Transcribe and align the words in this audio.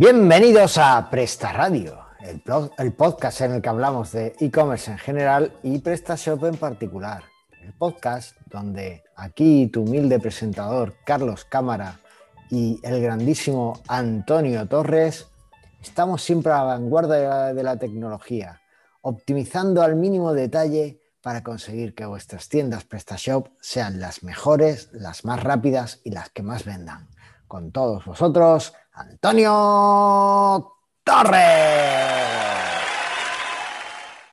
Bienvenidos 0.00 0.78
a 0.78 1.10
Presta 1.10 1.52
Radio, 1.52 1.98
el, 2.20 2.92
podcast 2.92 3.40
en 3.40 3.54
el 3.54 3.60
que 3.60 3.68
hablamos 3.68 4.12
de 4.12 4.32
e-commerce 4.38 4.92
en 4.92 4.98
general 4.98 5.52
y 5.64 5.80
PrestaShop 5.80 6.44
en 6.44 6.56
particular. 6.56 7.24
El 7.64 7.72
podcast 7.72 8.36
donde 8.46 9.02
aquí 9.16 9.66
tu 9.66 9.82
humilde 9.82 10.20
presentador 10.20 10.94
Carlos 11.04 11.44
Cámara 11.44 11.98
y 12.48 12.78
el 12.84 13.02
grandísimo 13.02 13.82
Antonio 13.88 14.68
Torres 14.68 15.26
estamos 15.82 16.22
siempre 16.22 16.52
a 16.52 16.58
la 16.58 16.62
vanguardia 16.62 17.52
de 17.52 17.62
la 17.64 17.76
tecnología, 17.76 18.62
optimizando 19.00 19.82
al 19.82 19.96
mínimo 19.96 20.32
detalle 20.32 21.00
para 21.20 21.42
conseguir 21.42 21.96
que 21.96 22.06
vuestras 22.06 22.48
tiendas 22.48 22.84
PrestaShop 22.84 23.48
sean 23.60 23.98
las 23.98 24.22
mejores, 24.22 24.90
las 24.92 25.24
más 25.24 25.42
rápidas 25.42 26.00
y 26.04 26.12
las 26.12 26.30
que 26.30 26.44
más 26.44 26.64
vendan. 26.64 27.08
Con 27.48 27.72
todos 27.72 28.04
vosotros, 28.04 28.74
Antonio 28.98 30.72
Torres. 31.04 31.38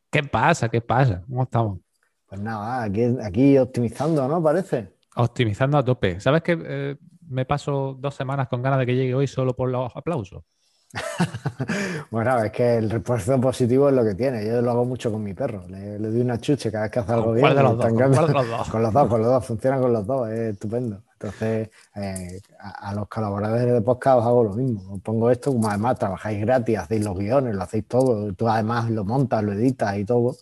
¿Qué 0.09 0.23
pasa? 0.23 0.69
¿Qué 0.69 0.81
pasa? 0.81 1.21
¿Cómo 1.27 1.43
estamos? 1.43 1.79
Pues 2.27 2.41
nada, 2.41 2.83
aquí, 3.23 3.57
optimizando, 3.59 4.27
¿no? 4.27 4.41
Parece. 4.41 4.95
Optimizando 5.15 5.77
a 5.77 5.85
tope. 5.85 6.19
¿Sabes 6.19 6.41
que 6.41 6.57
eh, 6.59 6.95
me 7.29 7.45
paso 7.45 7.95
dos 7.99 8.15
semanas 8.15 8.47
con 8.47 8.63
ganas 8.63 8.79
de 8.79 8.87
que 8.87 8.95
llegue 8.95 9.13
hoy 9.13 9.27
solo 9.27 9.55
por 9.55 9.69
los 9.69 9.95
aplausos? 9.95 10.43
bueno, 12.09 12.39
es 12.43 12.51
que 12.51 12.77
el 12.77 12.89
refuerzo 12.89 13.39
positivo 13.39 13.89
es 13.89 13.95
lo 13.95 14.03
que 14.03 14.15
tiene. 14.15 14.47
Yo 14.47 14.63
lo 14.63 14.71
hago 14.71 14.85
mucho 14.85 15.11
con 15.11 15.23
mi 15.23 15.35
perro. 15.35 15.67
Le, 15.67 15.99
doy 15.99 16.21
una 16.21 16.39
chuche 16.39 16.71
cada 16.71 16.85
vez 16.85 16.91
que 16.91 16.99
hace 16.99 17.13
algo 17.13 17.33
bien. 17.33 17.41
¿Cuál 17.41 17.55
de 17.55 17.63
los, 17.63 17.77
dos? 17.77 17.85
¿Con, 17.85 17.99
los 17.99 18.11
dos? 18.11 18.69
con 18.69 18.81
los 18.81 18.93
dos, 18.93 19.07
con 19.07 19.21
los 19.21 19.31
dos. 19.31 19.45
Funciona 19.45 19.79
con 19.79 19.93
los 19.93 20.07
dos. 20.07 20.29
Es 20.29 20.39
estupendo. 20.53 21.03
Entonces, 21.19 21.69
eh, 21.95 22.41
a, 22.59 22.93
los 22.93 23.07
colaboradores 23.07 23.73
de 23.73 23.81
podcast 23.81 24.19
os 24.19 24.25
hago 24.25 24.43
lo 24.43 24.53
mismo. 24.53 24.93
Os 24.93 25.01
pongo 25.01 25.31
esto, 25.31 25.51
como 25.51 25.69
además 25.69 25.97
trabajáis 25.97 26.41
gratis, 26.41 26.77
hacéis 26.77 27.05
los 27.05 27.17
guiones, 27.17 27.55
lo 27.55 27.63
hacéis 27.63 27.87
todo. 27.87 28.33
Tú 28.33 28.49
además 28.49 28.89
lo 28.89 29.05
montas, 29.05 29.43
lo 29.43 29.53
editas 29.53 29.97
y 29.97 30.05
todo. 30.05 30.35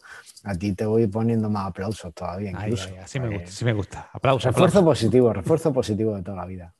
A 0.43 0.55
ti 0.55 0.73
te 0.73 0.85
voy 0.85 1.07
poniendo 1.07 1.49
más 1.49 1.67
aplausos 1.67 2.13
todavía. 2.13 2.51
Incluso. 2.51 2.89
así 3.01 3.19
me 3.19 3.29
gusta, 3.29 3.51
sí 3.51 3.65
me 3.65 3.73
gusta. 3.73 4.09
Aplausos. 4.11 4.51
Refuerzo 4.51 4.83
positivo, 4.83 5.31
refuerzo 5.31 5.71
positivo 5.71 6.15
de 6.15 6.23
toda 6.23 6.37
la 6.37 6.45
vida 6.45 6.73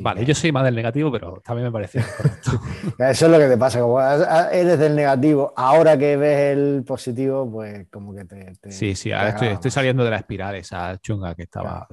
vale, 0.00 0.24
yo 0.24 0.34
soy 0.34 0.52
más 0.52 0.64
del 0.64 0.74
negativo, 0.74 1.10
pero 1.10 1.40
también 1.44 1.66
me 1.66 1.72
parece 1.72 2.00
correcto. 2.16 2.60
Eso 2.98 3.26
es 3.26 3.32
lo 3.32 3.38
que 3.38 3.48
te 3.48 3.56
pasa, 3.58 3.80
como 3.80 4.00
eres 4.00 4.78
del 4.78 4.94
negativo, 4.94 5.52
ahora 5.56 5.96
que 5.96 6.16
ves 6.16 6.56
el 6.56 6.84
positivo, 6.84 7.50
pues 7.50 7.86
como 7.90 8.14
que 8.14 8.24
te... 8.24 8.70
sí, 8.70 8.94
sí, 8.94 9.12
ahora 9.12 9.30
estoy, 9.30 9.70
saliendo 9.70 10.04
de 10.04 10.10
la 10.10 10.16
espiral 10.16 10.54
esa 10.56 10.98
chunga 10.98 11.34
que 11.34 11.42
estaba... 11.42 11.86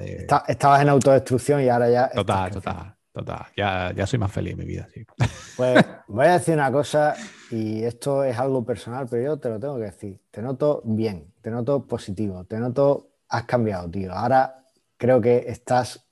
estabas 0.47 0.81
en 0.81 0.89
autodestrucción 0.89 1.61
y 1.61 1.69
ahora 1.69 1.89
ya... 1.89 2.09
Total, 2.09 2.51
total, 2.51 2.95
total. 3.11 3.45
Ya, 3.55 3.91
ya 3.95 4.05
soy 4.05 4.19
más 4.19 4.31
feliz 4.31 4.53
en 4.53 4.59
mi 4.59 4.65
vida, 4.65 4.87
sí. 4.93 5.05
Pues 5.57 5.85
voy 6.07 6.25
a 6.25 6.33
decir 6.33 6.53
una 6.53 6.71
cosa 6.71 7.15
y 7.51 7.83
esto 7.83 8.23
es 8.23 8.37
algo 8.37 8.65
personal, 8.65 9.07
pero 9.09 9.23
yo 9.23 9.37
te 9.37 9.49
lo 9.49 9.59
tengo 9.59 9.77
que 9.77 9.83
decir. 9.83 10.19
Te 10.31 10.41
noto 10.41 10.81
bien, 10.85 11.33
te 11.41 11.49
noto 11.49 11.85
positivo, 11.85 12.43
te 12.45 12.57
noto... 12.57 13.05
Has 13.31 13.43
cambiado, 13.43 13.87
tío. 13.91 14.11
Ahora 14.11 14.59
creo 14.97 15.21
que 15.21 15.45
estás 15.47 16.08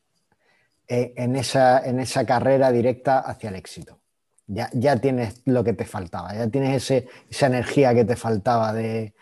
eh, 0.87 1.13
en, 1.17 1.35
esa, 1.35 1.85
en 1.85 1.99
esa 1.99 2.25
carrera 2.25 2.71
directa 2.71 3.19
hacia 3.19 3.49
el 3.49 3.55
éxito. 3.55 3.99
Ya, 4.47 4.69
ya 4.73 4.95
tienes 4.95 5.41
lo 5.45 5.63
que 5.63 5.73
te 5.73 5.85
faltaba, 5.85 6.33
ya 6.33 6.47
tienes 6.47 6.83
ese, 6.83 7.09
esa 7.29 7.47
energía 7.47 7.93
que 7.93 8.05
te 8.05 8.15
faltaba, 8.15 8.71
de 8.71 9.13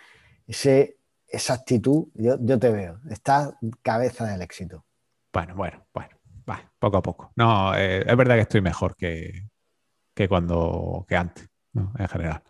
ese, 0.46 0.98
esa 1.28 1.54
actitud. 1.56 2.08
Yo, 2.14 2.38
yo 2.40 2.60
te 2.60 2.70
veo, 2.70 3.00
estás 3.10 3.54
cabeza 3.82 4.26
del 4.26 4.42
éxito. 4.44 4.86
Bueno, 5.34 5.56
bueno, 5.56 5.84
bueno, 5.94 6.16
va, 6.50 6.62
poco 6.78 6.98
a 6.98 7.02
poco. 7.02 7.32
No, 7.36 7.76
eh, 7.76 8.04
es 8.06 8.18
verdad 8.18 8.36
que 8.36 8.42
estoy 8.42 8.62
mejor 8.62 8.96
que, 8.96 9.48
que 10.14 10.28
cuando 10.28 11.06
que 11.08 11.16
antes, 11.16 11.50
en 11.74 12.08
general. 12.08 12.44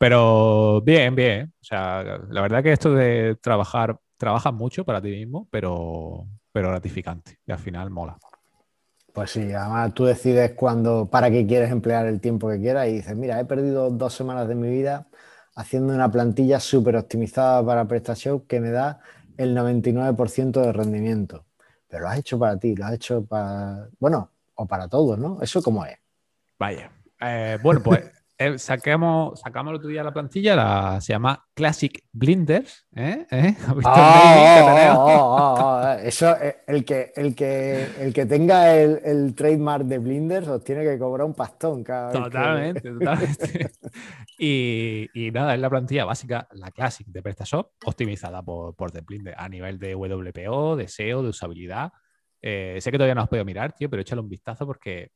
Pero 0.00 0.80
bien, 0.80 1.14
bien. 1.14 1.52
O 1.60 1.64
sea, 1.64 2.02
la 2.30 2.40
verdad 2.40 2.62
que 2.62 2.72
esto 2.72 2.94
de 2.94 3.36
trabajar, 3.36 3.98
trabajas 4.16 4.54
mucho 4.54 4.82
para 4.82 5.02
ti 5.02 5.10
mismo, 5.10 5.46
pero, 5.50 6.26
pero 6.52 6.68
gratificante. 6.68 7.38
Y 7.44 7.52
al 7.52 7.58
final 7.58 7.90
mola. 7.90 8.16
Pues 9.12 9.32
sí, 9.32 9.52
además 9.52 9.92
tú 9.94 10.04
decides 10.04 10.52
cuándo, 10.52 11.08
para 11.10 11.30
qué 11.30 11.46
quieres 11.46 11.70
emplear 11.70 12.06
el 12.06 12.20
tiempo 12.20 12.48
que 12.48 12.58
quieras 12.58 12.88
y 12.88 12.92
dices, 12.92 13.16
mira, 13.16 13.40
he 13.40 13.44
perdido 13.44 13.90
dos 13.90 14.14
semanas 14.14 14.46
de 14.46 14.54
mi 14.54 14.68
vida 14.70 15.08
haciendo 15.56 15.92
una 15.92 16.10
plantilla 16.10 16.60
súper 16.60 16.96
optimizada 16.96 17.64
para 17.64 17.86
PrestaShop 17.86 18.46
que 18.46 18.60
me 18.60 18.70
da 18.70 19.00
el 19.36 19.54
99% 19.54 20.60
de 20.60 20.72
rendimiento. 20.72 21.44
Pero 21.88 22.02
lo 22.02 22.08
has 22.08 22.18
hecho 22.18 22.38
para 22.38 22.56
ti, 22.56 22.76
lo 22.76 22.86
has 22.86 22.94
hecho 22.94 23.24
para, 23.24 23.88
bueno, 23.98 24.30
o 24.54 24.66
para 24.66 24.88
todos, 24.88 25.18
¿no? 25.18 25.42
¿Eso 25.42 25.62
cómo 25.62 25.84
es? 25.84 25.98
Vaya. 26.58 26.92
Eh, 27.20 27.58
bueno, 27.62 27.82
pues 27.82 28.04
eh, 28.40 28.58
sacamos, 28.58 29.38
sacamos 29.38 29.70
el 29.70 29.76
otro 29.76 29.90
día 29.90 30.02
la 30.02 30.14
plantilla, 30.14 30.56
la, 30.56 30.98
se 31.02 31.12
llama 31.12 31.46
Classic 31.52 32.02
Blinders. 32.10 32.86
¿eh? 32.96 33.26
¿Eh? 33.30 33.54
Eso, 36.04 36.34
el 36.66 36.82
que, 36.86 37.12
el 37.16 37.34
que, 37.34 37.86
el 37.98 38.14
que 38.14 38.24
tenga 38.24 38.74
el, 38.74 39.34
trademark 39.34 39.84
de 39.84 39.98
Blinders 39.98 40.48
os 40.48 40.64
tiene 40.64 40.84
que 40.84 40.98
cobrar 40.98 41.26
un 41.26 41.34
pastón 41.34 41.84
cada 41.84 42.12
Totalmente, 42.12 42.90
totalmente. 42.90 43.72
y, 44.38 45.06
y, 45.12 45.30
nada, 45.32 45.54
es 45.54 45.60
la 45.60 45.68
plantilla 45.68 46.06
básica, 46.06 46.48
la 46.52 46.70
Classic 46.70 47.06
de 47.06 47.20
PrestaShop, 47.20 47.72
optimizada 47.84 48.42
por, 48.42 48.74
por 48.74 48.90
The 48.90 49.02
Blinders 49.02 49.36
a 49.38 49.50
nivel 49.50 49.78
de 49.78 49.94
WPO, 49.94 50.76
de 50.76 50.88
SEO, 50.88 51.22
de 51.22 51.28
usabilidad. 51.28 51.92
sé 52.40 52.80
que 52.82 52.92
todavía 52.92 53.14
no 53.14 53.20
has 53.20 53.28
podido 53.28 53.44
mirar, 53.44 53.74
tío, 53.74 53.90
pero 53.90 54.00
échale 54.00 54.22
un 54.22 54.30
vistazo 54.30 54.64
porque 54.64 55.10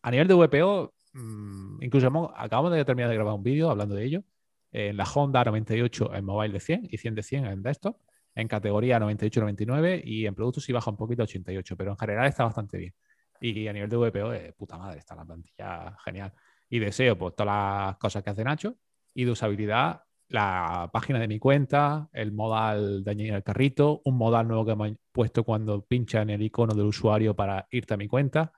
a 0.00 0.12
nivel 0.12 0.28
de 0.28 0.34
WPO 0.34 0.94
Mm, 1.12 1.82
incluso 1.82 2.32
acabamos 2.36 2.72
de 2.72 2.84
terminar 2.84 3.10
de 3.10 3.16
grabar 3.16 3.34
un 3.34 3.42
vídeo 3.42 3.70
hablando 3.70 3.94
de 3.94 4.04
ello. 4.04 4.24
En 4.70 4.96
la 4.96 5.04
Honda 5.04 5.44
98 5.44 6.14
en 6.14 6.24
mobile 6.24 6.52
de 6.52 6.60
100 6.60 6.88
y 6.90 6.98
100 6.98 7.14
de 7.14 7.22
100 7.22 7.46
en 7.46 7.62
desktop. 7.62 7.96
En 8.34 8.46
categoría 8.46 9.00
98-99 9.00 10.02
y 10.04 10.26
en 10.26 10.34
productos 10.34 10.64
sí 10.64 10.72
baja 10.72 10.90
un 10.90 10.96
poquito 10.96 11.24
88, 11.24 11.76
pero 11.76 11.90
en 11.92 11.98
general 11.98 12.26
está 12.26 12.44
bastante 12.44 12.78
bien. 12.78 12.94
Y 13.40 13.66
a 13.66 13.72
nivel 13.72 13.88
de 13.88 13.96
VPO, 13.96 14.30
de 14.30 14.52
puta 14.52 14.78
madre, 14.78 14.98
está 15.00 15.16
la 15.16 15.24
plantilla 15.24 15.96
genial. 16.04 16.32
Y 16.68 16.78
deseo, 16.78 17.18
pues 17.18 17.34
todas 17.34 17.86
las 17.88 17.96
cosas 17.96 18.22
que 18.22 18.30
hace 18.30 18.44
Nacho. 18.44 18.76
Y 19.14 19.24
de 19.24 19.32
usabilidad, 19.32 20.02
la 20.28 20.90
página 20.92 21.18
de 21.18 21.28
mi 21.28 21.38
cuenta, 21.38 22.08
el 22.12 22.32
modal 22.32 23.02
de 23.02 23.10
añadir 23.10 23.34
el 23.34 23.42
carrito, 23.42 24.02
un 24.04 24.16
modal 24.16 24.46
nuevo 24.46 24.64
que 24.64 24.76
me 24.76 24.88
he 24.88 24.96
puesto 25.10 25.42
cuando 25.44 25.84
pincha 25.84 26.22
en 26.22 26.30
el 26.30 26.42
icono 26.42 26.74
del 26.74 26.86
usuario 26.86 27.34
para 27.34 27.66
irte 27.70 27.94
a 27.94 27.96
mi 27.96 28.06
cuenta, 28.06 28.52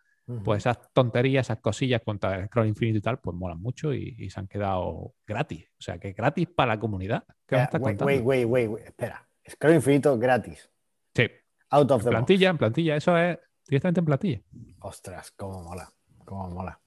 pues 0.44 0.62
esas 0.62 0.78
tonterías, 0.92 1.46
esas 1.46 1.60
cosillas 1.60 2.02
contra 2.04 2.36
el 2.36 2.46
scroll 2.46 2.68
infinito 2.68 2.98
y 2.98 3.00
tal, 3.00 3.18
pues 3.18 3.36
molan 3.36 3.60
mucho 3.60 3.92
y, 3.92 4.28
se 4.30 4.40
han 4.40 4.46
quedado 4.46 5.14
gratis. 5.26 5.66
O 5.78 5.82
sea, 5.82 5.98
que 5.98 6.12
gratis 6.12 6.48
para 6.48 6.74
la 6.74 6.80
comunidad. 6.80 7.24
¿Qué 7.46 7.56
estás 7.56 7.80
contando? 7.80 8.04
Wait, 8.04 8.22
wait, 8.24 8.46
wait, 8.46 8.86
espera. 8.86 9.26
Scroll 9.48 9.74
infinito 9.74 10.18
gratis. 10.18 10.70
Sí. 11.14 11.26
Out 11.70 11.90
of 11.90 12.04
the 12.04 12.10
plantilla, 12.10 12.50
en 12.50 12.58
plantilla, 12.58 12.96
eso 12.96 13.16
es 13.16 13.38
directamente 13.66 14.00
en 14.00 14.06
plantilla. 14.06 14.40
Ostras, 14.80 15.30
cómo 15.32 15.62
mola, 15.62 15.88
cómo 16.24 16.50
mola. 16.50 16.80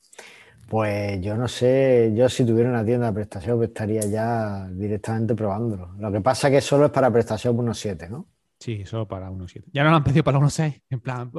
Pues 0.67 1.21
yo 1.21 1.35
no 1.35 1.47
sé, 1.47 2.13
yo 2.15 2.29
si 2.29 2.45
tuviera 2.45 2.69
una 2.69 2.85
tienda 2.85 3.07
de 3.07 3.13
prestación 3.13 3.57
pues 3.57 3.69
estaría 3.69 4.01
ya 4.05 4.67
directamente 4.71 5.35
probándolo. 5.35 5.93
Lo 5.97 6.11
que 6.11 6.21
pasa 6.21 6.47
es 6.47 6.53
que 6.53 6.61
solo 6.61 6.85
es 6.85 6.91
para 6.91 7.11
prestación 7.11 7.57
1.7, 7.57 8.09
¿no? 8.09 8.27
Sí, 8.63 8.85
solo 8.85 9.05
para 9.05 9.29
1.7. 9.29 9.65
Ya 9.73 9.83
no 9.83 9.89
lo 9.89 9.97
han 9.97 10.05
pedido 10.05 10.23
para 10.23 10.39
1.6. 10.39 10.83
En 10.89 11.01
plan, 11.01 11.29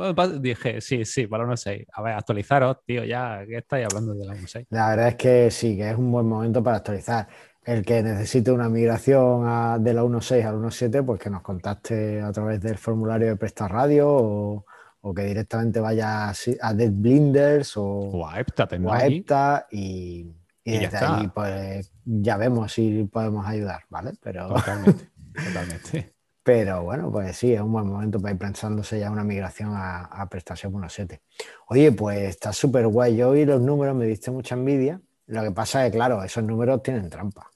dije, 0.42 0.82
sí, 0.82 1.06
sí, 1.06 1.26
para 1.26 1.46
1.6. 1.46 1.86
A 1.90 2.02
ver, 2.02 2.12
actualizaros, 2.12 2.84
tío, 2.84 3.02
ya 3.02 3.46
que 3.46 3.56
estáis 3.56 3.86
hablando 3.86 4.12
de 4.12 4.26
la 4.26 4.34
1.6. 4.34 4.66
La 4.68 4.90
verdad 4.90 5.08
es 5.08 5.14
que 5.14 5.50
sí, 5.50 5.74
que 5.74 5.88
es 5.88 5.96
un 5.96 6.12
buen 6.12 6.26
momento 6.28 6.62
para 6.62 6.76
actualizar. 6.76 7.26
El 7.64 7.82
que 7.82 8.02
necesite 8.02 8.52
una 8.52 8.68
migración 8.68 9.42
de 9.82 9.94
la 9.94 10.04
1.6 10.04 10.44
al 10.44 10.56
1.7, 10.56 11.02
pues 11.02 11.18
que 11.18 11.30
nos 11.30 11.40
contacte 11.40 12.20
a 12.20 12.30
través 12.30 12.60
del 12.60 12.76
formulario 12.76 13.28
de 13.28 13.36
Presta 13.36 13.68
Radio 13.68 14.06
o, 14.06 15.14
que 15.16 15.22
directamente 15.22 15.80
vaya 15.80 16.28
a 16.28 16.74
Dead 16.74 16.92
Blinders 16.92 17.78
o, 17.78 17.84
o 17.84 18.28
a 18.28 18.38
EPTA, 18.38 19.66
y, 19.70 20.30
y, 20.62 20.78
desde 20.78 20.98
ahí 20.98 21.28
pues 21.28 21.90
ya 22.04 22.36
vemos 22.36 22.70
si 22.70 23.04
podemos 23.04 23.46
ayudar, 23.46 23.80
¿vale? 23.88 24.12
Pero... 24.22 24.48
Totalmente, 24.48 25.08
totalmente. 25.34 26.13
Pero 26.44 26.82
bueno, 26.84 27.10
pues 27.10 27.38
sí, 27.38 27.54
es 27.54 27.60
un 27.60 27.72
buen 27.72 27.86
momento 27.86 28.20
para 28.20 28.32
ir 28.34 28.38
pensándose 28.38 29.00
ya 29.00 29.10
una 29.10 29.24
migración 29.24 29.70
a, 29.74 30.04
a 30.04 30.28
prestación 30.28 30.74
1.7. 30.74 31.22
Oye, 31.68 31.90
pues 31.90 32.20
está 32.20 32.52
súper 32.52 32.86
guay. 32.86 33.16
Yo 33.16 33.32
vi 33.32 33.46
los 33.46 33.62
números, 33.62 33.96
me 33.96 34.06
diste 34.06 34.30
mucha 34.30 34.54
envidia. 34.54 35.00
Lo 35.26 35.42
que 35.42 35.50
pasa 35.52 35.86
es 35.86 35.90
que, 35.92 35.96
claro, 35.96 36.22
esos 36.22 36.44
números 36.44 36.82
tienen 36.82 37.08
trampa. 37.08 37.50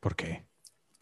¿Por 0.00 0.16
qué? 0.16 0.46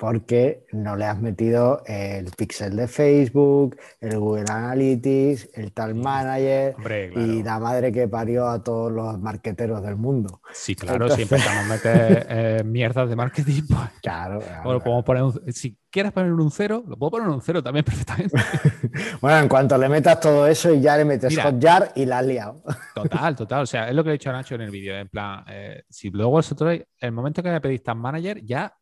Porque 0.02 0.66
no 0.72 0.96
le 0.96 1.04
has 1.04 1.20
metido 1.20 1.84
el 1.87 2.28
pixel 2.37 2.75
de 2.75 2.88
Facebook, 2.88 3.76
el 4.00 4.19
Google 4.19 4.46
Analytics, 4.50 5.50
el 5.54 5.70
Tal 5.70 5.94
Manager 5.94 6.75
y 7.14 7.44
la 7.44 7.60
madre 7.60 7.93
que 7.93 8.08
parió 8.08 8.49
a 8.49 8.64
todos 8.64 8.90
los 8.90 9.20
marqueteros 9.20 9.81
del 9.81 9.94
mundo. 9.94 10.40
Sí, 10.52 10.75
claro, 10.75 11.08
siempre 11.08 11.38
si 11.38 11.44
empezamos 11.44 11.70
a 11.70 11.72
meter 11.72 12.26
eh, 12.28 12.62
mierdas 12.64 13.08
de 13.08 13.14
marketing, 13.14 13.62
pues. 13.69 13.90
Claro. 14.02 14.40
podemos 14.64 15.04
poner 15.04 15.52
si 15.52 15.78
quieres 15.88 16.10
poner 16.10 16.32
un 16.32 16.50
cero, 16.50 16.82
lo 16.84 16.96
puedo 16.96 17.12
poner 17.12 17.28
un 17.28 17.40
cero 17.40 17.62
también 17.62 17.84
perfectamente. 17.84 18.37
bueno, 19.20 19.38
en 19.38 19.49
cuanto 19.49 19.78
le 19.78 19.88
metas 19.88 20.19
todo 20.19 20.49
eso 20.49 20.75
y 20.75 20.81
ya 20.81 20.96
le 20.96 21.04
metes 21.04 21.38
Hotjar 21.38 21.93
y 21.94 22.06
la 22.06 22.19
has 22.19 22.26
liado. 22.26 22.60
total, 22.93 23.37
total. 23.37 23.62
O 23.62 23.66
sea, 23.66 23.88
es 23.88 23.94
lo 23.94 24.02
que 24.02 24.10
he 24.10 24.14
dicho 24.14 24.31
a 24.31 24.32
Nacho 24.32 24.56
en 24.56 24.62
el 24.62 24.70
vídeo. 24.70 24.96
En 24.96 25.08
plan, 25.08 25.44
eh, 25.49 25.84
si 25.88 26.10
luego 26.10 26.32
vosotros, 26.32 26.76
el 26.99 27.12
momento 27.12 27.40
que 27.40 27.50
me 27.50 27.60
pedís 27.60 27.84
Tag 27.84 27.96
Manager, 27.96 28.44
ya 28.44 28.75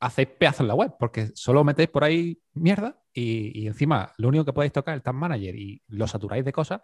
hacéis 0.00 0.28
pedazos 0.28 0.60
en 0.60 0.68
la 0.68 0.74
web, 0.74 0.92
porque 0.98 1.30
solo 1.34 1.64
metéis 1.64 1.88
por 1.88 2.04
ahí 2.04 2.40
mierda 2.52 3.00
y, 3.12 3.66
encima 3.66 4.12
lo 4.18 4.28
único 4.28 4.44
que 4.44 4.52
podéis 4.52 4.72
tocar 4.72 4.94
es 4.94 4.98
el 4.98 5.02
Tag 5.02 5.14
Manager 5.14 5.54
y 5.54 5.82
lo 5.88 6.06
saturáis 6.06 6.44
de 6.44 6.52
cosas 6.52 6.80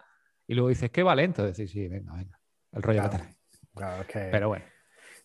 y 0.47 0.53
luego 0.53 0.69
dices 0.69 0.91
que 0.91 1.03
vale, 1.03 1.23
entonces 1.23 1.57
decís, 1.57 1.71
sí, 1.71 1.87
venga, 1.87 2.13
venga, 2.13 2.39
el 2.71 2.83
rollo 2.83 2.99
claro, 3.01 3.11
que 4.05 4.13
tenéis. 4.13 4.31
Pero 4.31 4.47
bueno. 4.49 4.65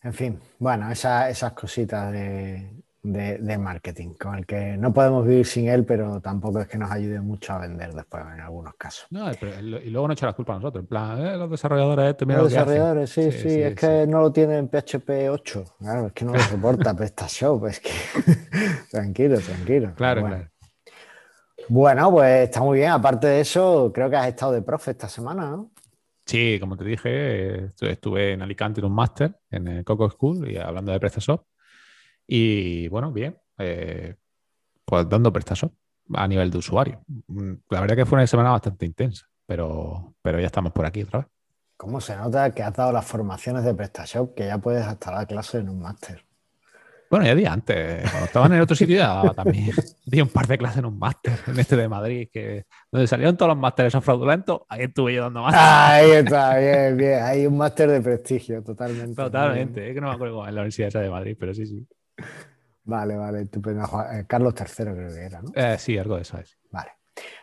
En 0.02 0.12
fin, 0.12 0.40
bueno, 0.58 0.90
esas 0.90 1.52
cositas 1.52 2.12
de, 2.12 2.84
de, 3.12 3.58
marketing, 3.58 4.14
con 4.14 4.36
el 4.36 4.46
que 4.46 4.76
no 4.76 4.92
podemos 4.92 5.26
vivir 5.26 5.46
sin 5.46 5.68
él, 5.68 5.84
pero 5.84 6.20
tampoco 6.20 6.60
es 6.60 6.68
que 6.68 6.78
nos 6.78 6.90
ayude 6.90 7.20
mucho 7.20 7.52
a 7.52 7.58
vender 7.58 7.92
después 7.92 8.22
en 8.22 8.40
algunos 8.40 8.74
casos. 8.74 9.06
No, 9.10 9.30
y 9.30 9.90
luego 9.90 10.08
no 10.08 10.12
echa 10.12 10.26
la 10.26 10.32
culpa 10.32 10.54
a 10.54 10.56
nosotros, 10.56 10.82
en 10.82 10.88
plan, 10.88 11.24
eh, 11.24 11.36
los 11.36 11.50
desarrolladores, 11.50 12.10
esto, 12.10 12.26
mira 12.26 12.40
Los 12.40 12.52
desarrolladores, 12.52 13.10
sí, 13.10 13.32
sí, 13.32 13.60
es 13.62 13.74
que 13.74 14.06
no 14.06 14.20
lo 14.20 14.32
tienen 14.32 14.58
en 14.58 14.68
PHP 14.68 15.30
8, 15.30 15.64
claro, 15.78 16.06
es 16.08 16.12
que 16.12 16.24
no 16.24 16.32
lo 16.32 16.38
soporta 16.40 16.94
PrestaShop, 16.94 17.66
es 17.66 17.80
que 17.80 17.90
tranquilo, 18.90 19.38
tranquilo. 19.40 19.92
Claro, 19.96 20.22
bueno. 20.22 20.36
claro. 20.36 20.50
Bueno, 21.68 22.12
pues 22.12 22.44
está 22.44 22.60
muy 22.60 22.78
bien. 22.78 22.90
Aparte 22.90 23.26
de 23.26 23.40
eso, 23.40 23.90
creo 23.92 24.08
que 24.08 24.16
has 24.16 24.28
estado 24.28 24.52
de 24.52 24.62
profe 24.62 24.92
esta 24.92 25.08
semana, 25.08 25.50
¿no? 25.50 25.72
Sí, 26.24 26.58
como 26.60 26.76
te 26.76 26.84
dije, 26.84 27.72
estuve 27.80 28.32
en 28.32 28.42
Alicante 28.42 28.80
en 28.80 28.86
un 28.86 28.92
máster 28.92 29.36
en 29.50 29.68
el 29.68 29.84
Coco 29.84 30.10
School 30.10 30.50
y 30.50 30.56
hablando 30.58 30.92
de 30.92 31.00
PrestaShop. 31.00 31.44
Y 32.26 32.88
bueno, 32.88 33.12
bien, 33.12 33.38
eh, 33.58 34.16
pues 34.84 35.08
dando 35.08 35.32
prestación 35.32 35.72
a 36.14 36.26
nivel 36.28 36.50
de 36.50 36.58
usuario. 36.58 37.00
Mm, 37.28 37.52
la 37.70 37.80
verdad 37.80 37.96
que 37.96 38.06
fue 38.06 38.18
una 38.18 38.26
semana 38.26 38.50
bastante 38.50 38.86
intensa, 38.86 39.26
pero, 39.46 40.14
pero 40.22 40.40
ya 40.40 40.46
estamos 40.46 40.72
por 40.72 40.86
aquí 40.86 41.02
otra 41.02 41.20
vez. 41.20 41.28
¿Cómo 41.76 42.00
se 42.00 42.16
nota 42.16 42.52
que 42.52 42.62
has 42.62 42.72
dado 42.72 42.92
las 42.92 43.04
formaciones 43.04 43.64
de 43.64 43.74
PrestaShop 43.74 44.34
que 44.34 44.46
ya 44.46 44.58
puedes 44.58 44.86
hasta 44.86 45.12
dar 45.12 45.26
clase 45.26 45.58
en 45.58 45.68
un 45.68 45.80
máster? 45.80 46.24
Bueno, 47.08 47.24
ya 47.24 47.34
di 47.36 47.44
antes, 47.44 48.02
cuando 48.10 48.26
estaba 48.26 48.46
en 48.46 48.52
el 48.54 48.60
otro 48.62 48.74
sitio 48.74 48.96
ya 48.96 49.32
también 49.34 49.70
di 50.06 50.20
un 50.20 50.28
par 50.28 50.46
de 50.48 50.58
clases 50.58 50.78
en 50.78 50.86
un 50.86 50.98
máster, 50.98 51.38
en 51.46 51.58
este 51.58 51.76
de 51.76 51.88
Madrid, 51.88 52.28
que 52.32 52.64
donde 52.90 53.06
salieron 53.06 53.36
todos 53.36 53.50
los 53.50 53.58
másteres 53.58 53.94
fraudulentos, 54.02 54.62
ahí 54.68 54.84
estuve 54.84 55.14
yo 55.14 55.22
dando 55.22 55.42
máster. 55.42 55.62
Ahí 55.62 56.10
está, 56.10 56.58
bien, 56.58 56.96
bien, 56.96 57.22
hay 57.22 57.46
un 57.46 57.56
máster 57.56 57.90
de 57.90 58.00
prestigio, 58.00 58.62
totalmente. 58.64 59.14
Totalmente, 59.14 59.88
es 59.88 59.94
que 59.94 60.00
no 60.00 60.08
me 60.08 60.14
acuerdo 60.14 60.48
en 60.48 60.54
la 60.54 60.62
Universidad 60.62 60.88
esa 60.88 61.00
de 61.00 61.10
Madrid, 61.10 61.36
pero 61.38 61.54
sí, 61.54 61.66
sí. 61.66 61.86
Vale, 62.84 63.16
vale, 63.16 63.42
estupendo. 63.42 63.84
Eh, 64.12 64.24
Carlos 64.26 64.54
III 64.58 64.92
creo 64.92 65.12
que 65.12 65.24
era, 65.24 65.42
¿no? 65.42 65.50
Eh, 65.54 65.76
sí, 65.78 65.98
algo 65.98 66.16
de 66.16 66.22
eso 66.22 66.38
es. 66.38 66.56
Vale. 66.70 66.90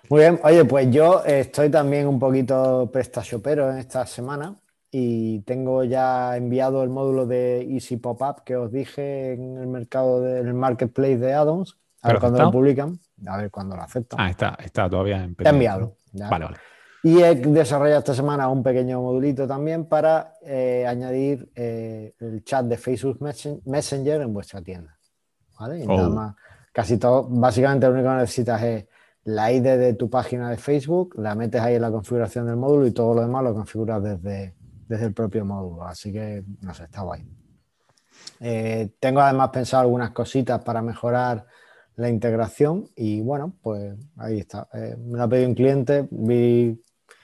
Muy 0.09 0.21
bien, 0.21 0.39
oye, 0.43 0.65
pues 0.65 0.89
yo 0.89 1.23
estoy 1.25 1.69
también 1.69 2.07
un 2.07 2.19
poquito 2.19 2.89
prestashopero 2.91 3.71
en 3.71 3.79
esta 3.79 4.05
semana 4.05 4.55
y 4.91 5.39
tengo 5.41 5.83
ya 5.83 6.37
enviado 6.37 6.83
el 6.83 6.89
módulo 6.89 7.25
de 7.25 7.61
Easy 7.63 7.97
Pop-Up 7.97 8.43
que 8.45 8.55
os 8.55 8.71
dije 8.71 9.33
en 9.33 9.57
el 9.57 9.67
mercado 9.67 10.21
del 10.21 10.53
marketplace 10.53 11.17
de 11.17 11.33
addons. 11.33 11.77
A 12.03 12.09
ver 12.09 12.19
cuándo 12.19 12.43
lo 12.43 12.51
publican, 12.51 12.99
a 13.25 13.37
ver 13.37 13.49
cuándo 13.49 13.75
lo 13.75 13.81
aceptan. 13.81 14.19
Ah, 14.19 14.29
está, 14.29 14.57
está 14.63 14.89
todavía 14.89 15.23
en 15.23 15.35
He 15.39 15.49
enviado. 15.49 15.97
Vale, 16.13 16.45
vale. 16.45 16.57
Y 17.03 17.21
he 17.21 17.35
desarrollado 17.35 17.99
esta 17.99 18.13
semana 18.13 18.47
un 18.47 18.63
pequeño 18.63 19.01
modulito 19.01 19.45
también 19.45 19.85
para 19.85 20.35
eh, 20.41 20.85
añadir 20.87 21.51
el 21.53 22.43
chat 22.45 22.65
de 22.65 22.77
Facebook 22.77 23.19
Messenger 23.65 24.21
en 24.21 24.33
vuestra 24.33 24.61
tienda. 24.61 24.97
¿vale? 25.59 25.85
oh. 25.87 26.09
más, 26.09 26.35
casi 26.71 26.97
todo, 26.97 27.27
básicamente 27.29 27.87
lo 27.87 27.93
único 27.93 28.09
que 28.09 28.15
necesitas 28.15 28.63
es 28.63 28.87
la 29.25 29.51
ID 29.51 29.63
de 29.63 29.93
tu 29.93 30.09
página 30.09 30.49
de 30.49 30.57
Facebook, 30.57 31.15
la 31.17 31.35
metes 31.35 31.61
ahí 31.61 31.75
en 31.75 31.81
la 31.81 31.91
configuración 31.91 32.45
del 32.45 32.57
módulo 32.57 32.85
y 32.87 32.91
todo 32.91 33.13
lo 33.13 33.21
demás 33.21 33.43
lo 33.43 33.53
configuras 33.53 34.03
desde, 34.03 34.55
desde 34.87 35.05
el 35.05 35.13
propio 35.13 35.45
módulo. 35.45 35.83
Así 35.83 36.11
que, 36.11 36.43
no 36.61 36.73
sé, 36.73 36.83
está 36.85 37.01
guay. 37.01 37.25
Eh, 38.39 38.91
tengo 38.99 39.21
además 39.21 39.49
pensado 39.49 39.81
algunas 39.81 40.11
cositas 40.11 40.61
para 40.63 40.81
mejorar 40.81 41.45
la 41.95 42.09
integración 42.09 42.89
y 42.95 43.21
bueno, 43.21 43.53
pues 43.61 43.95
ahí 44.17 44.39
está. 44.39 44.67
Eh, 44.73 44.97
me 44.99 45.17
lo 45.17 45.23
ha 45.23 45.27
pedido 45.27 45.49
un 45.49 45.55
cliente, 45.55 46.07
vi 46.11 46.82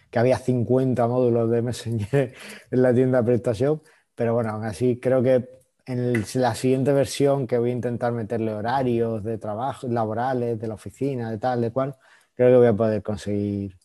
que 0.09 0.19
había 0.19 0.37
50 0.37 1.07
módulos 1.07 1.49
de 1.49 1.61
Messenger 1.61 2.33
en 2.71 2.81
la 2.81 2.93
tienda 2.93 3.23
PrestaShop, 3.23 3.85
pero 4.15 4.33
bueno, 4.33 4.51
aún 4.51 4.65
así 4.65 4.99
creo 4.99 5.21
que 5.21 5.59
en 5.85 6.23
la 6.35 6.53
siguiente 6.53 6.93
versión 6.93 7.47
que 7.47 7.57
voy 7.57 7.71
a 7.71 7.73
intentar 7.73 8.11
meterle 8.11 8.53
horarios 8.53 9.23
de 9.23 9.39
trabajo, 9.39 9.87
laborales, 9.87 10.59
de 10.59 10.67
la 10.67 10.75
oficina, 10.75 11.31
de 11.31 11.39
tal, 11.39 11.61
de 11.61 11.71
cual, 11.71 11.95
creo 12.35 12.51
que 12.51 12.57
voy 12.57 12.67
a 12.67 12.75
poder 12.75 13.01
conseguir 13.01 13.75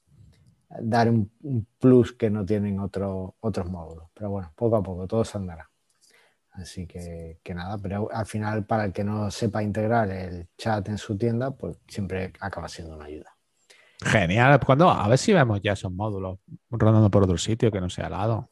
dar 0.68 1.08
un, 1.08 1.30
plus 1.78 2.12
que 2.12 2.28
no 2.28 2.44
tienen 2.44 2.78
otros 2.78 3.70
módulos. 3.70 4.08
Pero 4.12 4.30
bueno, 4.30 4.52
poco 4.54 4.76
a 4.76 4.82
poco, 4.82 5.06
todo 5.06 5.24
se 5.24 5.38
andará. 5.38 5.70
Así 6.50 6.86
que, 6.86 7.40
que, 7.42 7.54
nada, 7.54 7.78
pero 7.78 8.08
al 8.12 8.26
final 8.26 8.64
para 8.64 8.84
el 8.84 8.92
que 8.92 9.02
no 9.02 9.30
sepa 9.30 9.62
integrar 9.62 10.10
el 10.10 10.48
chat 10.56 10.88
en 10.88 10.98
su 10.98 11.16
tienda, 11.16 11.50
pues 11.52 11.78
siempre 11.88 12.32
acaba 12.38 12.68
siendo 12.68 12.96
una 12.96 13.06
ayuda. 13.06 13.33
Genial, 14.02 14.60
cuando 14.64 14.90
a 14.90 15.06
ver 15.08 15.18
si 15.18 15.32
vemos 15.32 15.60
ya 15.62 15.72
esos 15.72 15.92
módulos 15.92 16.38
rondando 16.70 17.10
por 17.10 17.22
otro 17.24 17.38
sitio 17.38 17.70
que 17.70 17.80
no 17.80 17.88
sea 17.88 18.06
al 18.06 18.12
lado. 18.12 18.48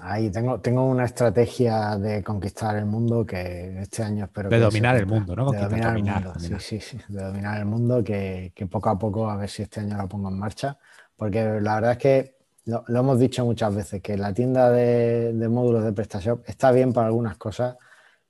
Ahí 0.00 0.30
tengo, 0.30 0.60
tengo 0.60 0.84
una 0.84 1.04
estrategia 1.04 1.96
de 1.96 2.22
conquistar 2.22 2.76
el 2.76 2.86
mundo 2.86 3.24
que 3.24 3.80
este 3.80 4.02
año 4.02 4.24
espero 4.24 4.48
de 4.48 4.58
dominar 4.58 4.96
el 4.96 5.06
mundo, 5.06 5.36
¿no? 5.36 5.50
de 5.52 5.60
dominar, 5.60 5.96
el 5.96 6.02
mundo, 6.02 6.34
Sí, 6.38 6.54
sí, 6.58 6.80
sí, 6.80 6.98
de 7.08 7.22
dominar 7.22 7.58
el 7.58 7.64
mundo 7.64 8.02
que, 8.02 8.52
que, 8.54 8.66
poco 8.66 8.90
a 8.90 8.98
poco 8.98 9.30
a 9.30 9.36
ver 9.36 9.48
si 9.48 9.62
este 9.62 9.80
año 9.80 9.96
la 9.96 10.06
pongo 10.06 10.28
en 10.30 10.38
marcha, 10.38 10.78
porque 11.16 11.60
la 11.60 11.76
verdad 11.76 11.92
es 11.92 11.98
que 11.98 12.34
lo, 12.64 12.84
hemos 12.88 13.18
dicho 13.20 13.44
muchas 13.44 13.74
veces, 13.74 14.02
que 14.02 14.16
la 14.16 14.32
tienda 14.34 14.70
de, 14.70 15.32
de, 15.32 15.48
módulos 15.48 15.84
de 15.84 15.92
PrestaShop 15.92 16.42
está 16.48 16.72
bien 16.72 16.92
para 16.92 17.06
algunas 17.06 17.36
cosas, 17.36 17.76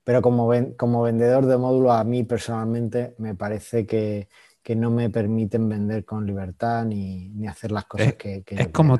pero 0.03 0.21
como, 0.21 0.51
como 0.77 1.01
vendedor 1.01 1.47
de 1.47 1.57
módulos 1.57 1.93
a 1.93 2.03
mí 2.03 2.23
personalmente 2.23 3.15
me 3.17 3.33
parece 3.33 3.87
que, 3.87 4.29
que 4.65 4.75
no 4.75 4.89
me 4.89 5.11
permiten 5.11 5.69
vender 5.69 6.03
con 6.05 6.25
libertad 6.25 6.85
ni, 6.85 7.29
ni 7.29 7.45
hacer 7.45 7.71
las 7.71 7.85
cosas 7.85 8.15
que, 8.15 8.41
que, 8.41 8.55
Es 8.55 8.69
como 8.69 8.99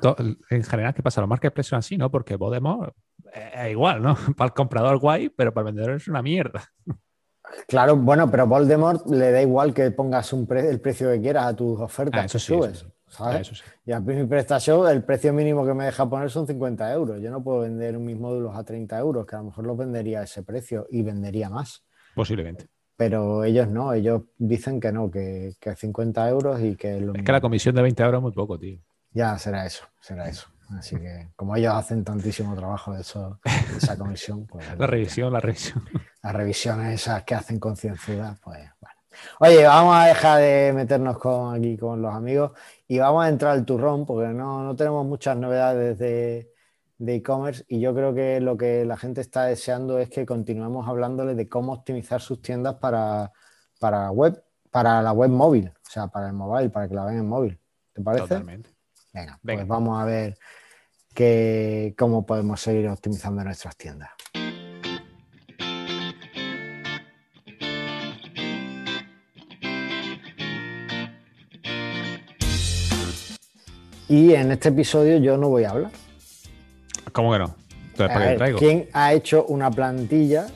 en 0.52 0.64
general 0.64 0.94
que 0.94 1.02
pasa, 1.02 1.22
los 1.22 1.30
marketplaces 1.30 1.72
son 1.72 1.80
así, 1.80 1.98
¿no? 1.98 2.12
Porque 2.12 2.38
Podemos 2.38 2.90
es 3.34 3.72
igual, 3.72 4.04
¿no? 4.04 4.16
Para 4.38 4.50
el 4.50 4.54
comprador 4.54 5.00
guay, 5.00 5.30
pero 5.30 5.52
para 5.52 5.68
el 5.68 5.74
vendedor 5.74 5.96
es 5.96 6.08
una 6.08 6.22
mierda. 6.22 6.72
Claro, 7.68 7.96
bueno, 7.98 8.30
pero 8.30 8.46
Voldemort 8.46 9.08
le 9.08 9.32
da 9.32 9.42
igual 9.42 9.74
que 9.74 9.90
pongas 9.90 10.32
un 10.34 10.48
el 10.56 10.80
precio 10.80 11.12
que 11.12 11.20
quieras 11.20 11.48
a 11.48 11.56
tus 11.56 11.80
ofertas 11.80 12.22
ah, 12.22 12.26
eso 12.26 12.38
sí, 12.38 12.54
subes. 12.54 12.86
¿sabes? 13.08 13.64
Y 13.88 13.92
a 13.92 14.00
mi 14.00 14.24
prestación 14.26 14.88
el 14.88 15.04
precio 15.04 15.34
mínimo 15.34 15.66
que 15.66 15.74
me 15.74 15.86
deja 15.86 16.08
poner 16.08 16.30
son 16.30 16.46
50 16.46 16.94
euros. 16.94 17.20
Yo 17.22 17.32
no 17.32 17.44
puedo 17.44 17.62
vender 17.62 17.98
mis 17.98 18.20
módulos 18.20 18.56
a 18.56 18.64
30 18.64 19.00
euros, 19.00 19.26
que 19.26 19.36
a 19.36 19.40
lo 19.40 19.46
mejor 19.46 19.66
los 19.66 19.78
vendería 19.78 20.20
a 20.20 20.24
ese 20.26 20.44
precio 20.44 20.86
y 20.92 21.02
vendería 21.02 21.50
más. 21.50 21.84
Posiblemente 22.14 22.68
pero 22.96 23.44
ellos 23.44 23.68
no, 23.68 23.94
ellos 23.94 24.24
dicen 24.38 24.80
que 24.80 24.92
no, 24.92 25.12
que, 25.12 25.56
que 25.60 25.76
50 25.76 26.30
euros 26.30 26.62
y 26.62 26.76
que... 26.76 26.98
es 26.98 27.24
que 27.24 27.32
la 27.32 27.42
comisión 27.42 27.76
de 27.76 27.82
20 27.82 28.04
euros 28.04 28.20
es 28.20 28.24
muy 28.24 28.32
poco, 28.32 28.58
tío. 28.58 28.80
Ya, 29.12 29.38
será 29.38 29.66
eso, 29.66 29.86
será 30.00 30.28
eso. 30.28 30.48
Así 30.78 30.96
que 30.96 31.30
como 31.36 31.56
ellos 31.56 31.74
hacen 31.74 32.04
tantísimo 32.04 32.56
trabajo 32.56 32.94
de, 32.94 33.02
eso, 33.02 33.40
esa 33.78 33.98
comisión, 33.98 34.46
pues... 34.48 34.66
la 34.78 34.88
revisión, 34.88 35.32
la 35.32 35.40
revisión. 35.40 35.84
Las 36.24 36.34
revisiones 36.34 37.02
esas 37.02 37.24
que 37.24 37.36
hacen 37.36 37.60
concienzuda, 37.60 38.38
pues 38.44 38.60
bueno. 38.80 38.96
Oye, 39.40 39.64
vamos 39.64 39.96
a 39.96 40.08
dejar 40.08 40.42
de 40.42 40.74
meternos 40.74 41.18
con, 41.18 41.56
aquí 41.56 41.78
con 41.78 42.02
los 42.02 42.14
amigos 42.14 42.52
y 42.88 43.00
vamos 43.00 43.24
a 43.24 43.30
entrar 43.30 43.54
al 43.54 43.66
turrón 43.66 44.06
porque 44.06 44.30
no, 44.30 44.64
no 44.64 44.76
tenemos 44.76 45.06
muchas 45.06 45.38
novedades 45.38 45.98
de, 45.98 46.55
de 46.98 47.16
e-commerce 47.16 47.66
y 47.68 47.80
yo 47.80 47.94
creo 47.94 48.14
que 48.14 48.40
lo 48.40 48.58
que 48.58 48.86
la 48.86 48.98
gente 48.98 49.22
está 49.22 49.46
deseando 49.46 50.00
es 50.00 50.10
que 50.10 50.26
continuemos 50.26 50.88
hablándole 50.88 51.36
de 51.36 51.50
cómo 51.50 51.74
optimizar 51.74 52.22
sus 52.22 52.42
tiendas 52.42 52.76
para, 52.76 53.32
para 53.80 54.12
web, 54.12 54.44
para 54.72 55.02
la 55.02 55.12
web 55.12 55.30
móvil, 55.30 55.70
o 55.70 55.90
sea, 55.90 56.08
para 56.08 56.28
el 56.28 56.34
mobile, 56.34 56.70
para 56.70 56.88
que 56.88 56.96
la 56.96 57.06
vean 57.06 57.20
en 57.20 57.28
móvil. 57.28 57.60
¿Te 57.94 58.02
parece? 58.02 58.24
Totalmente. 58.24 58.70
Venga, 59.14 59.40
pues 59.42 59.68
vamos 59.68 60.02
a 60.02 60.06
ver 60.06 60.38
que, 61.14 61.96
cómo 61.98 62.26
podemos 62.26 62.60
seguir 62.60 62.88
optimizando 62.90 63.44
nuestras 63.44 63.78
tiendas. 63.78 64.10
Y 74.08 74.34
en 74.34 74.52
este 74.52 74.70
episodio 74.70 75.18
yo 75.18 75.36
no 75.38 75.50
voy 75.50 75.64
a 75.64 75.72
hablar. 75.72 76.05
¿Cómo 77.16 77.32
que 77.32 77.40
no? 77.40 77.56
¿quién 78.60 78.90
ha 78.92 79.14
hecho 79.14 79.46
una 79.46 79.72
plantilla 79.72 80.48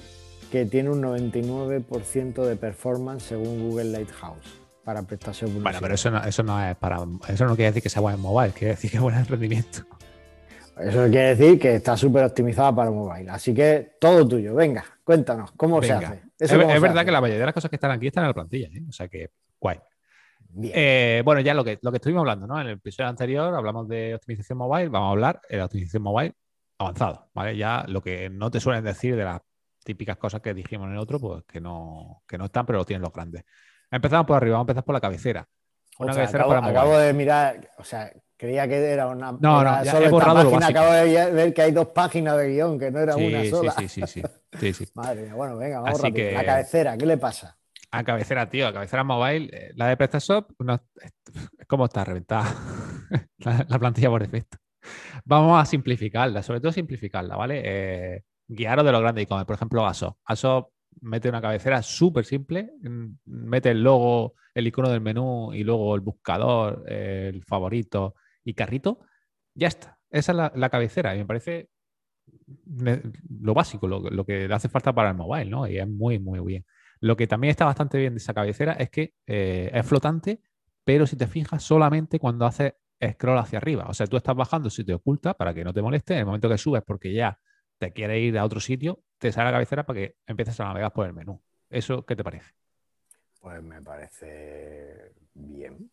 que 0.52 0.66
tiene 0.66 0.90
un 0.90 1.02
99% 1.02 2.44
de 2.44 2.56
performance 2.58 3.24
según 3.24 3.70
Google 3.70 3.86
Lighthouse 3.86 4.60
para 4.84 5.04
prestación 5.04 5.64
Bueno, 5.64 5.80
pero 5.82 5.94
eso 5.96 6.12
no, 6.12 6.22
eso 6.22 6.44
no 6.44 6.62
es 6.62 6.76
para. 6.76 6.98
Eso 7.30 7.46
no 7.46 7.56
quiere 7.56 7.72
decir 7.72 7.84
que 7.84 7.90
sea 7.90 8.02
bueno 8.02 8.18
en 8.18 8.24
mobile, 8.24 8.52
quiere 8.52 8.74
decir 8.74 8.92
que 8.92 8.98
es 8.98 9.04
buen 9.04 9.26
rendimiento. 9.26 9.80
Eso 10.78 11.08
quiere 11.10 11.36
decir 11.36 11.60
que 11.60 11.76
está 11.76 11.96
súper 11.96 12.26
optimizada 12.26 12.76
para 12.76 12.92
mobile. 12.92 13.30
Así 13.30 13.54
que 13.54 13.96
todo 14.00 14.28
tuyo. 14.28 14.54
Venga, 14.54 14.84
cuéntanos, 15.06 15.52
¿cómo 15.54 15.82
se 15.82 15.94
hace? 15.94 16.24
es, 16.38 16.82
verdad 16.82 17.06
que 17.06 17.12
la 17.12 17.22
mayoría 17.22 17.42
de 17.42 17.46
las 17.46 17.54
cosas 17.54 17.70
que 17.70 17.78
están 17.78 17.92
aquí 17.92 18.08
están 18.08 18.26
en 18.26 18.30
la 18.30 18.34
plantilla, 18.34 18.68
¿eh? 18.68 18.84
o 18.88 18.92
sea 18.92 19.08
que 19.08 19.30
guay. 19.62 19.80
Eh, 20.62 21.22
bueno, 21.24 21.40
ya 21.40 21.54
lo 21.54 21.64
que, 21.64 21.80
lo 21.82 21.92
que 21.92 21.98
estuvimos 21.98 22.22
hablando, 22.22 22.48
¿no? 22.48 22.60
En 22.60 22.68
el 22.68 22.74
episodio 22.74 23.10
anterior 23.10 23.54
hablamos 23.54 23.88
de 23.88 24.16
optimización 24.16 24.58
mobile, 24.58 24.90
vamos 24.90 25.08
a 25.08 25.12
hablar 25.12 25.42
de 25.48 25.58
la 25.58 25.66
optimización 25.66 26.04
mobile 26.04 26.34
avanzado, 26.80 27.30
¿vale? 27.34 27.56
Ya 27.56 27.86
lo 27.88 28.02
que 28.02 28.30
no 28.30 28.50
te 28.50 28.60
suelen 28.60 28.84
decir 28.84 29.16
de 29.16 29.24
las 29.24 29.42
típicas 29.84 30.18
cosas 30.18 30.42
que 30.42 30.54
dijimos 30.54 30.88
en 30.88 30.94
el 30.94 31.00
otro, 31.00 31.20
pues 31.20 31.44
que 31.46 31.62
no, 31.62 32.24
que 32.28 32.38
no 32.38 32.46
están, 32.46 32.66
pero 32.66 32.80
lo 32.80 32.86
tienen 32.86 33.02
los 33.02 33.14
grandes. 33.14 33.44
Empezamos 33.92 34.26
por 34.26 34.38
arriba, 34.38 34.54
vamos 34.54 34.68
a 34.68 34.72
empezar 34.72 34.86
por 34.86 34.94
la 34.94 35.02
cabecera. 35.02 35.48
Una 36.00 36.14
cabecera 36.14 36.46
acabo, 36.46 36.68
acabo 36.68 36.98
de 36.98 37.14
mirar, 37.14 37.72
o 37.78 37.84
sea, 37.84 38.12
creía 38.38 38.68
que 38.68 38.78
era 38.78 39.08
una. 39.08 39.34
No, 39.34 39.64
no, 39.64 39.84
ya 39.84 40.00
he 40.00 40.10
borrado 40.10 40.44
lo 40.44 40.52
básico. 40.52 40.80
Acabo 40.80 40.94
de 40.94 41.32
ver 41.32 41.54
que 41.54 41.62
hay 41.62 41.72
dos 41.72 41.88
páginas 41.88 42.38
de 42.38 42.54
guion, 42.54 42.80
que 42.80 42.90
no 42.90 43.00
era 43.00 43.16
una 43.18 43.46
sola. 43.46 43.72
Sí, 43.74 43.90
sí, 43.90 44.02
sí, 44.08 44.22
sí, 44.58 44.74
sí, 44.74 44.88
Madre 44.96 45.24
mía, 45.24 45.36
bueno, 45.36 45.58
venga, 45.58 45.82
vamos 45.82 46.02
rápido. 46.02 46.30
Que... 46.30 46.32
La 46.32 46.46
cabecera, 46.46 46.98
¿qué 46.98 47.06
le 47.06 47.18
pasa? 47.18 47.58
A 47.92 48.04
cabecera, 48.04 48.50
tío, 48.50 48.68
a 48.68 48.74
cabecera 48.74 49.04
mobile, 49.04 49.50
eh, 49.52 49.72
la 49.76 49.88
de 49.88 49.98
PrestaShop 49.98 50.52
es 51.02 51.68
como 51.68 51.86
está 51.86 52.06
reventada 52.06 52.46
la, 53.40 53.80
plantilla 53.80 54.10
por 54.10 54.22
defecto. 54.22 54.58
Vamos 55.26 55.62
a 55.62 55.66
simplificarla, 55.66 56.44
sobre 56.44 56.60
todo 56.60 56.72
simplificarla, 56.72 57.36
¿vale? 57.36 57.62
Eh, 57.66 58.24
guiaros 58.48 58.86
de 58.86 58.92
los 58.92 59.02
grandes 59.02 59.24
e-commerce, 59.24 59.46
por 59.46 59.56
ejemplo, 59.56 59.86
ASO. 59.86 60.18
ASO 60.26 60.74
mete 61.02 61.30
una 61.30 61.42
cabecera 61.42 61.82
súper 61.82 62.26
simple, 62.26 62.72
mm, 62.82 63.08
mete 63.26 63.72
el 63.72 63.84
logo, 63.84 64.36
el 64.54 64.68
icono 64.68 64.90
del 64.90 65.02
menú 65.02 65.54
y 65.54 65.64
luego 65.64 65.96
el 65.96 66.02
buscador, 66.02 66.84
el 66.88 67.44
favorito 67.44 68.16
y 68.44 68.54
carrito. 68.54 69.00
Ya 69.54 69.68
está. 69.68 70.00
Esa 70.10 70.32
es 70.32 70.52
la, 70.56 70.70
cabecera 70.70 71.16
y 71.16 71.20
me 71.20 71.26
parece 71.26 71.70
lo 72.66 73.54
básico, 73.54 73.88
lo, 73.88 74.26
que 74.26 74.48
le 74.48 74.54
hace 74.54 74.70
falta 74.70 74.94
para 74.94 75.10
el 75.10 75.16
mobile, 75.16 75.50
¿no? 75.50 75.68
Y 75.68 75.78
es 75.78 75.88
muy, 75.88 76.20
muy 76.20 76.40
bien. 76.40 76.66
Lo 77.00 77.16
que 77.16 77.28
también 77.28 77.52
está 77.52 77.66
bastante 77.66 77.98
bien 77.98 78.14
de 78.14 78.18
esa 78.18 78.34
cabecera 78.34 78.74
es 78.74 78.90
que 78.90 79.14
eh, 79.28 79.70
es 79.74 79.86
flotante, 79.86 80.42
pero 80.84 81.06
si 81.06 81.16
te 81.16 81.28
fijas 81.28 81.64
solamente 81.64 82.20
cuando 82.20 82.46
haces 82.46 82.74
scroll 83.02 83.38
hacia 83.38 83.58
arriba. 83.58 83.86
O 83.88 83.94
sea, 83.94 84.08
tú 84.08 84.18
estás 84.18 84.36
bajando, 84.36 84.70
si 84.70 84.84
te 84.84 84.94
oculta 84.94 85.34
para 85.34 85.54
que 85.54 85.64
no 85.64 85.74
te 85.74 85.82
moleste, 85.82 86.14
en 86.14 86.20
el 86.20 86.26
momento 86.26 86.50
que 86.50 86.58
subes 86.58 86.84
porque 86.84 87.14
ya 87.14 87.40
te 87.78 87.94
quiere 87.94 88.20
ir 88.20 88.38
a 88.38 88.46
otro 88.46 88.60
sitio, 88.60 89.04
te 89.18 89.32
sale 89.32 89.46
la 89.46 89.52
cabecera 89.54 89.86
para 89.86 90.00
que 90.00 90.16
empieces 90.28 90.60
a 90.60 90.66
navegar 90.66 90.92
por 90.92 91.06
el 91.06 91.14
menú. 91.14 91.42
¿Eso 91.70 92.06
qué 92.06 92.16
te 92.16 92.24
parece? 92.24 92.52
Pues 93.40 93.64
me 93.64 93.82
parece 93.82 95.14
bien. 95.34 95.90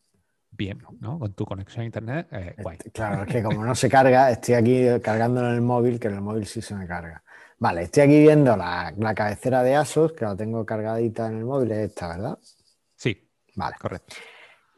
Bien, 0.50 0.82
¿no? 1.00 1.18
Con 1.18 1.34
tu 1.34 1.44
conexión 1.44 1.82
a 1.82 1.86
internet, 1.86 2.28
eh, 2.32 2.54
guay. 2.58 2.78
Claro, 2.92 3.22
es 3.22 3.32
que 3.32 3.42
como 3.42 3.64
no 3.64 3.74
se 3.74 3.88
carga, 3.88 4.30
estoy 4.30 4.54
aquí 4.54 4.86
cargándolo 5.02 5.48
en 5.48 5.54
el 5.54 5.60
móvil, 5.60 6.00
que 6.00 6.08
en 6.08 6.14
el 6.14 6.22
móvil 6.22 6.46
sí 6.46 6.62
se 6.62 6.74
me 6.74 6.86
carga. 6.86 7.22
Vale, 7.58 7.82
estoy 7.82 8.04
aquí 8.04 8.20
viendo 8.20 8.56
la, 8.56 8.92
cabecera 9.14 9.62
de 9.62 9.76
ASOS, 9.76 10.12
que 10.12 10.24
la 10.24 10.36
tengo 10.36 10.64
cargadita 10.64 11.26
en 11.26 11.38
el 11.38 11.44
móvil, 11.44 11.72
es 11.72 11.90
esta, 11.90 12.08
¿verdad? 12.08 12.38
Sí. 12.94 13.30
Vale. 13.54 13.76
Correcto. 13.78 14.16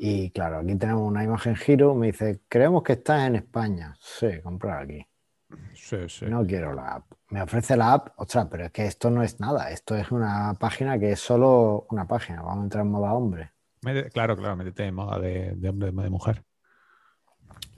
Y 0.01 0.31
claro, 0.31 0.61
aquí 0.61 0.77
tenemos 0.77 1.03
una 1.03 1.25
imagen 1.25 1.57
giro, 1.57 1.93
me 1.93 2.07
dice, 2.07 2.43
creemos 2.49 2.85
que 2.85 2.93
estás 2.93 3.27
en 3.27 3.35
España. 3.35 3.97
Sí, 3.99 4.41
comprar 4.43 4.85
aquí. 4.85 5.05
Sí, 5.75 6.09
sí. 6.09 6.27
No 6.27 6.47
quiero 6.47 6.73
la 6.73 6.95
app. 6.95 7.13
Me 7.31 7.43
ofrece 7.43 7.77
la 7.77 7.95
app, 7.95 8.11
ostras, 8.17 8.47
pero 8.49 8.67
es 8.67 8.71
que 8.71 8.87
esto 8.87 9.11
no 9.11 9.25
es 9.25 9.41
nada. 9.41 9.71
Esto 9.71 9.97
es 9.97 10.13
una 10.13 10.55
página 10.55 11.01
que 11.01 11.13
es 11.13 11.21
solo 11.21 11.87
una 11.91 12.07
página. 12.07 12.43
Vamos 12.43 12.61
a 12.61 12.63
entrar 12.65 12.85
en 12.85 12.93
moda 12.93 13.13
hombre. 13.13 13.51
claro, 14.13 14.37
claro, 14.37 14.55
métete 14.55 14.85
en 14.85 14.95
moda 14.95 15.19
de, 15.19 15.69
hombre, 15.69 15.91
de 15.91 16.11
mujer. 16.11 16.45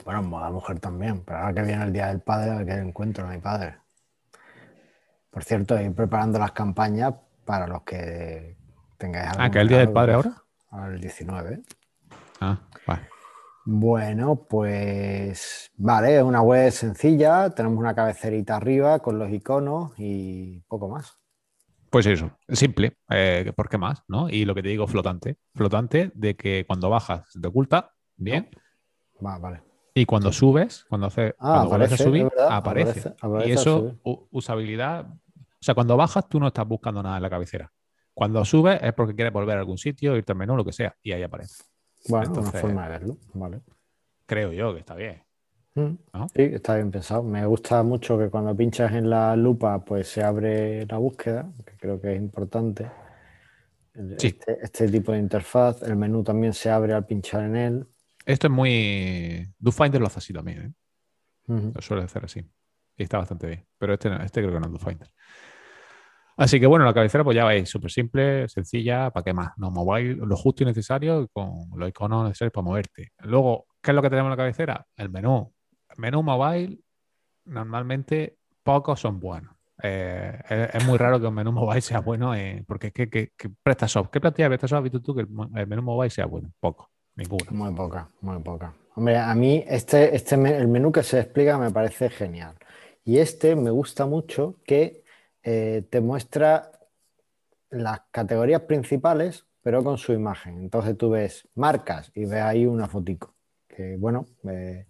Bueno, 0.04 0.20
en 0.20 0.28
moda 0.28 0.50
mujer 0.50 0.78
también. 0.78 1.24
Pero 1.24 1.38
ahora 1.38 1.54
que 1.54 1.62
viene 1.62 1.84
el 1.84 1.92
Día 1.92 2.08
del 2.08 2.20
Padre, 2.20 2.50
a 2.50 2.56
ver 2.56 2.66
qué 2.66 2.72
encuentro 2.74 3.26
a 3.26 3.30
mi 3.30 3.38
padre. 3.38 3.76
Por 5.30 5.42
cierto, 5.42 5.80
ir 5.80 5.94
preparando 5.94 6.38
las 6.38 6.52
campañas 6.52 7.14
para 7.46 7.66
los 7.66 7.82
que 7.82 8.58
tengáis 8.98 9.30
algo. 9.30 9.42
¿Ah, 9.42 9.50
que 9.50 9.60
el 9.60 9.68
Día 9.68 9.78
del 9.78 9.92
Padre 9.92 10.14
ahora? 10.14 10.42
Ahora 10.70 10.88
el 10.88 11.00
19. 11.00 11.62
Ah, 12.40 12.60
vale. 12.86 13.08
Bueno, 13.66 14.46
pues 14.48 15.70
vale, 15.76 16.16
es 16.16 16.22
una 16.22 16.40
web 16.40 16.72
sencilla, 16.72 17.50
tenemos 17.50 17.78
una 17.78 17.94
cabecerita 17.94 18.56
arriba 18.56 18.98
con 19.00 19.18
los 19.18 19.30
iconos 19.30 19.92
y 19.98 20.60
poco 20.62 20.88
más. 20.88 21.18
Pues 21.90 22.06
eso, 22.06 22.30
simple, 22.48 22.96
eh, 23.10 23.52
¿por 23.54 23.68
qué 23.68 23.76
más? 23.76 24.02
¿no? 24.08 24.28
Y 24.30 24.44
lo 24.44 24.54
que 24.54 24.62
te 24.62 24.68
digo, 24.68 24.86
flotante. 24.86 25.38
Flotante 25.54 26.12
de 26.14 26.36
que 26.36 26.64
cuando 26.66 26.88
bajas 26.88 27.28
te 27.40 27.46
oculta, 27.46 27.92
bien. 28.16 28.48
Va, 29.24 29.38
vale. 29.38 29.62
Y 29.92 30.06
cuando 30.06 30.32
subes, 30.32 30.86
cuando 30.88 31.08
hace 31.08 31.34
ah, 31.38 31.62
aparece, 31.62 31.94
a 31.94 31.96
subir, 31.96 32.28
aparece. 32.48 33.14
y 33.44 33.50
eso, 33.50 33.98
usabilidad. 34.30 35.06
O 35.06 35.62
sea, 35.62 35.74
cuando 35.74 35.96
bajas, 35.96 36.28
tú 36.28 36.40
no 36.40 36.46
estás 36.46 36.66
buscando 36.66 37.02
nada 37.02 37.16
en 37.16 37.22
la 37.22 37.30
cabecera. 37.30 37.72
Cuando 38.14 38.44
subes 38.44 38.80
es 38.82 38.92
porque 38.94 39.14
quieres 39.14 39.32
volver 39.32 39.56
a 39.56 39.60
algún 39.60 39.78
sitio, 39.78 40.16
irte 40.16 40.32
al 40.32 40.38
menú, 40.38 40.56
lo 40.56 40.64
que 40.64 40.72
sea, 40.72 40.96
y 41.02 41.12
ahí 41.12 41.22
aparece. 41.22 41.64
Bueno, 42.08 42.32
una 42.32 42.52
forma 42.52 42.84
de 42.84 42.88
verlo, 42.90 43.16
vale. 43.34 43.60
Creo 44.26 44.52
yo 44.52 44.72
que 44.72 44.80
está 44.80 44.94
bien. 44.94 45.22
Mm. 45.74 45.94
Sí, 46.34 46.42
está 46.42 46.76
bien 46.76 46.90
pensado. 46.90 47.22
Me 47.22 47.44
gusta 47.46 47.82
mucho 47.82 48.18
que 48.18 48.28
cuando 48.28 48.56
pinchas 48.56 48.92
en 48.92 49.10
la 49.10 49.36
lupa, 49.36 49.84
pues 49.84 50.08
se 50.08 50.22
abre 50.22 50.86
la 50.86 50.98
búsqueda, 50.98 51.50
que 51.64 51.76
creo 51.76 52.00
que 52.00 52.14
es 52.14 52.20
importante. 52.20 52.90
Este, 53.94 54.58
este, 54.62 54.88
tipo 54.88 55.12
de 55.12 55.18
interfaz. 55.18 55.82
El 55.82 55.96
menú 55.96 56.22
también 56.22 56.52
se 56.52 56.70
abre 56.70 56.92
al 56.92 57.06
pinchar 57.06 57.44
en 57.44 57.56
él. 57.56 57.86
Esto 58.24 58.46
es 58.46 58.52
muy. 58.52 59.52
DoFinder 59.58 60.00
lo 60.00 60.06
hace 60.06 60.18
así 60.18 60.32
también. 60.32 60.74
¿eh? 61.48 61.72
Lo 61.74 61.80
suele 61.80 62.04
hacer 62.04 62.24
así. 62.24 62.40
Y 62.96 63.02
está 63.02 63.18
bastante 63.18 63.46
bien. 63.46 63.66
Pero 63.78 63.94
este, 63.94 64.10
este 64.24 64.40
creo 64.42 64.52
que 64.52 64.60
no 64.60 64.66
es 64.66 64.72
DoFinder. 64.72 65.10
Así 66.40 66.58
que 66.58 66.66
bueno, 66.66 66.86
la 66.86 66.94
cabecera 66.94 67.22
pues 67.22 67.34
ya 67.36 67.44
veis, 67.44 67.68
súper 67.68 67.90
simple, 67.90 68.48
sencilla, 68.48 69.10
¿para 69.10 69.22
qué 69.22 69.34
más? 69.34 69.52
No, 69.58 69.70
mobile, 69.70 70.14
lo 70.14 70.36
justo 70.38 70.62
y 70.62 70.66
necesario 70.66 71.28
con 71.34 71.68
los 71.76 71.90
iconos 71.90 72.28
necesarios 72.28 72.54
para 72.54 72.64
moverte. 72.64 73.12
Luego, 73.24 73.66
¿qué 73.82 73.90
es 73.90 73.94
lo 73.94 74.00
que 74.00 74.08
tenemos 74.08 74.28
en 74.28 74.30
la 74.30 74.36
cabecera? 74.38 74.86
El 74.96 75.10
menú. 75.10 75.52
Menú 75.98 76.22
mobile, 76.22 76.78
normalmente 77.44 78.38
pocos 78.62 79.00
son 79.00 79.20
buenos. 79.20 79.54
Eh, 79.82 80.70
es, 80.72 80.86
muy 80.86 80.96
raro 80.96 81.20
que 81.20 81.26
un 81.26 81.34
menú 81.34 81.52
mobile 81.52 81.82
sea 81.82 82.00
bueno, 82.00 82.34
eh, 82.34 82.64
porque 82.66 82.90
¿qué, 82.90 83.10
qué, 83.10 83.32
qué 83.36 83.50
PrestaShop? 83.62 84.08
¿Qué 84.10 84.18
plantilla 84.18 84.48
de 84.48 84.56
PrestaShop 84.56 84.78
has 84.78 84.84
visto 84.84 85.02
tú 85.02 85.14
que 85.14 85.20
el, 85.20 85.66
menú 85.66 85.82
mobile 85.82 86.08
sea 86.08 86.24
bueno? 86.24 86.50
Poco, 86.58 86.90
ninguno. 87.16 87.50
Muy 87.50 87.74
poca, 87.74 88.08
muy 88.22 88.42
poca. 88.42 88.72
Hombre, 88.94 89.18
a 89.18 89.34
mí 89.34 89.62
este, 89.68 90.16
este, 90.16 90.36
el 90.36 90.68
menú 90.68 90.90
que 90.90 91.02
se 91.02 91.20
explica 91.20 91.58
me 91.58 91.70
parece 91.70 92.08
genial. 92.08 92.56
Y 93.04 93.18
este 93.18 93.54
me 93.56 93.70
gusta 93.70 94.06
mucho 94.06 94.56
que 94.64 95.00
eh, 95.42 95.86
te 95.90 96.00
muestra 96.00 96.70
las 97.70 98.00
categorías 98.10 98.62
principales, 98.62 99.46
pero 99.62 99.82
con 99.82 99.98
su 99.98 100.12
imagen. 100.12 100.58
Entonces 100.58 100.96
tú 100.96 101.10
ves 101.10 101.48
marcas 101.54 102.10
y 102.14 102.24
ves 102.24 102.42
ahí 102.42 102.66
una 102.66 102.88
fotico, 102.88 103.34
que 103.68 103.96
bueno, 103.96 104.26
eh, 104.48 104.86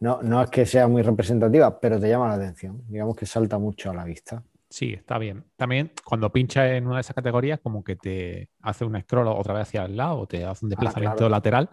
no, 0.00 0.22
no 0.22 0.42
es 0.42 0.50
que 0.50 0.66
sea 0.66 0.88
muy 0.88 1.02
representativa, 1.02 1.80
pero 1.80 1.98
te 1.98 2.08
llama 2.08 2.28
la 2.28 2.34
atención. 2.34 2.82
Digamos 2.88 3.16
que 3.16 3.26
salta 3.26 3.58
mucho 3.58 3.90
a 3.90 3.94
la 3.94 4.04
vista. 4.04 4.42
Sí, 4.68 4.92
está 4.92 5.18
bien. 5.18 5.44
También 5.56 5.92
cuando 6.04 6.30
pinchas 6.32 6.70
en 6.72 6.86
una 6.86 6.96
de 6.96 7.00
esas 7.02 7.14
categorías, 7.14 7.60
como 7.60 7.84
que 7.84 7.96
te 7.96 8.50
hace 8.60 8.84
un 8.84 9.00
scroll 9.00 9.28
otra 9.28 9.54
vez 9.54 9.62
hacia 9.62 9.84
el 9.84 9.96
lado 9.96 10.18
o 10.18 10.26
te 10.26 10.44
hace 10.44 10.66
un 10.66 10.70
ah, 10.70 10.74
desplazamiento 10.74 11.28
lateral, 11.28 11.70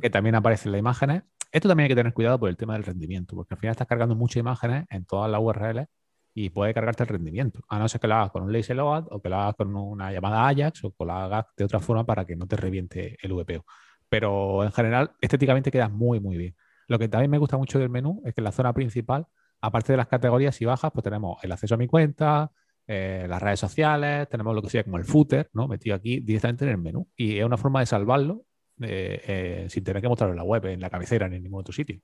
que 0.00 0.10
también 0.10 0.34
aparece 0.34 0.68
en 0.68 0.72
las 0.72 0.78
imágenes. 0.80 1.22
Esto 1.50 1.68
también 1.68 1.84
hay 1.84 1.88
que 1.90 1.96
tener 1.96 2.12
cuidado 2.12 2.38
por 2.40 2.48
el 2.48 2.56
tema 2.56 2.72
del 2.74 2.84
rendimiento, 2.84 3.36
porque 3.36 3.54
al 3.54 3.60
final 3.60 3.72
estás 3.72 3.86
cargando 3.86 4.14
muchas 4.14 4.38
imágenes 4.38 4.86
en 4.90 5.04
todas 5.04 5.30
las 5.30 5.40
URLs 5.40 5.86
y 6.34 6.50
puede 6.50 6.72
cargarte 6.74 7.02
el 7.02 7.08
rendimiento. 7.08 7.60
A 7.68 7.78
no 7.78 7.88
ser 7.88 8.00
que 8.00 8.08
lo 8.08 8.14
hagas 8.14 8.30
con 8.30 8.42
un 8.42 8.52
lazy 8.52 8.74
load 8.74 9.06
o 9.10 9.20
que 9.20 9.28
lo 9.28 9.36
hagas 9.36 9.54
con 9.56 9.74
una 9.74 10.12
llamada 10.12 10.48
Ajax 10.48 10.84
o 10.84 10.90
que 10.92 11.04
lo 11.04 11.12
hagas 11.12 11.46
de 11.56 11.64
otra 11.64 11.80
forma 11.80 12.04
para 12.04 12.24
que 12.24 12.36
no 12.36 12.46
te 12.46 12.56
reviente 12.56 13.16
el 13.22 13.32
VPO. 13.32 13.64
Pero 14.08 14.64
en 14.64 14.72
general, 14.72 15.12
estéticamente 15.20 15.70
queda 15.70 15.88
muy, 15.88 16.20
muy 16.20 16.36
bien. 16.36 16.56
Lo 16.88 16.98
que 16.98 17.08
también 17.08 17.30
me 17.30 17.38
gusta 17.38 17.56
mucho 17.56 17.78
del 17.78 17.90
menú 17.90 18.22
es 18.24 18.34
que 18.34 18.40
en 18.40 18.44
la 18.44 18.52
zona 18.52 18.72
principal, 18.72 19.26
aparte 19.60 19.92
de 19.92 19.96
las 19.96 20.08
categorías 20.08 20.60
y 20.60 20.64
bajas, 20.64 20.90
pues 20.92 21.04
tenemos 21.04 21.42
el 21.42 21.52
acceso 21.52 21.74
a 21.74 21.78
mi 21.78 21.86
cuenta, 21.86 22.50
eh, 22.86 23.26
las 23.28 23.40
redes 23.40 23.60
sociales, 23.60 24.28
tenemos 24.28 24.54
lo 24.54 24.62
que 24.62 24.68
sería 24.68 24.84
como 24.84 24.98
el 24.98 25.04
footer, 25.04 25.48
¿no? 25.52 25.68
Metido 25.68 25.94
aquí 25.96 26.20
directamente 26.20 26.64
en 26.64 26.70
el 26.72 26.78
menú. 26.78 27.08
Y 27.16 27.38
es 27.38 27.44
una 27.44 27.56
forma 27.56 27.80
de 27.80 27.86
salvarlo 27.86 28.44
eh, 28.80 29.22
eh, 29.26 29.66
sin 29.68 29.84
tener 29.84 30.02
que 30.02 30.08
mostrarlo 30.08 30.32
en 30.32 30.38
la 30.38 30.44
web, 30.44 30.66
en 30.66 30.80
la 30.80 30.90
cabecera, 30.90 31.28
ni 31.28 31.36
en 31.36 31.44
ningún 31.44 31.60
otro 31.60 31.72
sitio. 31.72 32.00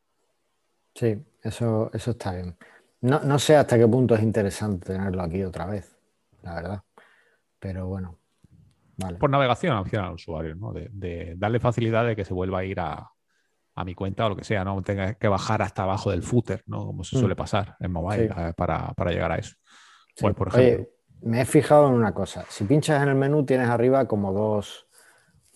Sí, 0.95 1.17
eso, 1.43 1.91
eso 1.93 2.13
está 2.13 2.33
bien. 2.33 2.57
No, 3.01 3.39
sé 3.39 3.55
hasta 3.55 3.79
qué 3.79 3.87
punto 3.87 4.15
es 4.15 4.23
interesante 4.23 4.93
tenerlo 4.93 5.23
aquí 5.23 5.43
otra 5.45 5.67
vez, 5.67 5.97
la 6.43 6.55
verdad. 6.55 6.83
Pero 7.59 7.87
bueno. 7.87 8.19
Vale. 8.97 9.19
Por 9.19 9.31
navegación 9.31 9.77
opción 9.77 10.05
al 10.05 10.15
usuario, 10.15 10.57
¿no? 10.57 10.73
De, 10.73 11.35
darle 11.37 11.61
facilidad 11.61 12.05
de 12.05 12.17
que 12.17 12.25
se 12.25 12.35
vuelva 12.35 12.59
a 12.59 12.65
ir 12.65 12.81
a, 12.81 13.13
mi 13.85 13.95
cuenta 13.95 14.27
o 14.27 14.31
lo 14.31 14.37
que 14.37 14.43
sea, 14.43 14.65
no 14.65 14.83
tenga 14.83 15.15
que 15.15 15.29
bajar 15.29 15.63
hasta 15.63 15.85
abajo 15.85 16.11
del 16.11 16.25
footer, 16.25 16.65
¿no? 16.67 16.85
Como 16.85 17.05
se 17.05 17.17
suele 17.17 17.35
mm. 17.35 17.39
pasar 17.39 17.77
en 17.79 17.93
mobile 17.93 18.29
para, 18.57 18.93
llegar 19.11 19.31
a 19.31 19.37
eso. 19.37 19.55
Pues, 20.21 20.35
por 20.35 20.49
ejemplo. 20.49 20.89
me 21.23 21.43
he 21.43 21.45
fijado 21.45 21.87
en 21.87 21.95
una 21.95 22.13
cosa. 22.13 22.45
Si 22.49 22.65
pinchas 22.65 23.01
en 23.01 23.11
el 23.11 23.15
menú 23.15 23.45
tienes 23.45 23.69
arriba 23.69 24.09
como 24.09 24.33
dos, 24.33 24.89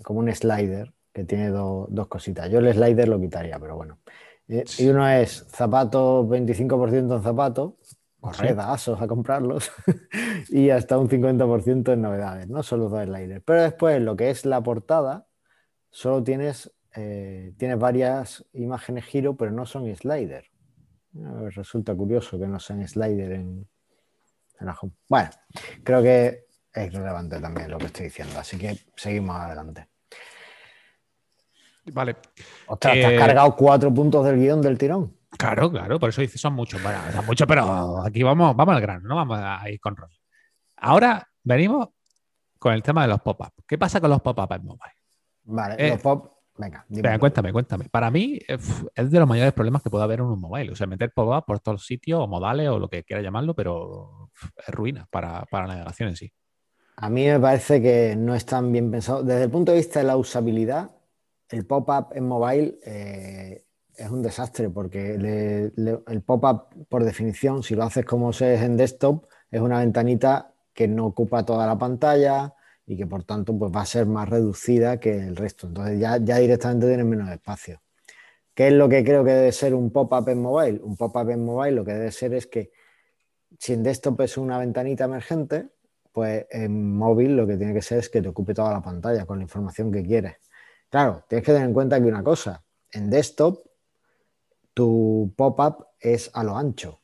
como 0.04 0.20
un 0.20 0.32
slider 0.32 0.94
que 1.12 1.24
tiene 1.24 1.48
dos 1.48 2.06
cositas. 2.06 2.48
Yo 2.48 2.60
el 2.60 2.72
slider 2.72 3.08
lo 3.08 3.20
quitaría, 3.20 3.58
pero 3.58 3.74
bueno. 3.74 3.98
Y 4.78 4.88
uno 4.88 5.08
es 5.08 5.46
zapatos 5.48 6.26
25% 6.26 7.16
en 7.16 7.22
zapatos, 7.22 7.72
corred 8.20 8.58
a 8.58 8.72
ASOS 8.72 9.00
a 9.00 9.08
comprarlos, 9.08 9.70
y 10.50 10.70
hasta 10.70 10.98
un 10.98 11.08
50% 11.08 11.92
en 11.92 12.02
novedades, 12.02 12.48
¿no? 12.48 12.62
Solo 12.62 12.88
dos 12.88 13.04
sliders. 13.04 13.42
Pero 13.44 13.62
después, 13.62 14.00
lo 14.02 14.14
que 14.14 14.30
es 14.30 14.44
la 14.44 14.62
portada, 14.62 15.26
solo 15.90 16.22
tienes, 16.22 16.72
eh, 16.94 17.54
tienes 17.56 17.78
varias 17.78 18.44
imágenes 18.52 19.04
giro, 19.06 19.36
pero 19.36 19.50
no 19.50 19.64
son 19.64 19.94
slider. 19.94 20.44
Resulta 21.14 21.94
curioso 21.94 22.38
que 22.38 22.46
no 22.46 22.58
sean 22.58 22.86
slider 22.86 23.32
en, 23.32 23.68
en 24.60 24.66
la 24.66 24.76
home. 24.80 24.92
Bueno, 25.08 25.30
creo 25.84 26.02
que 26.02 26.46
es 26.72 26.92
relevante 26.92 27.38
también 27.38 27.70
lo 27.70 27.78
que 27.78 27.86
estoy 27.86 28.04
diciendo, 28.06 28.38
así 28.38 28.56
que 28.58 28.78
seguimos 28.96 29.36
adelante. 29.36 29.91
Vale. 31.86 32.16
Ostras, 32.66 32.94
te 32.94 33.04
has 33.06 33.12
eh, 33.12 33.16
cargado 33.16 33.56
cuatro 33.56 33.92
puntos 33.92 34.24
del 34.24 34.38
guion 34.38 34.62
del 34.62 34.78
tirón. 34.78 35.16
Claro, 35.30 35.70
claro, 35.70 35.98
por 35.98 36.10
eso 36.10 36.20
dices 36.20 36.40
son 36.40 36.54
muchos. 36.54 36.82
Bueno, 36.82 36.98
son 37.12 37.26
muchos, 37.26 37.46
pero 37.46 38.02
aquí 38.04 38.22
vamos, 38.22 38.54
vamos 38.54 38.74
al 38.74 38.80
grano, 38.80 39.08
no 39.08 39.16
vamos 39.16 39.38
a 39.40 39.68
ir 39.70 39.80
con 39.80 39.96
rollo. 39.96 40.16
Ahora 40.76 41.26
venimos 41.42 41.88
con 42.58 42.74
el 42.74 42.82
tema 42.82 43.02
de 43.02 43.08
los 43.08 43.20
pop-up. 43.20 43.52
¿Qué 43.66 43.78
pasa 43.78 44.00
con 44.00 44.10
los 44.10 44.20
pop-up 44.20 44.52
en 44.52 44.64
mobile? 44.64 44.94
Vale, 45.44 45.74
eh, 45.78 45.90
los 45.90 46.00
pop 46.00 46.32
Venga, 46.58 46.84
venga, 46.88 47.18
cuéntame, 47.18 47.50
cuéntame. 47.50 47.88
Para 47.88 48.10
mí 48.10 48.38
eh, 48.46 48.58
es 48.94 49.10
de 49.10 49.18
los 49.18 49.28
mayores 49.28 49.54
problemas 49.54 49.82
que 49.82 49.88
puede 49.88 50.04
haber 50.04 50.20
en 50.20 50.26
un 50.26 50.40
mobile. 50.40 50.70
O 50.72 50.76
sea, 50.76 50.86
meter 50.86 51.10
pop-up 51.12 51.44
por 51.46 51.60
todos 51.60 51.76
los 51.76 51.86
sitios 51.86 52.20
o 52.20 52.26
modales 52.26 52.68
o 52.68 52.78
lo 52.78 52.88
que 52.88 53.04
quiera 53.04 53.22
llamarlo, 53.22 53.54
pero 53.54 54.30
es 54.56 54.74
ruina 54.74 55.08
para, 55.10 55.44
para 55.46 55.66
la 55.66 55.74
navegación 55.74 56.10
en 56.10 56.16
sí. 56.16 56.32
A 56.96 57.08
mí 57.08 57.24
me 57.24 57.40
parece 57.40 57.80
que 57.80 58.14
no 58.16 58.34
es 58.34 58.44
tan 58.44 58.70
bien 58.70 58.90
pensado. 58.90 59.22
Desde 59.22 59.44
el 59.44 59.50
punto 59.50 59.72
de 59.72 59.78
vista 59.78 60.00
de 60.00 60.06
la 60.06 60.16
usabilidad, 60.16 60.90
el 61.52 61.66
pop-up 61.66 62.08
en 62.14 62.26
mobile 62.26 62.78
eh, 62.84 63.64
es 63.94 64.10
un 64.10 64.22
desastre 64.22 64.70
porque 64.70 65.14
el 65.14 66.22
pop-up, 66.22 66.86
por 66.88 67.04
definición, 67.04 67.62
si 67.62 67.74
lo 67.74 67.84
haces 67.84 68.04
como 68.04 68.32
se 68.32 68.54
es 68.54 68.62
en 68.62 68.76
desktop, 68.76 69.26
es 69.50 69.60
una 69.60 69.80
ventanita 69.80 70.54
que 70.72 70.88
no 70.88 71.06
ocupa 71.06 71.44
toda 71.44 71.66
la 71.66 71.76
pantalla 71.76 72.54
y 72.86 72.96
que 72.96 73.06
por 73.06 73.24
tanto 73.24 73.56
pues, 73.56 73.70
va 73.70 73.82
a 73.82 73.86
ser 73.86 74.06
más 74.06 74.28
reducida 74.28 74.98
que 74.98 75.18
el 75.18 75.36
resto. 75.36 75.66
Entonces 75.66 76.00
ya, 76.00 76.16
ya 76.16 76.38
directamente 76.38 76.86
tienes 76.86 77.04
menos 77.04 77.30
espacio. 77.30 77.82
¿Qué 78.54 78.68
es 78.68 78.74
lo 78.74 78.88
que 78.88 79.04
creo 79.04 79.24
que 79.24 79.32
debe 79.32 79.52
ser 79.52 79.74
un 79.74 79.90
pop-up 79.90 80.28
en 80.28 80.40
mobile? 80.40 80.80
Un 80.82 80.96
pop-up 80.96 81.28
en 81.30 81.44
mobile 81.44 81.72
lo 81.72 81.84
que 81.84 81.92
debe 81.92 82.12
ser 82.12 82.32
es 82.34 82.46
que 82.46 82.72
si 83.58 83.74
en 83.74 83.82
desktop 83.82 84.22
es 84.22 84.38
una 84.38 84.58
ventanita 84.58 85.04
emergente, 85.04 85.68
pues 86.12 86.46
en 86.50 86.96
móvil 86.96 87.36
lo 87.36 87.46
que 87.46 87.56
tiene 87.58 87.74
que 87.74 87.82
ser 87.82 87.98
es 87.98 88.08
que 88.08 88.22
te 88.22 88.28
ocupe 88.28 88.54
toda 88.54 88.72
la 88.72 88.82
pantalla 88.82 89.26
con 89.26 89.38
la 89.38 89.44
información 89.44 89.92
que 89.92 90.02
quieres. 90.02 90.36
Claro, 90.92 91.24
tienes 91.26 91.46
que 91.46 91.52
tener 91.52 91.68
en 91.68 91.72
cuenta 91.72 91.98
que 91.98 92.06
una 92.06 92.22
cosa, 92.22 92.62
en 92.90 93.08
desktop 93.08 93.64
tu 94.74 95.32
pop-up 95.34 95.86
es 95.98 96.30
a 96.34 96.44
lo 96.44 96.54
ancho 96.54 97.00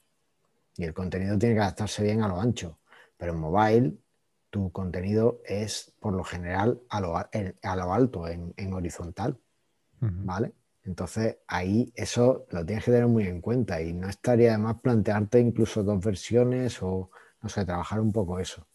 y 0.77 0.85
el 0.85 0.93
contenido 0.93 1.39
tiene 1.39 1.55
que 1.55 1.63
adaptarse 1.63 2.03
bien 2.03 2.23
a 2.23 2.29
lo 2.29 2.39
ancho, 2.39 2.81
pero 3.17 3.33
en 3.33 3.41
mobile 3.41 3.99
tu 4.51 4.71
contenido 4.73 5.41
es 5.47 5.95
por 6.01 6.13
lo 6.13 6.23
general 6.23 6.83
a 6.91 7.01
lo, 7.01 7.17
a 7.17 7.77
lo 7.77 7.95
alto, 7.95 8.29
en, 8.29 8.73
horizontal, 8.75 9.41
¿vale? 10.01 10.53
Entonces 10.85 11.39
ahí 11.47 11.91
eso 11.97 12.45
lo 12.51 12.67
tienes 12.67 12.85
que 12.85 12.91
tener 12.91 13.07
muy 13.07 13.27
en 13.27 13.41
cuenta 13.41 13.81
y 13.81 13.95
no 13.95 14.11
estaría 14.11 14.53
de 14.53 14.59
más 14.59 14.79
plantearte 14.83 15.41
incluso 15.41 15.83
dos 15.83 16.05
versiones 16.05 16.83
o, 16.83 17.11
no 17.41 17.49
sé, 17.49 17.65
trabajar 17.65 18.01
un 18.01 18.13
poco 18.13 18.39
eso. 18.39 18.67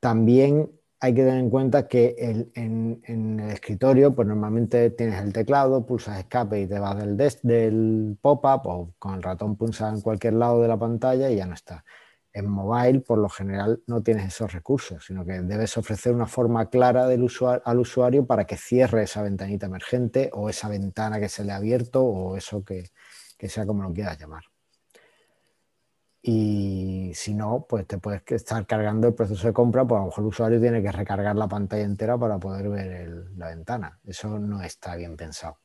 También 0.00 0.79
hay 1.00 1.14
que 1.14 1.22
tener 1.22 1.40
en 1.40 1.50
cuenta 1.50 1.88
que 1.88 2.14
en, 2.54 3.02
el 3.06 3.50
escritorio, 3.50 4.14
pues 4.14 4.28
normalmente 4.28 4.90
tienes 4.90 5.20
el 5.22 5.32
teclado, 5.32 5.86
pulsas 5.86 6.18
escape 6.18 6.60
y 6.60 6.66
te 6.66 6.78
vas 6.78 6.96
del, 6.98 7.16
del 7.42 8.18
pop-up 8.20 8.66
o 8.66 8.94
con 8.98 9.14
el 9.14 9.22
ratón 9.22 9.56
pulsas 9.56 9.94
en 9.94 10.02
cualquier 10.02 10.34
lado 10.34 10.60
de 10.60 10.68
la 10.68 10.78
pantalla 10.78 11.30
y 11.30 11.36
ya 11.36 11.46
no 11.46 11.54
está. 11.54 11.84
En 12.32 12.48
mobile, 12.48 13.00
por 13.00 13.18
lo 13.18 13.28
general, 13.28 13.82
no 13.86 14.02
tienes 14.02 14.26
esos 14.26 14.52
recursos, 14.52 15.04
sino 15.04 15.24
que 15.24 15.40
debes 15.40 15.76
ofrecer 15.78 16.14
una 16.14 16.26
forma 16.26 16.68
clara 16.68 17.06
del 17.06 17.26
al 17.64 17.78
usuario 17.78 18.26
para 18.26 18.46
que 18.46 18.56
cierre 18.56 19.04
esa 19.04 19.22
ventanita 19.22 19.66
emergente 19.66 20.30
o 20.34 20.50
esa 20.50 20.68
ventana 20.68 21.18
que 21.18 21.28
se 21.28 21.44
le 21.44 21.52
ha 21.52 21.56
abierto 21.56 22.04
o 22.04 22.36
eso 22.36 22.62
que 22.64 22.90
sea 23.48 23.66
como 23.66 23.82
lo 23.82 23.92
quieras 23.92 24.18
llamar 24.18 24.44
y 26.22 27.12
si 27.14 27.32
no, 27.32 27.64
pues 27.66 27.86
te 27.86 27.96
puedes 27.96 28.22
estar 28.30 28.66
cargando 28.66 29.08
el 29.08 29.14
proceso 29.14 29.46
de 29.46 29.52
compra, 29.54 29.86
pues 29.86 29.98
a 29.98 30.00
lo 30.00 30.06
mejor 30.06 30.24
el 30.24 30.28
usuario 30.28 30.60
tiene 30.60 30.82
que 30.82 30.92
recargar 30.92 31.34
la 31.34 31.48
pantalla 31.48 31.82
entera 31.82 32.18
para 32.18 32.38
poder 32.38 32.68
ver 32.68 33.30
la 33.36 33.48
ventana. 33.48 33.98
Eso 34.04 34.38
no 34.38 34.62
está 34.62 34.96
bien 34.96 35.16
pensado. 35.16 35.58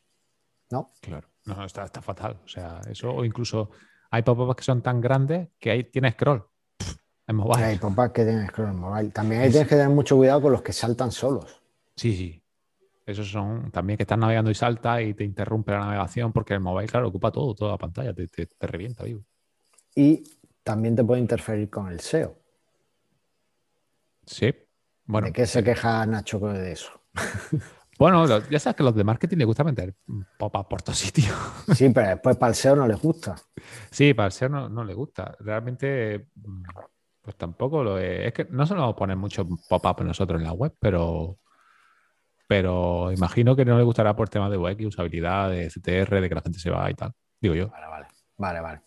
¿No? 0.72 0.94
Claro, 1.02 1.28
no, 1.46 1.66
está, 1.66 1.84
está 1.84 2.02
fatal. 2.02 2.40
O 2.44 2.48
sea, 2.48 2.80
eso, 2.90 3.14
o 3.14 3.26
incluso 3.26 3.70
hay 4.10 4.24
pop-ups 4.24 4.56
que 4.56 4.64
son 4.64 4.82
tan 4.82 5.02
grandes 5.02 5.50
que 5.60 5.72
ahí 5.72 5.84
tiene 5.84 6.12
scroll 6.12 6.46
en 7.28 7.36
mobile. 7.36 7.64
Hay 7.64 7.78
pop-ups 7.78 8.12
que 8.14 8.24
tienen 8.24 8.48
scroll 8.48 8.70
en 8.70 8.80
mobile. 8.80 9.10
También 9.10 9.42
hay 9.42 9.52
tienes 9.52 9.68
que 9.68 9.76
tener 9.76 9.90
mucho 9.90 10.16
cuidado 10.16 10.42
con 10.42 10.54
los 10.54 10.62
que 10.62 10.72
saltan 10.72 11.12
solos. 11.12 11.62
Sí, 11.98 12.16
sí. 12.16 12.42
Esos 13.06 13.30
son 13.30 13.72
también 13.72 13.98
que 13.98 14.04
están 14.04 14.22
navegando 14.22 14.50
y 14.50 14.56
salta 14.56 15.02
y 15.02 15.14
te 15.14 15.26
interrumpe 15.26 15.74
la 15.74 15.80
navegación 15.80 16.32
porque 16.32 16.54
el 16.54 16.62
mobile, 16.62 16.88
claro, 16.88 17.10
ocupa 17.10 17.30
todo, 17.30 17.54
toda 17.54 17.74
la 17.74 17.78
pantalla, 17.78 18.14
te, 18.14 18.28
te, 18.28 18.48
te 18.48 18.68
revienta 18.68 19.04
vivo. 19.04 19.24
Y 19.94 20.24
también 20.66 20.96
te 20.96 21.04
puede 21.04 21.22
interferir 21.22 21.70
con 21.70 21.88
el 21.88 22.00
SEO. 22.00 22.36
Sí. 24.26 24.54
Bueno, 25.06 25.28
¿De 25.28 25.34
qué 25.34 25.46
se 25.46 25.64
queja 25.64 26.06
Nacho 26.06 26.40
de 26.40 26.74
eso? 26.74 26.92
Bueno, 27.98 28.28
ya 28.50 28.60
sabes 28.60 28.76
que 28.76 28.84
los 28.84 28.94
de 28.94 29.06
marketing 29.06 29.38
les 29.38 29.48
gusta 29.48 29.64
meter 29.64 29.96
pop 30.38 30.54
por 30.70 30.82
todos 30.82 30.98
sitios. 30.98 31.34
Sí, 31.74 31.90
pero 31.92 32.10
después 32.10 32.36
para 32.36 32.50
el 32.50 32.56
SEO 32.56 32.76
no 32.76 32.86
les 32.86 33.02
gusta. 33.02 33.36
Sí, 33.90 34.14
para 34.14 34.26
el 34.26 34.32
SEO 34.34 34.50
no, 34.50 34.68
no 34.68 34.84
les 34.84 34.98
gusta. 34.98 35.34
Realmente, 35.40 36.28
pues 37.22 37.38
tampoco 37.38 37.86
lo 37.86 37.98
es. 37.98 38.28
Es 38.28 38.34
que 38.34 38.48
no 38.50 38.66
se 38.66 38.76
nos 38.76 38.94
ponen 38.96 39.18
mucho 39.18 39.48
pop-up 39.70 40.04
nosotros 40.04 40.42
en 40.42 40.46
la 40.46 40.52
web, 40.52 40.76
pero, 40.78 41.40
pero 42.50 43.14
imagino 43.14 43.56
que 43.56 43.64
no 43.64 43.78
les 43.78 43.86
gustará 43.86 44.14
por 44.14 44.28
temas 44.28 44.52
de 44.52 44.58
web 44.58 44.78
y 44.78 44.88
usabilidad, 44.88 45.52
de 45.52 45.70
CTR, 45.70 46.20
de 46.20 46.28
que 46.28 46.36
la 46.36 46.42
gente 46.42 46.60
se 46.60 46.72
va 46.72 46.92
y 46.92 46.96
tal. 46.96 47.14
Digo 47.40 47.56
yo. 47.56 47.70
Vale, 47.70 47.88
vale. 47.88 48.08
Vale, 48.36 48.60
vale. 48.60 48.82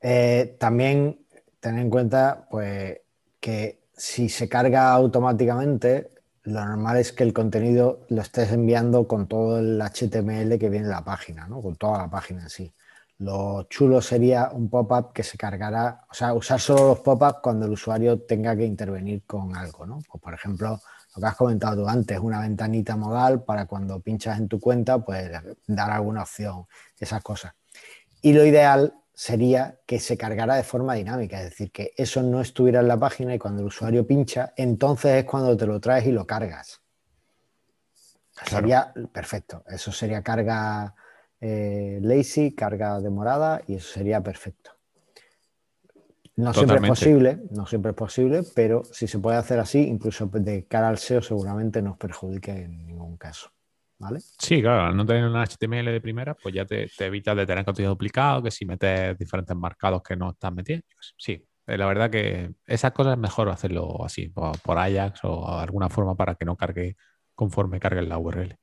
Eh, 0.00 0.56
también 0.58 1.26
tener 1.60 1.82
en 1.82 1.90
cuenta 1.90 2.46
pues, 2.50 3.00
que 3.40 3.80
si 3.96 4.28
se 4.28 4.48
carga 4.48 4.92
automáticamente, 4.92 6.10
lo 6.44 6.64
normal 6.64 6.98
es 6.98 7.12
que 7.12 7.24
el 7.24 7.32
contenido 7.32 8.06
lo 8.08 8.22
estés 8.22 8.52
enviando 8.52 9.06
con 9.06 9.26
todo 9.26 9.58
el 9.58 9.80
HTML 9.80 10.58
que 10.58 10.70
viene 10.70 10.86
en 10.86 10.90
la 10.90 11.04
página, 11.04 11.46
¿no? 11.46 11.60
con 11.60 11.76
toda 11.76 11.98
la 11.98 12.10
página 12.10 12.42
en 12.42 12.50
sí. 12.50 12.72
Lo 13.18 13.64
chulo 13.64 14.00
sería 14.00 14.50
un 14.52 14.70
pop-up 14.70 15.12
que 15.12 15.24
se 15.24 15.36
cargará, 15.36 16.04
o 16.08 16.14
sea, 16.14 16.34
usar 16.34 16.60
solo 16.60 16.86
los 16.88 17.00
pop-ups 17.00 17.40
cuando 17.42 17.66
el 17.66 17.72
usuario 17.72 18.20
tenga 18.20 18.56
que 18.56 18.64
intervenir 18.64 19.24
con 19.26 19.56
algo, 19.56 19.84
¿no? 19.84 19.98
Pues, 20.08 20.22
por 20.22 20.34
ejemplo, 20.34 20.80
lo 21.16 21.20
que 21.20 21.26
has 21.26 21.34
comentado 21.34 21.82
tú 21.82 21.88
antes, 21.88 22.16
una 22.20 22.40
ventanita 22.40 22.96
modal 22.96 23.42
para 23.42 23.66
cuando 23.66 23.98
pinchas 23.98 24.38
en 24.38 24.46
tu 24.46 24.60
cuenta, 24.60 24.98
pues 25.00 25.28
dar 25.66 25.90
alguna 25.90 26.22
opción, 26.22 26.66
esas 26.96 27.20
cosas. 27.20 27.54
Y 28.22 28.32
lo 28.34 28.46
ideal 28.46 28.94
sería 29.18 29.80
que 29.84 29.98
se 29.98 30.16
cargara 30.16 30.54
de 30.54 30.62
forma 30.62 30.94
dinámica, 30.94 31.38
es 31.38 31.50
decir, 31.50 31.72
que 31.72 31.92
eso 31.96 32.22
no 32.22 32.40
estuviera 32.40 32.78
en 32.78 32.86
la 32.86 32.96
página 32.96 33.34
y 33.34 33.38
cuando 33.38 33.62
el 33.62 33.66
usuario 33.66 34.06
pincha, 34.06 34.52
entonces 34.56 35.16
es 35.16 35.24
cuando 35.24 35.56
te 35.56 35.66
lo 35.66 35.80
traes 35.80 36.06
y 36.06 36.12
lo 36.12 36.24
cargas. 36.24 36.80
Sería 38.46 38.94
perfecto. 39.12 39.64
Eso 39.66 39.90
sería 39.90 40.22
carga 40.22 40.94
eh, 41.40 41.98
lazy, 42.00 42.54
carga 42.54 43.00
demorada 43.00 43.60
y 43.66 43.74
eso 43.74 43.92
sería 43.92 44.22
perfecto. 44.22 44.70
No 46.36 46.54
siempre 46.54 46.76
es 46.76 46.86
posible, 46.86 47.40
no 47.50 47.66
siempre 47.66 47.90
es 47.90 47.96
posible, 47.96 48.44
pero 48.54 48.84
si 48.84 49.08
se 49.08 49.18
puede 49.18 49.36
hacer 49.36 49.58
así, 49.58 49.80
incluso 49.80 50.26
de 50.26 50.66
cara 50.66 50.88
al 50.88 50.98
SEO 50.98 51.22
seguramente 51.22 51.82
no 51.82 51.90
os 51.90 51.98
perjudique 51.98 52.52
en 52.52 52.86
ningún 52.86 53.16
caso. 53.16 53.50
Sí, 54.38 54.62
claro, 54.62 54.86
al 54.86 54.96
no 54.96 55.04
tener 55.04 55.24
un 55.24 55.34
HTML 55.34 55.86
de 55.86 56.00
primera, 56.00 56.34
pues 56.34 56.54
ya 56.54 56.64
te, 56.64 56.88
evitas 57.00 57.36
de 57.36 57.46
tener 57.46 57.64
contenido 57.64 57.90
duplicado, 57.90 58.42
que 58.42 58.50
si 58.50 58.64
metes 58.64 59.18
diferentes 59.18 59.56
marcados 59.56 60.02
que 60.02 60.16
no 60.16 60.30
estás 60.30 60.52
metiendo. 60.52 60.86
Sí, 61.16 61.44
eh, 61.66 61.76
la 61.76 61.86
verdad 61.86 62.08
que 62.08 62.52
esas 62.66 62.92
cosas 62.92 63.14
es 63.14 63.18
mejor 63.18 63.48
hacerlo 63.48 64.04
así, 64.04 64.28
por, 64.28 64.78
Ajax 64.78 65.20
o 65.24 65.56
de 65.56 65.62
alguna 65.62 65.88
forma 65.88 66.14
para 66.14 66.36
que 66.36 66.44
no 66.44 66.56
cargue 66.56 66.96
conforme 67.34 67.80
cargue 67.80 68.02
la 68.02 68.18
URL. 68.18 68.56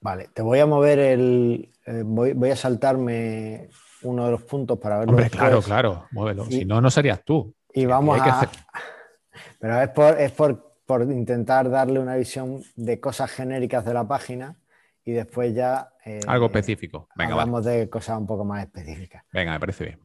Vale, 0.00 0.28
te 0.34 0.42
voy 0.42 0.58
a 0.58 0.66
mover 0.66 0.98
el. 0.98 1.70
Eh, 1.86 2.02
voy, 2.04 2.50
a 2.50 2.56
saltarme 2.56 3.68
uno 4.02 4.24
de 4.24 4.30
los 4.32 4.42
puntos 4.42 4.78
para 4.78 4.98
verlo. 4.98 5.12
Hombre, 5.12 5.30
claro, 5.30 5.62
claro, 5.62 6.06
muévelo. 6.10 6.46
si 6.46 6.64
no, 6.64 6.80
no 6.80 6.90
serías 6.90 7.22
tú. 7.24 7.54
Y 7.72 7.86
vamos 7.86 8.18
a. 8.20 8.50
Pero 9.60 9.80
es 9.80 9.88
por, 9.90 10.20
es 10.20 10.32
por, 10.32 10.74
por 10.86 11.02
intentar 11.02 11.70
darle 11.70 12.00
una 12.00 12.16
visión 12.16 12.62
de 12.76 12.98
cosas 12.98 13.30
genéricas 13.30 13.84
de 13.84 13.94
la 13.94 14.08
página 14.08 14.56
y 15.04 15.12
después 15.12 15.54
ya... 15.54 15.92
Eh, 16.04 16.20
Algo 16.26 16.46
específico. 16.46 17.08
Venga, 17.14 17.32
hablamos 17.32 17.64
de 17.64 17.88
cosas 17.88 18.18
un 18.18 18.26
poco 18.26 18.44
más 18.44 18.64
específicas. 18.64 19.24
Venga, 19.32 19.52
me 19.52 19.60
parece 19.60 19.84
bien. 19.84 19.98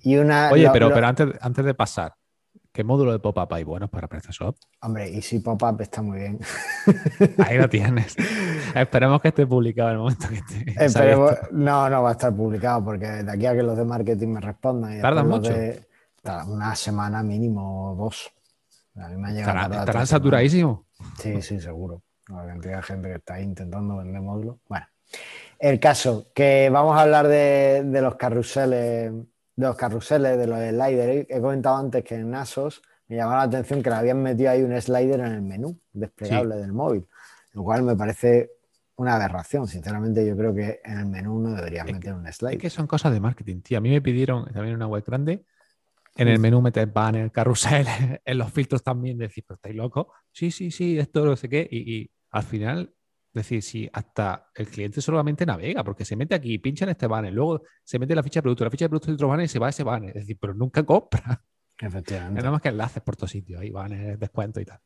Y 0.00 0.16
una, 0.16 0.50
Oye, 0.50 0.68
pero, 0.72 0.92
pero 0.92 1.06
antes, 1.06 1.28
antes 1.40 1.64
de 1.64 1.74
pasar, 1.74 2.14
¿Qué 2.72 2.84
módulo 2.84 3.12
de 3.12 3.18
pop-up 3.18 3.52
hay 3.52 3.64
buenos 3.64 3.90
para 3.90 4.08
PrestaShop? 4.08 4.56
Hombre, 4.80 5.10
y 5.10 5.20
si 5.20 5.40
pop-up 5.40 5.78
está 5.82 6.00
muy 6.00 6.20
bien. 6.20 6.40
Ahí 7.46 7.58
lo 7.58 7.68
tienes. 7.68 8.16
Esperemos 8.74 9.20
que 9.20 9.28
esté 9.28 9.46
publicado 9.46 9.90
en 9.90 9.94
el 9.96 10.00
momento 10.00 10.26
que 10.28 10.36
esté. 10.36 10.82
Esperemos, 10.82 11.32
no, 11.50 11.90
no 11.90 12.02
va 12.02 12.08
a 12.08 12.12
estar 12.12 12.34
publicado 12.34 12.82
porque 12.82 13.06
de 13.06 13.30
aquí 13.30 13.44
a 13.44 13.52
que 13.52 13.62
los 13.62 13.76
de 13.76 13.84
marketing 13.84 14.28
me 14.28 14.40
respondan. 14.40 15.02
¿Tardan 15.02 15.28
mucho? 15.28 15.52
una 16.46 16.74
semana 16.74 17.22
mínimo 17.22 17.92
o 17.92 17.96
dos. 17.96 18.32
A 18.96 19.08
mí 19.08 19.16
me 19.16 19.28
ha 19.28 19.32
llegado 19.32 19.74
¿Estarán 19.74 20.06
saturadísimos? 20.06 20.80
Sí, 21.18 21.42
sí, 21.42 21.60
seguro. 21.60 22.02
La 22.28 22.46
cantidad 22.46 22.76
de 22.76 22.82
gente 22.82 23.08
que 23.08 23.14
está 23.14 23.40
intentando 23.40 23.96
vender 23.96 24.20
módulos. 24.20 24.56
Bueno, 24.68 24.86
el 25.58 25.80
caso, 25.80 26.28
que 26.34 26.70
vamos 26.70 26.96
a 26.96 27.02
hablar 27.02 27.28
de, 27.28 27.82
de 27.84 28.00
los 28.00 28.16
carruseles 28.16 29.12
de 29.56 29.66
los 29.66 29.76
carruseles, 29.76 30.38
de 30.38 30.46
los 30.46 30.58
sliders. 30.58 31.26
He 31.28 31.40
comentado 31.40 31.76
antes 31.76 32.04
que 32.04 32.16
en 32.16 32.34
ASOS 32.34 32.82
me 33.08 33.16
llamaba 33.16 33.38
la 33.38 33.44
atención 33.44 33.82
que 33.82 33.90
le 33.90 33.96
habían 33.96 34.22
metido 34.22 34.50
ahí 34.50 34.62
un 34.62 34.80
slider 34.80 35.20
en 35.20 35.32
el 35.32 35.42
menú 35.42 35.78
desplegable 35.92 36.56
del 36.56 36.72
móvil, 36.72 37.06
lo 37.52 37.62
cual 37.62 37.82
me 37.82 37.96
parece 37.96 38.50
una 38.96 39.16
aberración. 39.16 39.66
Sinceramente, 39.66 40.26
yo 40.26 40.36
creo 40.36 40.54
que 40.54 40.80
en 40.84 40.98
el 40.98 41.06
menú 41.06 41.38
no 41.40 41.54
deberían 41.54 41.86
meter 41.86 42.14
un 42.14 42.30
slider. 42.32 42.56
Es 42.56 42.62
que 42.62 42.70
son 42.70 42.86
cosas 42.86 43.12
de 43.12 43.20
marketing, 43.20 43.60
tío. 43.60 43.78
A 43.78 43.80
mí 43.80 43.90
me 43.90 44.00
pidieron 44.00 44.50
también 44.52 44.74
una 44.74 44.86
web 44.86 45.04
grande. 45.04 45.44
En 46.14 46.28
el 46.28 46.38
menú 46.38 46.60
meter 46.60 46.86
banner, 46.88 47.32
carrusel, 47.32 47.86
en 48.24 48.38
los 48.38 48.52
filtros 48.52 48.82
también, 48.82 49.18
decir, 49.18 49.44
pero 49.46 49.56
estáis 49.56 49.74
locos. 49.74 50.06
Sí, 50.30 50.50
sí, 50.50 50.70
sí, 50.70 50.98
esto 50.98 51.24
no 51.24 51.36
sé 51.36 51.48
qué. 51.48 51.66
y 51.70 52.10
al 52.30 52.42
final 52.42 52.94
decir, 53.32 53.62
si 53.62 53.88
hasta 53.92 54.50
el 54.54 54.68
cliente 54.68 55.00
solamente 55.00 55.46
navega, 55.46 55.82
porque 55.82 56.04
se 56.04 56.16
mete 56.16 56.34
aquí, 56.34 56.58
pincha 56.58 56.84
en 56.84 56.90
este 56.90 57.06
banner, 57.06 57.32
luego 57.32 57.62
se 57.84 57.98
mete 57.98 58.14
la 58.14 58.22
ficha 58.22 58.40
de 58.40 58.42
producto, 58.42 58.64
la 58.64 58.70
ficha 58.70 58.84
de 58.84 58.88
producto 58.90 59.08
de 59.08 59.14
otro 59.14 59.28
banner 59.28 59.46
y 59.46 59.48
se 59.48 59.58
va 59.58 59.66
a 59.66 59.70
ese 59.70 59.84
banner. 59.84 60.10
Es 60.10 60.24
decir, 60.24 60.38
pero 60.40 60.54
nunca 60.54 60.82
compra. 60.86 61.42
Efectivamente. 61.78 62.40
Nada 62.40 62.52
más 62.52 62.60
que 62.60 62.68
enlaces 62.68 63.02
por 63.02 63.16
todos 63.16 63.30
sitios, 63.30 63.60
ahí 63.60 63.70
banners, 63.70 64.18
descuento 64.18 64.60
y 64.60 64.64
tal. 64.64 64.80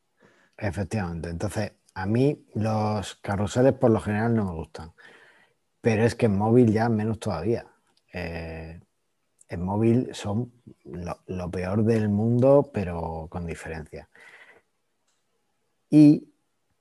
Efectivamente. 0.57 1.29
Entonces, 1.29 1.73
a 1.93 2.05
mí 2.05 2.45
los 2.55 3.15
carruseles 3.15 3.73
por 3.73 3.91
lo 3.91 3.99
general 3.99 4.33
no 4.33 4.45
me 4.45 4.53
gustan. 4.53 4.93
Pero 5.81 6.03
es 6.03 6.15
que 6.15 6.25
en 6.25 6.37
móvil 6.37 6.71
ya 6.71 6.89
menos 6.89 7.19
todavía. 7.19 7.67
Eh, 8.11 8.79
en 9.49 9.63
móvil 9.63 10.09
son 10.13 10.51
lo 10.83 11.51
peor 11.51 11.83
del 11.83 12.09
mundo, 12.09 12.69
pero 12.73 13.27
con 13.29 13.45
diferencia. 13.45 14.09
Y 15.89 16.29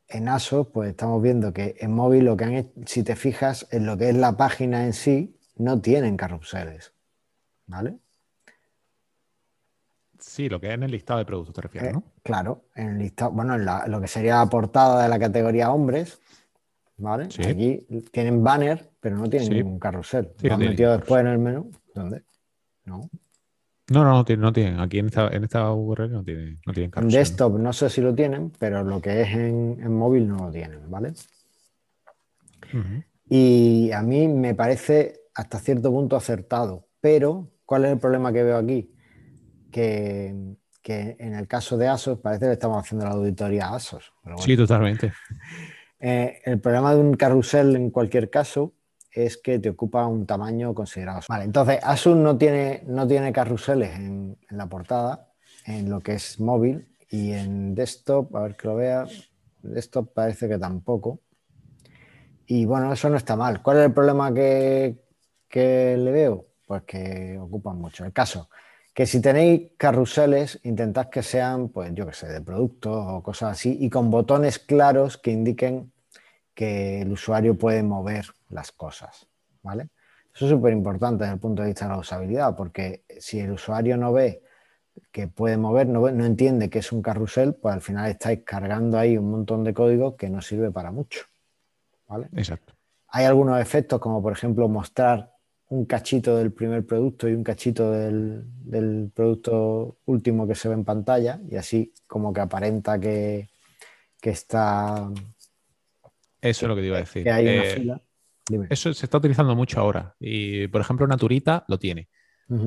en 0.09 0.29
ASO, 0.29 0.71
pues 0.71 0.91
estamos 0.91 1.23
viendo 1.23 1.53
que 1.53 1.77
en 1.81 1.93
móvil 1.93 2.25
lo 2.25 2.37
que 2.37 2.45
han 2.45 2.55
hecho, 2.55 2.73
si 2.87 3.03
te 3.03 3.17
fijas 3.17 3.67
en 3.71 3.87
lo 3.87 3.97
que 3.97 4.09
es 4.09 4.17
la 4.17 4.37
página 4.37 4.85
en 4.85 4.93
sí, 4.93 5.37
no 5.57 5.81
tienen 5.81 6.17
carruseles. 6.17 6.93
¿Vale? 7.67 7.99
Sí, 10.19 10.49
lo 10.49 10.61
que 10.61 10.69
es 10.69 10.75
en 10.75 10.83
el 10.83 10.91
listado 10.91 11.19
de 11.19 11.25
productos, 11.25 11.55
te 11.55 11.61
refieres, 11.61 11.93
¿no? 11.93 11.99
Eh, 12.01 12.21
claro, 12.23 12.65
en 12.75 12.89
el 12.89 12.99
listado, 12.99 13.33
bueno, 13.33 13.55
en 13.55 13.91
lo 13.91 14.01
que 14.01 14.09
sería 14.09 14.37
la 14.37 14.47
portada 14.47 15.03
de 15.03 15.09
la 15.09 15.19
categoría 15.19 15.71
hombres, 15.71 16.21
¿vale? 16.97 17.29
Aquí 17.49 17.87
tienen 18.13 18.43
banner, 18.43 18.91
pero 19.01 19.17
no 19.17 19.29
tienen 19.29 19.53
ningún 19.53 19.79
carrusel. 19.79 20.33
lo 20.41 20.55
han 20.55 20.61
metido 20.61 20.97
después 20.97 21.21
en 21.21 21.27
el 21.29 21.39
menú. 21.39 21.71
¿Dónde? 21.95 22.23
No. 22.87 23.11
No, 23.89 24.03
no, 24.03 24.25
no 24.25 24.53
tienen. 24.53 24.81
Aquí 24.81 24.99
en 24.99 25.07
esta, 25.07 25.29
en 25.29 25.45
esta 25.45 25.73
URL 25.73 26.11
no 26.11 26.25
tienen, 26.25 26.61
no 26.67 26.73
tienen 26.73 26.91
En 26.97 27.09
desktop 27.09 27.59
no 27.59 27.73
sé 27.73 27.89
si 27.89 28.01
lo 28.01 28.15
tienen, 28.15 28.51
pero 28.59 28.83
lo 28.83 29.01
que 29.01 29.23
es 29.23 29.29
en, 29.29 29.95
móvil 29.95 30.27
no 30.27 30.47
lo 30.47 30.51
tienen, 30.51 30.91
¿vale? 30.91 31.13
Y 33.29 33.93
a 33.93 34.03
mí 34.03 34.27
me 34.27 34.55
parece 34.55 35.21
hasta 35.35 35.59
cierto 35.61 35.93
punto 35.93 36.17
acertado, 36.17 36.89
pero 37.01 37.53
¿cuál 37.65 37.85
es 37.85 37.93
el 37.93 37.99
problema 37.99 38.33
que 38.33 38.43
veo 38.43 38.57
aquí? 38.57 38.93
Que, 39.71 40.35
en 40.89 41.35
el 41.35 41.49
caso 41.49 41.77
de 41.77 41.89
ASOS 41.89 42.21
parece 42.21 42.47
que 42.47 42.53
estamos 42.53 42.79
haciendo 42.79 43.07
la 43.07 43.13
auditoría 43.13 43.67
a 43.67 43.77
ASOS. 43.77 44.13
Sí, 44.39 44.57
totalmente. 44.57 45.13
Eh, 45.99 46.43
el 46.45 46.61
problema 46.61 46.95
de 46.95 47.01
un 47.01 47.15
carrusel 47.15 47.75
en 47.75 47.91
cualquier 47.91 48.29
caso 48.29 48.75
es 49.17 49.39
que 49.39 49.59
te 49.59 49.71
ocupa 49.71 50.07
un 50.07 50.27
tamaño 50.27 50.75
considerado. 50.75 51.21
Vale, 51.27 51.45
entonces 51.45 51.79
Asus 51.83 52.15
no 52.15 52.37
tiene, 52.37 52.83
no 52.87 53.09
tiene 53.09 53.33
carruseles 53.33 53.97
en, 53.97 54.37
la 54.51 54.67
portada, 54.67 55.33
en 55.65 55.89
lo 55.89 56.01
que 56.01 56.13
es 56.13 56.39
móvil, 56.39 56.87
y 57.09 57.33
en 57.33 57.75
desktop, 57.75 58.37
a 58.37 58.43
ver 58.43 58.57
que 58.57 58.69
lo 58.69 58.77
vea, 58.77 59.07
desktop 59.63 60.13
parece 60.13 60.49
que 60.49 60.59
tampoco. 60.59 61.21
Y 62.47 62.67
bueno, 62.67 62.93
eso 62.93 63.09
no 63.09 63.17
está 63.17 63.37
mal. 63.37 63.63
¿Cuál 63.63 63.79
es 63.79 63.85
el 63.87 63.95
problema 63.95 64.33
que, 64.35 65.03
que 65.49 65.97
le 65.97 66.11
veo? 66.11 66.47
Pues 66.67 66.83
que 66.83 67.39
ocupan 67.41 67.79
mucho. 67.79 68.05
El 68.05 68.13
caso, 68.13 68.51
que 68.93 69.07
si 69.07 69.23
tenéis 69.23 69.71
carruseles, 69.79 70.61
intentad 70.65 71.09
que 71.09 71.23
sean, 71.23 71.71
pues 71.71 71.91
yo 71.95 72.07
qué 72.07 72.13
sé, 72.13 72.29
de 72.29 72.43
productos 72.43 72.95
o 72.95 73.23
cosas 73.23 73.53
así, 73.53 73.79
y 73.81 73.89
con 73.89 74.11
botones 74.11 74.59
claros 74.59 75.17
que 75.17 75.31
indiquen 75.31 75.91
que 76.55 77.01
el 77.01 77.13
usuario 77.13 77.57
puede 77.57 77.83
mover 77.83 78.36
las 78.51 78.73
cosas, 78.73 79.27
¿vale? 79.63 79.89
Eso 80.35 80.45
es 80.45 80.51
súper 80.51 80.73
importante 80.73 81.25
desde 81.25 81.35
el 81.35 81.41
punto 81.41 81.63
de 81.63 81.69
vista 81.69 81.87
de 81.87 81.93
la 81.93 81.99
usabilidad, 81.99 82.57
porque 82.57 83.05
si 83.19 83.41
el 83.41 83.53
usuario 83.53 83.97
no 83.97 84.13
ve 84.13 84.43
que 85.11 85.29
puede 85.29 85.57
mover, 85.57 85.89
no, 85.89 86.11
no 86.11 86.25
entiende 86.25 86.71
que 86.71 86.81
es 86.81 86.93
un 86.93 87.03
carrusel, 87.03 87.55
pues 87.55 87.75
al 87.75 87.81
final 87.81 88.11
estáis 88.11 88.41
cargando 88.45 88.99
ahí 88.99 89.17
un 89.17 89.31
montón 89.31 89.65
de 89.65 89.75
código 89.75 90.17
que 90.17 90.29
no 90.29 90.43
sirve 90.43 90.71
para 90.71 90.91
mucho, 90.91 91.23
¿vale? 92.07 92.29
Exacto. 92.35 92.75
Hay 93.09 93.25
algunos 93.25 93.61
efectos, 93.61 93.99
como 94.01 94.23
por 94.23 94.33
ejemplo 94.33 94.69
mostrar 94.69 95.33
un 95.69 95.85
cachito 95.85 96.37
del 96.37 96.53
primer 96.53 96.87
producto 96.87 97.29
y 97.29 97.35
un 97.35 97.43
cachito 97.43 97.91
del, 97.91 98.45
del, 98.65 99.11
producto 99.15 99.99
último 100.05 100.47
que 100.47 100.55
se 100.55 100.69
ve 100.69 100.75
en 100.75 100.85
pantalla 100.85 101.41
y 101.51 101.57
así 101.57 101.93
como 102.07 102.33
que 102.33 102.41
aparenta 102.41 103.01
que, 103.01 103.49
que 104.21 104.31
está 104.31 105.11
eso 106.41 106.67
es 106.67 106.69
lo 106.69 106.77
que 106.77 106.83
te 106.83 106.87
iba 106.87 106.97
a 106.97 107.01
decir. 107.01 107.25
Que 107.25 107.31
hay 107.31 107.45
una 107.45 107.95
eh, 107.95 108.01
Eso 108.71 108.93
se 108.95 109.07
está 109.07 109.19
utilizando 109.19 109.55
mucho 109.55 109.81
ahora. 109.81 110.15
Y, 110.21 110.69
por 110.69 110.81
ejemplo, 110.81 111.07
Naturita 111.07 111.65
lo 111.69 111.79
tiene. 111.79 112.09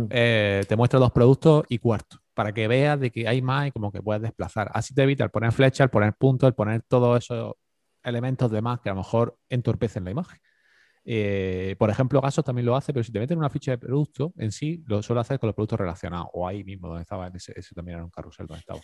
Eh, 0.10 0.66
te 0.68 0.76
muestra 0.76 1.00
dos 1.00 1.12
productos 1.12 1.64
y 1.70 1.78
cuarto, 1.78 2.18
para 2.34 2.52
que 2.52 2.68
veas 2.68 3.00
de 3.00 3.12
que 3.12 3.28
hay 3.28 3.42
más 3.42 3.68
y 3.68 3.72
como 3.72 3.92
que 3.92 4.02
puedes 4.02 4.22
desplazar. 4.22 4.70
Así 4.74 4.94
te 4.94 5.04
evita 5.04 5.24
el 5.24 5.30
poner 5.30 5.52
flecha, 5.54 5.86
el 5.86 5.90
poner 5.90 6.14
puntos, 6.14 6.48
el 6.48 6.54
poner 6.54 6.82
todos 6.82 7.24
esos 7.24 7.54
elementos 8.04 8.52
de 8.52 8.62
más 8.62 8.82
que 8.82 8.90
a 8.90 8.94
lo 8.94 9.00
mejor 9.00 9.38
entorpecen 9.48 10.04
la 10.04 10.12
imagen. 10.12 10.40
Eh, 11.06 11.76
por 11.80 11.90
ejemplo, 11.90 12.22
Gaso 12.22 12.44
también 12.44 12.66
lo 12.66 12.76
hace, 12.76 12.94
pero 12.94 13.04
si 13.04 13.12
te 13.12 13.20
meten 13.20 13.38
una 13.38 13.50
ficha 13.50 13.72
de 13.72 13.78
producto 13.78 14.34
en 14.38 14.52
sí, 14.52 14.84
lo 14.86 15.02
suele 15.02 15.22
hacer 15.22 15.40
con 15.40 15.48
los 15.48 15.56
productos 15.56 15.80
relacionados, 15.80 16.28
o 16.34 16.48
ahí 16.48 16.64
mismo 16.64 16.88
donde 16.88 17.04
estaba, 17.04 17.32
ese, 17.34 17.54
también 17.74 17.96
era 17.96 18.06
un 18.06 18.12
carrusel 18.12 18.48
donde 18.48 18.60
estaba. 18.60 18.82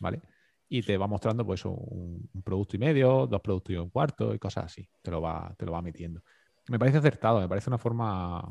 ¿Vale? 0.00 0.20
Y 0.68 0.82
te 0.82 0.96
va 0.96 1.06
mostrando 1.06 1.44
pues 1.44 1.64
un, 1.64 2.28
producto 2.42 2.76
y 2.76 2.78
medio, 2.78 3.26
dos 3.26 3.40
productos 3.40 3.74
y 3.74 3.76
un 3.76 3.90
cuarto 3.90 4.34
y 4.34 4.38
cosas 4.38 4.66
así. 4.66 4.88
Te 5.02 5.10
lo 5.10 5.20
va, 5.20 5.54
te 5.58 5.66
lo 5.66 5.72
va 5.72 5.82
metiendo. 5.82 6.22
Me 6.68 6.78
parece 6.78 6.98
acertado, 6.98 7.40
me 7.40 7.48
parece 7.48 7.70
una 7.70 7.78
forma 7.78 8.50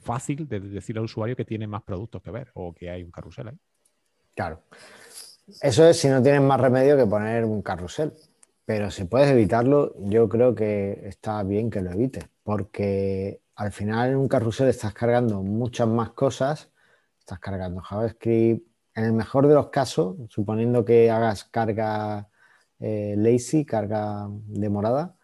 fácil 0.00 0.48
de 0.48 0.60
decirle 0.60 1.00
al 1.00 1.04
usuario 1.04 1.36
que 1.36 1.44
tiene 1.44 1.66
más 1.66 1.82
productos 1.82 2.22
que 2.22 2.30
ver 2.30 2.50
o 2.54 2.72
que 2.74 2.90
hay 2.90 3.02
un 3.02 3.10
carrusel 3.10 3.48
ahí. 3.48 3.58
Claro. 4.34 4.62
Eso 5.60 5.86
es 5.86 5.98
si 5.98 6.08
no 6.08 6.22
tienes 6.22 6.40
más 6.40 6.60
remedio 6.60 6.96
que 6.96 7.06
poner 7.06 7.44
un 7.44 7.62
carrusel. 7.62 8.12
Pero 8.64 8.90
si 8.90 9.04
puedes 9.04 9.30
evitarlo, 9.30 9.94
yo 9.98 10.28
creo 10.28 10.54
que 10.54 11.02
está 11.04 11.42
bien 11.42 11.68
que 11.68 11.80
lo 11.80 11.90
evites, 11.92 12.24
porque 12.42 13.40
al 13.56 13.72
final 13.72 14.10
en 14.10 14.16
un 14.16 14.28
carrusel 14.28 14.68
estás 14.68 14.94
cargando 14.94 15.42
muchas 15.42 15.88
más 15.88 16.10
cosas, 16.10 16.70
estás 17.18 17.40
cargando 17.40 17.80
JavaScript, 17.80 18.66
en 18.94 19.04
el 19.04 19.12
mejor 19.12 19.46
de 19.46 19.54
los 19.54 19.70
casos, 19.70 20.16
suponiendo 20.28 20.84
que 20.84 21.10
hagas 21.10 21.44
carga 21.44 22.28
eh, 22.78 23.14
lazy, 23.16 23.64
carga 23.64 24.26
demorada, 24.46 25.16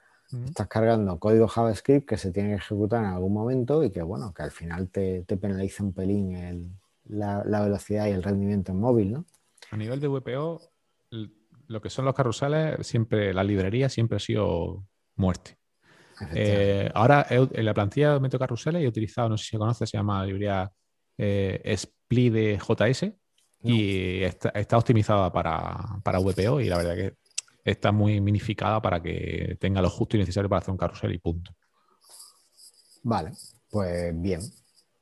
estás 0.46 0.68
cargando 0.68 1.18
código 1.18 1.48
JavaScript 1.48 2.06
que 2.06 2.18
se 2.18 2.32
tiene 2.32 2.50
que 2.50 2.56
ejecutar 2.56 3.02
en 3.02 3.10
algún 3.10 3.32
momento 3.32 3.82
y 3.82 3.90
que, 3.90 4.02
bueno, 4.02 4.32
que 4.34 4.42
al 4.42 4.50
final 4.50 4.90
te, 4.90 5.24
penaliza 5.24 5.82
un 5.82 5.92
pelín 5.92 6.78
la, 7.04 7.42
velocidad 7.42 8.06
y 8.06 8.10
el 8.10 8.22
rendimiento 8.22 8.72
en 8.72 8.80
móvil, 8.80 9.12
¿no? 9.12 9.24
A 9.70 9.76
nivel 9.76 10.00
de 10.00 10.08
WPO, 10.08 10.60
lo 11.66 11.80
que 11.80 11.90
son 11.90 12.04
los 12.04 12.14
carruseles, 12.14 12.86
siempre, 12.86 13.32
la 13.34 13.44
librería 13.44 13.88
siempre 13.88 14.16
ha 14.16 14.20
sido 14.20 14.84
muerte. 15.16 15.58
Eh, 16.34 16.90
ahora 16.94 17.26
en 17.30 17.64
la 17.64 17.74
plantilla 17.74 18.14
de 18.14 18.20
Meto 18.20 18.38
Carruseles 18.38 18.82
he 18.82 18.88
utilizado, 18.88 19.28
no 19.28 19.36
sé 19.36 19.44
si 19.44 19.50
se 19.50 19.58
conoce, 19.58 19.86
se 19.86 19.96
llama 19.96 20.20
la 20.20 20.26
librería 20.26 20.72
eh, 21.16 21.76
JS, 22.10 23.12
y 23.62 24.22
está, 24.22 24.78
optimizada 24.78 25.32
para, 25.32 25.76
para 26.02 26.18
VPO 26.18 26.60
y 26.60 26.68
la 26.68 26.78
verdad 26.78 26.94
que 26.94 27.14
está 27.64 27.92
muy 27.92 28.20
minificada 28.20 28.80
para 28.80 29.02
que 29.02 29.56
tenga 29.60 29.82
lo 29.82 29.90
justo 29.90 30.16
y 30.16 30.20
necesario 30.20 30.48
para 30.48 30.60
hacer 30.60 30.72
un 30.72 30.78
carrusel 30.78 31.12
y 31.12 31.18
punto. 31.18 31.52
Vale, 33.02 33.32
pues 33.70 34.20
bien. 34.20 34.40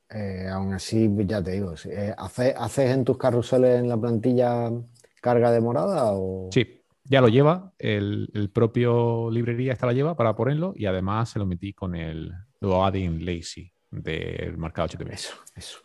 Eh, 0.08 0.48
aún 0.48 0.72
así, 0.72 1.10
ya 1.26 1.42
te 1.42 1.52
digo, 1.52 1.74
eh, 1.86 2.14
¿haces, 2.16 2.90
en 2.90 3.04
tus 3.04 3.18
carruseles 3.18 3.80
en 3.80 3.88
la 3.88 3.96
plantilla 3.96 4.70
carga 5.20 5.50
de 5.50 5.60
morada? 5.60 6.12
O... 6.12 6.48
Sí, 6.52 6.80
ya 7.04 7.20
lo 7.20 7.28
lleva, 7.28 7.72
el, 7.78 8.50
propio 8.54 9.30
librería 9.30 9.72
esta 9.72 9.86
la 9.86 9.92
lleva 9.92 10.16
para 10.16 10.36
ponerlo 10.36 10.72
y 10.76 10.86
además 10.86 11.30
se 11.30 11.38
lo 11.38 11.46
metí 11.46 11.72
con 11.72 11.96
el 11.96 12.32
adding 12.62 13.24
lazy 13.24 13.72
del 13.90 14.56
marcado 14.56 14.88
HTML. 14.88 15.12
Eso, 15.12 15.34
eso. 15.54 15.80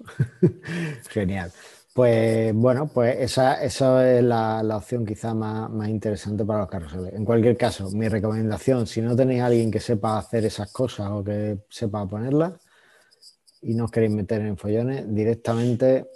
Genial. 1.10 1.51
Pues 1.93 2.54
bueno, 2.54 2.88
pues 2.88 3.17
esa, 3.19 3.62
esa 3.62 4.10
es 4.10 4.23
la, 4.23 4.63
la 4.63 4.77
opción 4.77 5.06
quizá 5.06 5.34
más, 5.34 5.69
más, 5.69 5.89
interesante 5.89 6.45
para 6.45 6.60
los 6.60 6.69
carruseles. 6.69 7.13
En 7.13 7.25
cualquier 7.25 7.58
caso, 7.58 7.91
mi 7.91 8.08
recomendación, 8.08 8.88
si 8.88 9.01
no 9.01 9.13
tenéis 9.13 9.41
a 9.41 9.47
alguien 9.47 9.69
que 9.69 9.82
sepa 9.82 10.17
hacer 10.17 10.45
esas 10.45 10.71
cosas 10.71 11.10
o 11.12 11.21
que 11.21 11.65
sepa 11.69 12.08
ponerlas 12.08 12.54
y 13.62 13.73
no 13.73 13.86
os 13.86 13.91
queréis 13.91 14.13
meter 14.13 14.41
en 14.41 14.58
follones, 14.58 15.04
directamente 15.13 16.10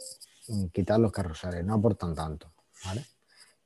mm, 0.47 0.67
quitar 0.67 0.97
los 0.97 1.11
carruseles, 1.11 1.65
no 1.65 1.73
aportan 1.73 2.15
tanto, 2.15 2.53
¿vale? 2.85 3.05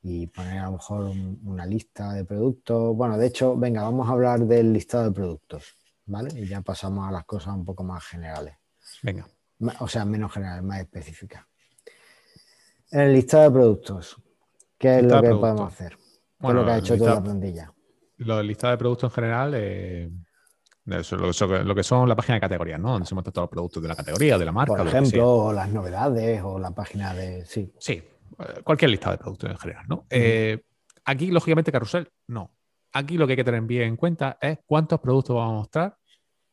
Y 0.02 0.26
poner 0.26 0.58
a 0.58 0.64
lo 0.64 0.72
mejor 0.72 1.12
una 1.44 1.64
lista 1.64 2.12
de 2.12 2.24
productos. 2.24 2.96
Bueno, 2.96 3.18
de 3.18 3.26
hecho, 3.28 3.56
venga, 3.56 3.82
vamos 3.82 4.08
a 4.08 4.12
hablar 4.12 4.40
del 4.40 4.72
listado 4.72 5.04
de 5.04 5.12
productos, 5.12 5.76
¿vale? 6.06 6.30
Y 6.34 6.48
ya 6.48 6.60
pasamos 6.60 7.08
a 7.08 7.12
las 7.12 7.24
cosas 7.24 7.54
un 7.54 7.64
poco 7.64 7.84
más 7.84 8.04
generales. 8.04 8.56
Venga. 9.00 9.28
O 9.78 9.86
sea, 9.86 10.04
menos 10.04 10.32
generales, 10.32 10.64
más 10.64 10.80
específicas. 10.80 11.44
En 12.90 13.00
el 13.00 13.12
listado 13.12 13.44
de 13.44 13.50
productos, 13.50 14.16
¿qué 14.76 14.98
es 14.98 15.04
lo 15.04 15.22
que 15.22 15.30
podemos 15.30 15.72
hacer? 15.72 15.96
¿Qué 16.40 16.46
es 16.48 16.54
lo 16.54 16.64
que 16.64 16.70
ha 16.70 16.78
hecho 16.78 16.98
toda 16.98 17.14
la 17.14 17.22
plantilla? 17.22 17.72
Los 18.16 18.44
listados 18.44 18.74
de 18.74 18.78
productos 18.78 19.10
en 19.10 19.14
general, 19.14 19.52
eh, 19.54 20.10
lo, 20.84 21.74
que 21.74 21.82
son 21.82 22.08
la 22.08 22.16
página 22.16 22.34
de 22.34 22.40
categorías, 22.40 22.80
¿no? 22.80 22.92
Donde 22.92 23.06
se 23.06 23.14
muestran 23.14 23.32
todos 23.32 23.44
los 23.44 23.50
productos 23.50 23.82
de 23.82 23.88
la 23.88 23.94
categoría, 23.94 24.36
de 24.36 24.44
la 24.44 24.52
marca. 24.52 24.76
Por 24.76 24.88
ejemplo, 24.88 25.28
o 25.28 25.52
las 25.52 25.70
novedades, 25.70 26.42
o 26.42 26.58
la 26.58 26.72
página 26.72 27.14
de. 27.14 27.44
Sí. 27.46 27.72
Sí, 27.78 27.92
eh, 27.92 28.62
cualquier 28.64 28.90
listado 28.90 29.12
de 29.12 29.18
productos 29.18 29.50
en 29.50 29.58
general, 29.58 29.84
¿no? 29.88 30.06
Eh, 30.10 30.60
aquí, 31.04 31.30
lógicamente, 31.30 31.70
carrusel, 31.70 32.10
no. 32.26 32.50
Aquí 32.92 33.16
lo 33.16 33.26
que 33.26 33.34
hay 33.34 33.36
que 33.36 33.44
tener 33.44 33.62
bien 33.62 33.82
en 33.82 33.96
cuenta 33.96 34.36
es 34.40 34.58
cuántos 34.66 34.98
productos 34.98 35.36
vamos 35.36 35.52
a 35.52 35.58
mostrar, 35.58 35.96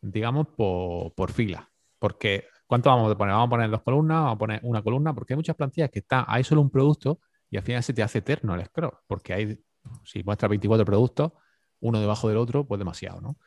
digamos, 0.02 0.48
por, 0.56 1.14
por 1.16 1.32
fila. 1.32 1.68
Porque 1.98 2.46
¿Cuánto 2.68 2.90
vamos 2.90 3.12
a 3.12 3.18
poner? 3.18 3.34
Vamos 3.34 3.48
a 3.48 3.50
poner 3.50 3.70
dos 3.70 3.82
columnas, 3.82 4.18
vamos 4.18 4.36
a 4.36 4.38
poner 4.38 4.60
una 4.64 4.82
columna, 4.82 5.14
porque 5.14 5.34
hay 5.34 5.38
muchas 5.38 5.56
plantillas 5.56 5.90
que 5.90 6.00
está, 6.00 6.26
hay 6.28 6.44
solo 6.44 6.62
un 6.62 6.70
producto 6.70 7.22
y 7.50 7.58
al 7.58 7.64
final 7.64 7.82
se 7.82 7.94
te 7.94 8.04
hace 8.04 8.20
eterno 8.20 8.56
el 8.56 8.66
scroll, 8.66 8.92
porque 9.08 9.34
hay, 9.34 9.60
si 10.04 10.22
muestras 10.24 10.50
24 10.50 10.86
productos, 10.86 11.32
uno 11.80 12.00
debajo 12.00 12.28
del 12.28 12.38
otro, 12.38 12.68
pues 12.68 12.78
demasiado, 12.78 13.22
¿no? 13.22 13.38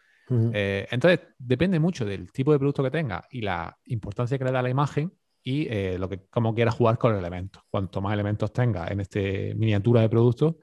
Eh, 0.54 0.86
entonces, 0.92 1.20
depende 1.38 1.80
mucho 1.80 2.04
del 2.04 2.30
tipo 2.30 2.52
de 2.52 2.58
producto 2.60 2.84
que 2.84 2.90
tenga 2.92 3.26
y 3.30 3.40
la 3.40 3.76
importancia 3.86 4.38
que 4.38 4.44
le 4.44 4.52
da 4.52 4.62
la 4.62 4.70
imagen 4.70 5.12
y 5.42 5.66
eh, 5.68 5.98
lo 5.98 6.08
que, 6.08 6.26
cómo 6.30 6.54
quieras 6.54 6.76
jugar 6.76 6.98
con 6.98 7.10
los 7.10 7.20
elementos. 7.20 7.64
Cuanto 7.68 8.00
más 8.00 8.12
elementos 8.12 8.52
tenga 8.52 8.86
en 8.86 9.00
esta 9.00 9.18
miniatura 9.56 10.02
de 10.02 10.08
productos, 10.08 10.54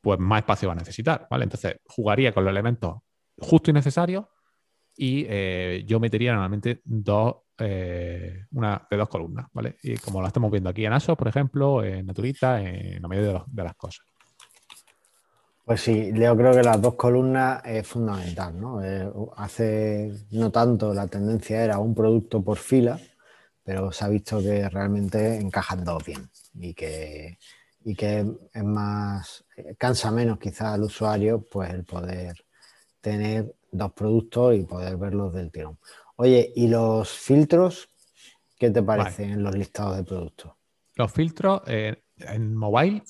pues 0.00 0.20
más 0.20 0.38
espacio 0.38 0.68
va 0.68 0.74
a 0.74 0.76
necesitar, 0.76 1.26
¿vale? 1.28 1.44
Entonces, 1.44 1.80
jugaría 1.84 2.32
con 2.32 2.44
los 2.44 2.52
elementos 2.52 2.98
justo 3.36 3.70
y 3.70 3.74
necesarios 3.74 4.24
y 5.00 5.24
eh, 5.28 5.84
yo 5.86 6.00
metería 6.00 6.32
normalmente 6.32 6.82
dos, 6.84 7.36
eh, 7.56 8.46
una 8.50 8.84
de 8.90 8.96
dos 8.96 9.08
columnas, 9.08 9.46
¿vale? 9.52 9.76
Y 9.80 9.96
como 9.96 10.20
lo 10.20 10.26
estamos 10.26 10.50
viendo 10.50 10.68
aquí 10.68 10.84
en 10.84 10.92
ASO, 10.92 11.14
por 11.14 11.28
ejemplo, 11.28 11.84
en 11.84 12.04
Naturita, 12.04 12.60
en 12.60 13.00
la 13.00 13.06
mayoría 13.06 13.44
de, 13.46 13.62
las 13.62 13.76
cosas. 13.76 14.04
Pues 15.64 15.82
sí, 15.82 16.10
yo 16.12 16.36
creo 16.36 16.52
que 16.52 16.64
las 16.64 16.82
dos 16.82 16.94
columnas 16.96 17.62
es 17.64 17.86
fundamental, 17.86 18.60
¿no? 18.60 18.82
Eh, 18.84 19.08
hace 19.36 20.12
no 20.32 20.50
tanto 20.50 20.92
la 20.92 21.06
tendencia 21.06 21.62
era 21.62 21.78
un 21.78 21.94
producto 21.94 22.42
por 22.42 22.58
fila, 22.58 22.98
pero 23.62 23.92
se 23.92 24.04
ha 24.04 24.08
visto 24.08 24.40
que 24.40 24.68
realmente 24.68 25.36
encajan 25.36 25.84
dos 25.84 26.04
bien 26.04 26.28
y 26.54 26.74
que, 26.74 27.38
y 27.84 27.94
que 27.94 28.26
es 28.52 28.64
más, 28.64 29.44
cansa 29.78 30.10
menos 30.10 30.40
quizás 30.40 30.74
al 30.74 30.82
usuario 30.82 31.46
pues 31.48 31.70
el 31.70 31.84
poder 31.84 32.34
tener 33.00 33.54
dos 33.70 33.92
productos 33.92 34.56
y 34.56 34.64
poder 34.64 34.96
verlos 34.96 35.34
del 35.34 35.50
tirón. 35.50 35.78
Oye, 36.16 36.52
¿y 36.56 36.68
los 36.68 37.10
filtros? 37.10 37.88
¿Qué 38.58 38.70
te 38.70 38.82
parecen 38.82 39.30
en 39.30 39.42
los 39.42 39.54
listados 39.54 39.96
de 39.96 40.04
productos? 40.04 40.52
Los 40.96 41.12
filtros 41.12 41.62
eh, 41.66 42.02
en 42.16 42.56
mobile, 42.56 43.02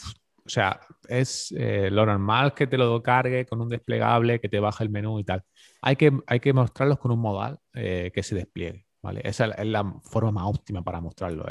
o 0.44 0.49
sea, 0.49 0.79
es 1.09 1.55
eh, 1.57 1.88
lo 1.90 2.05
normal 2.05 2.53
que 2.53 2.66
te 2.66 2.77
lo 2.77 3.03
cargue 3.03 3.47
con 3.47 3.62
un 3.62 3.71
desplegable, 3.71 4.40
que 4.40 4.49
te 4.51 4.61
baje 4.61 4.85
el 4.85 4.90
menú 4.90 5.18
y 5.18 5.25
tal. 5.25 5.42
Hay 5.81 5.97
que, 5.97 6.12
hay 6.27 6.40
que 6.40 6.53
mostrarlos 6.53 6.99
con 6.99 7.12
un 7.12 7.21
modal 7.21 7.59
eh, 7.73 8.11
que 8.12 8.23
se 8.23 8.35
despliegue, 8.35 8.87
¿vale? 9.01 9.23
Esa 9.25 9.47
es 9.47 9.66
la 9.66 9.90
forma 10.03 10.33
más 10.33 10.44
óptima 10.47 10.83
para 10.83 11.01
mostrarlo. 11.01 11.47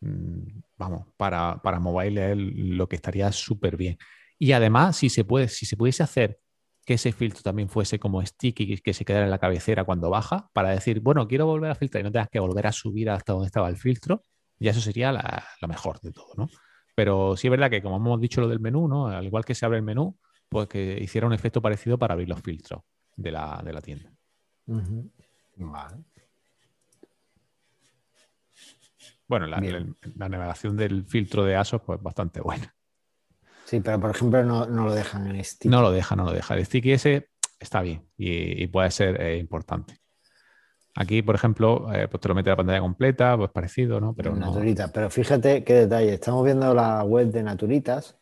Mm, 0.00 0.62
vamos, 0.78 1.06
para, 1.16 1.60
para 1.62 1.78
mobile 1.78 2.32
es 2.32 2.38
lo 2.38 2.88
que 2.88 2.96
estaría 2.96 3.30
súper 3.30 3.76
bien. 3.76 3.98
Y 4.38 4.52
además, 4.52 4.96
si 4.96 5.10
se, 5.10 5.24
puede, 5.24 5.48
si 5.48 5.66
se 5.66 5.76
pudiese 5.76 6.02
hacer 6.02 6.40
que 6.84 6.94
ese 6.94 7.12
filtro 7.12 7.42
también 7.42 7.68
fuese 7.68 7.98
como 7.98 8.24
sticky, 8.24 8.78
que 8.78 8.92
se 8.92 9.04
quedara 9.04 9.24
en 9.24 9.30
la 9.30 9.38
cabecera 9.38 9.84
cuando 9.84 10.10
baja, 10.10 10.48
para 10.52 10.70
decir, 10.70 11.00
bueno, 11.00 11.28
quiero 11.28 11.46
volver 11.46 11.70
a 11.70 11.74
filtrar 11.74 12.00
y 12.00 12.04
no 12.04 12.12
tengas 12.12 12.28
que 12.28 12.40
volver 12.40 12.66
a 12.66 12.72
subir 12.72 13.10
hasta 13.10 13.32
donde 13.32 13.46
estaba 13.46 13.68
el 13.68 13.76
filtro, 13.76 14.22
y 14.58 14.68
eso 14.68 14.80
sería 14.80 15.12
lo 15.60 15.68
mejor 15.68 16.00
de 16.00 16.12
todo, 16.12 16.32
¿no? 16.36 16.48
Pero 16.94 17.36
sí 17.36 17.46
es 17.46 17.50
verdad 17.50 17.70
que 17.70 17.82
como 17.82 17.96
hemos 17.96 18.20
dicho 18.20 18.40
lo 18.40 18.48
del 18.48 18.60
menú, 18.60 18.88
¿no? 18.88 19.06
Al 19.06 19.24
igual 19.24 19.44
que 19.44 19.54
se 19.54 19.64
abre 19.64 19.78
el 19.78 19.84
menú, 19.84 20.18
pues 20.48 20.68
que 20.68 20.98
hiciera 21.00 21.26
un 21.26 21.32
efecto 21.32 21.62
parecido 21.62 21.98
para 21.98 22.14
abrir 22.14 22.28
los 22.28 22.40
filtros 22.42 22.82
de 23.16 23.32
la, 23.32 23.80
tienda. 23.82 24.12
Bueno, 29.26 29.46
la, 29.46 30.28
navegación 30.28 30.76
del 30.76 31.04
filtro 31.06 31.44
de 31.44 31.56
ASOS, 31.56 31.82
pues 31.82 32.02
bastante 32.02 32.40
buena. 32.40 32.74
Sí, 33.72 33.80
pero 33.80 33.98
por 33.98 34.10
ejemplo 34.10 34.44
no, 34.44 34.66
lo 34.66 34.94
dejan 34.94 35.34
en 35.34 35.42
sticky. 35.42 35.70
No 35.70 35.80
lo 35.80 35.90
deja, 35.90 36.14
no 36.14 36.24
lo 36.24 36.32
deja. 36.34 36.54
El 36.54 36.66
sticky 36.66 36.92
ese 36.92 37.30
está 37.58 37.80
bien 37.80 38.06
y, 38.18 38.66
puede 38.66 38.90
ser 38.90 39.18
eh, 39.18 39.38
importante. 39.38 39.96
Aquí, 40.94 41.22
por 41.22 41.36
ejemplo, 41.36 41.90
eh, 41.90 42.06
pues 42.06 42.20
te 42.20 42.28
lo 42.28 42.34
mete 42.34 42.50
la 42.50 42.56
pantalla 42.56 42.80
completa, 42.80 43.34
pues 43.34 43.50
parecido, 43.50 43.98
¿no? 43.98 44.12
Pero 44.14 44.36
Naturita. 44.36 44.92
Pero 44.92 45.08
fíjate 45.08 45.64
qué 45.64 45.72
detalle. 45.72 46.12
Estamos 46.12 46.44
viendo 46.44 46.74
la 46.74 47.02
web 47.02 47.32
de 47.32 47.42
Naturitas 47.42 48.14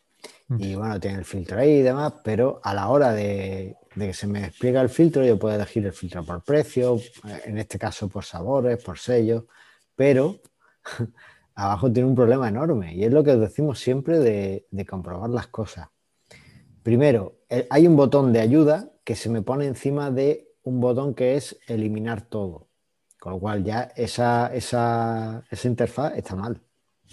y 0.57 0.73
bueno, 0.75 0.97
tiene 1.01 1.17
el 1.17 1.25
filtro 1.25 1.59
ahí 1.59 1.79
y 1.79 1.81
demás, 1.81 2.13
pero 2.23 2.61
a 2.63 2.73
la 2.73 2.87
hora 2.87 3.11
de, 3.11 3.75
de, 3.95 4.07
que 4.07 4.13
se 4.13 4.27
me 4.27 4.43
despliega 4.43 4.79
el 4.79 4.87
filtro, 4.87 5.25
yo 5.25 5.37
puedo 5.37 5.53
elegir 5.53 5.85
el 5.85 5.91
filtro 5.91 6.23
por 6.23 6.45
precio, 6.45 6.95
eh, 6.95 7.41
en 7.43 7.57
este 7.57 7.77
caso 7.77 8.07
por 8.07 8.23
sabores, 8.23 8.81
por 8.81 8.97
sellos, 8.97 9.43
pero 9.97 10.39
abajo 11.55 11.91
tiene 11.91 12.09
un 12.09 12.15
problema 12.15 12.49
enorme 12.49 12.93
y 12.95 13.03
es 13.03 13.11
lo 13.11 13.23
que 13.23 13.35
decimos 13.35 13.79
siempre 13.79 14.19
de, 14.19 14.85
comprobar 14.89 15.29
las 15.29 15.47
cosas. 15.47 15.89
Primero, 16.83 17.35
eh, 17.49 17.67
hay 17.69 17.87
un 17.87 17.95
botón 17.95 18.33
de 18.33 18.39
ayuda 18.39 18.91
que 19.03 19.15
se 19.15 19.29
me 19.29 19.41
pone 19.41 19.65
encima 19.65 20.09
de 20.11 20.55
un 20.63 20.79
botón 20.79 21.13
que 21.13 21.35
es 21.35 21.59
eliminar 21.67 22.21
todo. 22.21 22.67
Con 23.19 23.33
lo 23.33 23.39
cual 23.39 23.63
ya 23.63 23.91
esa, 23.95 24.47
esa, 24.53 25.43
interfaz 25.63 26.13
está 26.15 26.35
mal. 26.35 26.59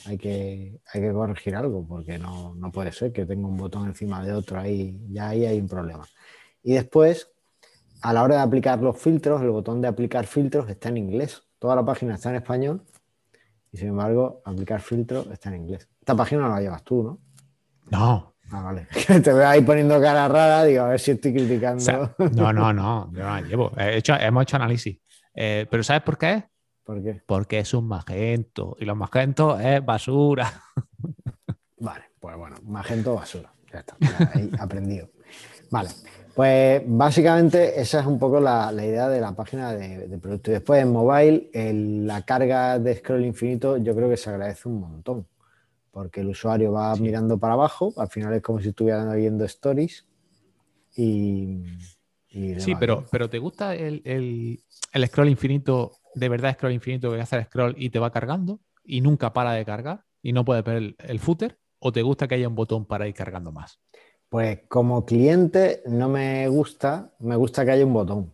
Hay 0.07 0.17
que, 0.17 0.81
hay 0.93 1.01
que 1.01 1.13
corregir 1.13 1.55
algo 1.55 1.87
porque 1.87 2.19
no, 2.19 2.55
no, 2.55 2.73
puede 2.73 2.93
ser 2.93 3.13
que 3.13 3.27
tenga 3.27 3.47
un 3.47 3.59
botón 3.59 3.89
encima 3.89 4.25
de 4.25 4.33
otro 4.33 4.59
ahí. 4.59 4.99
Ya 5.11 5.29
ahí 5.29 5.45
hay 5.45 5.61
un 5.61 5.69
problema. 5.69 6.07
Y 6.63 6.73
después, 6.75 7.31
a 8.01 8.15
la 8.15 8.23
hora 8.23 8.37
de 8.37 8.43
aplicar 8.43 8.81
los 8.81 8.97
filtros, 8.97 9.43
el 9.43 9.51
botón 9.51 9.83
de 9.83 9.89
aplicar 9.89 10.25
filtros 10.25 10.71
está 10.71 10.89
en 10.89 10.97
inglés. 10.97 11.43
Toda 11.59 11.77
la 11.77 11.85
página 11.85 12.15
está 12.15 12.31
en 12.31 12.37
español 12.37 12.87
y 13.73 13.77
sin 13.77 13.89
embargo, 13.89 14.43
aplicar 14.45 14.81
filtro 14.81 15.25
está 15.33 15.49
en 15.51 15.63
inglés. 15.63 15.89
Esta 16.01 16.15
página 16.15 16.43
no 16.43 16.49
la 16.49 16.61
llevas 16.61 16.83
tú, 16.83 17.03
¿no? 17.03 17.21
No. 17.91 18.35
Ah, 18.51 18.63
vale. 18.63 18.87
Te 19.23 19.33
veo 19.33 19.47
ahí 19.47 19.61
poniendo 19.61 20.01
cara 20.01 20.27
rara, 20.29 20.65
digo, 20.65 20.85
a 20.85 20.89
ver 20.89 21.01
si 21.01 21.13
estoy 21.13 21.35
criticando. 21.35 22.15
no, 22.33 22.53
no, 22.53 22.73
no, 22.73 23.13
yo 23.13 23.23
no 23.23 23.29
la 23.29 23.41
llevo. 23.43 23.73
hecho, 23.79 24.15
hemos 24.15 24.43
hecho 24.43 24.57
análisis. 24.57 24.99
Eh, 25.35 25.67
pero 25.71 25.83
¿sabes 25.83 26.03
por 26.03 26.17
qué? 26.17 26.45
¿Por 26.83 27.03
qué? 27.03 27.23
Porque 27.27 27.59
es 27.59 27.75
un 27.75 27.87
magento 27.87 28.77
y 28.81 28.87
los 28.87 28.97
magentos 28.97 29.61
es 29.61 29.85
basura. 29.85 30.51
Vale, 31.79 32.05
pues 32.19 32.37
bueno, 32.37 32.57
magento 32.65 33.15
basura. 33.15 33.53
Ya 33.73 33.81
está, 33.81 33.97
ahí 34.33 34.51
aprendido. 34.59 35.11
Vale, 35.71 35.91
pues 36.39 36.85
básicamente 36.87 37.81
esa 37.81 37.99
es 37.99 38.07
un 38.07 38.17
poco 38.17 38.39
la, 38.39 38.73
idea 38.73 39.09
de 39.09 39.21
la 39.21 39.35
página 39.35 39.73
de, 39.73 40.19
producto. 40.19 40.53
Y 40.53 40.55
después 40.55 40.81
en 40.81 40.93
mobile, 40.93 41.51
la 42.07 42.25
carga 42.25 42.79
de 42.79 42.95
scroll 42.95 43.25
infinito 43.25 43.77
yo 43.79 43.93
creo 43.97 44.09
que 44.09 44.17
se 44.17 44.31
agradece 44.31 44.69
un 44.69 44.79
montón, 44.79 45.27
porque 45.91 46.21
el 46.21 46.29
usuario 46.29 46.71
va 46.71 46.95
mirando 46.95 47.39
para 47.39 47.55
abajo, 47.55 47.93
al 47.97 48.07
final 48.07 48.35
es 48.35 48.43
como 48.43 48.61
si 48.61 48.69
estuviera 48.69 49.13
viendo 49.15 49.45
stories 49.47 50.07
y... 50.95 51.65
sí, 52.31 52.77
pero, 52.79 53.05
pero 53.11 53.29
¿te 53.29 53.41
gusta 53.41 53.75
el, 53.75 54.63
scroll 55.09 55.31
infinito, 55.31 55.97
de 56.15 56.29
verdad 56.29 56.55
scroll 56.55 56.73
infinito 56.73 57.11
que 57.11 57.21
hace 57.21 57.35
el 57.35 57.47
scroll 57.47 57.75
y 57.77 57.91
te 57.91 57.99
va 57.99 58.13
cargando 58.13 58.61
y 58.85 59.01
nunca 59.01 59.33
para 59.33 59.55
de 59.55 59.65
cargar 59.65 60.05
y 60.23 60.33
no 60.33 60.45
puedes 60.45 60.63
ver 60.63 60.77
el, 60.77 60.97
el 61.01 61.19
footer? 61.19 61.59
¿O 61.81 61.91
te 61.91 62.03
gusta 62.03 62.29
que 62.29 62.37
haya 62.37 62.47
un 62.47 62.55
botón 62.55 62.87
para 62.87 63.09
ir 63.09 63.15
cargando 63.15 63.51
más? 63.51 63.81
Pues 64.29 64.61
como 64.69 65.07
cliente 65.07 65.83
no 65.87 66.09
me 66.09 66.49
gusta, 66.49 67.13
me 67.21 67.37
gusta 67.37 67.65
que 67.65 67.71
haya 67.71 67.87
un 67.87 67.95
botón, 67.95 68.33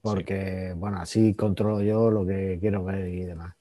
porque 0.00 0.74
bueno, 0.76 0.98
así 0.98 1.34
controlo 1.34 1.82
yo 1.82 2.10
lo 2.10 2.24
que 2.24 2.58
quiero 2.60 2.84
ver 2.84 3.08
y 3.08 3.24
demás. 3.24 3.54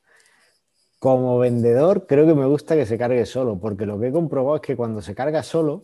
Como 1.00 1.40
vendedor 1.40 2.06
creo 2.08 2.26
que 2.28 2.36
me 2.36 2.46
gusta 2.46 2.76
que 2.76 2.86
se 2.86 2.98
cargue 2.98 3.26
solo, 3.26 3.60
porque 3.60 3.86
lo 3.86 4.00
que 4.00 4.08
he 4.08 4.12
comprobado 4.12 4.58
es 4.58 4.62
que 4.62 4.76
cuando 4.76 5.02
se 5.02 5.16
carga 5.16 5.42
solo 5.42 5.84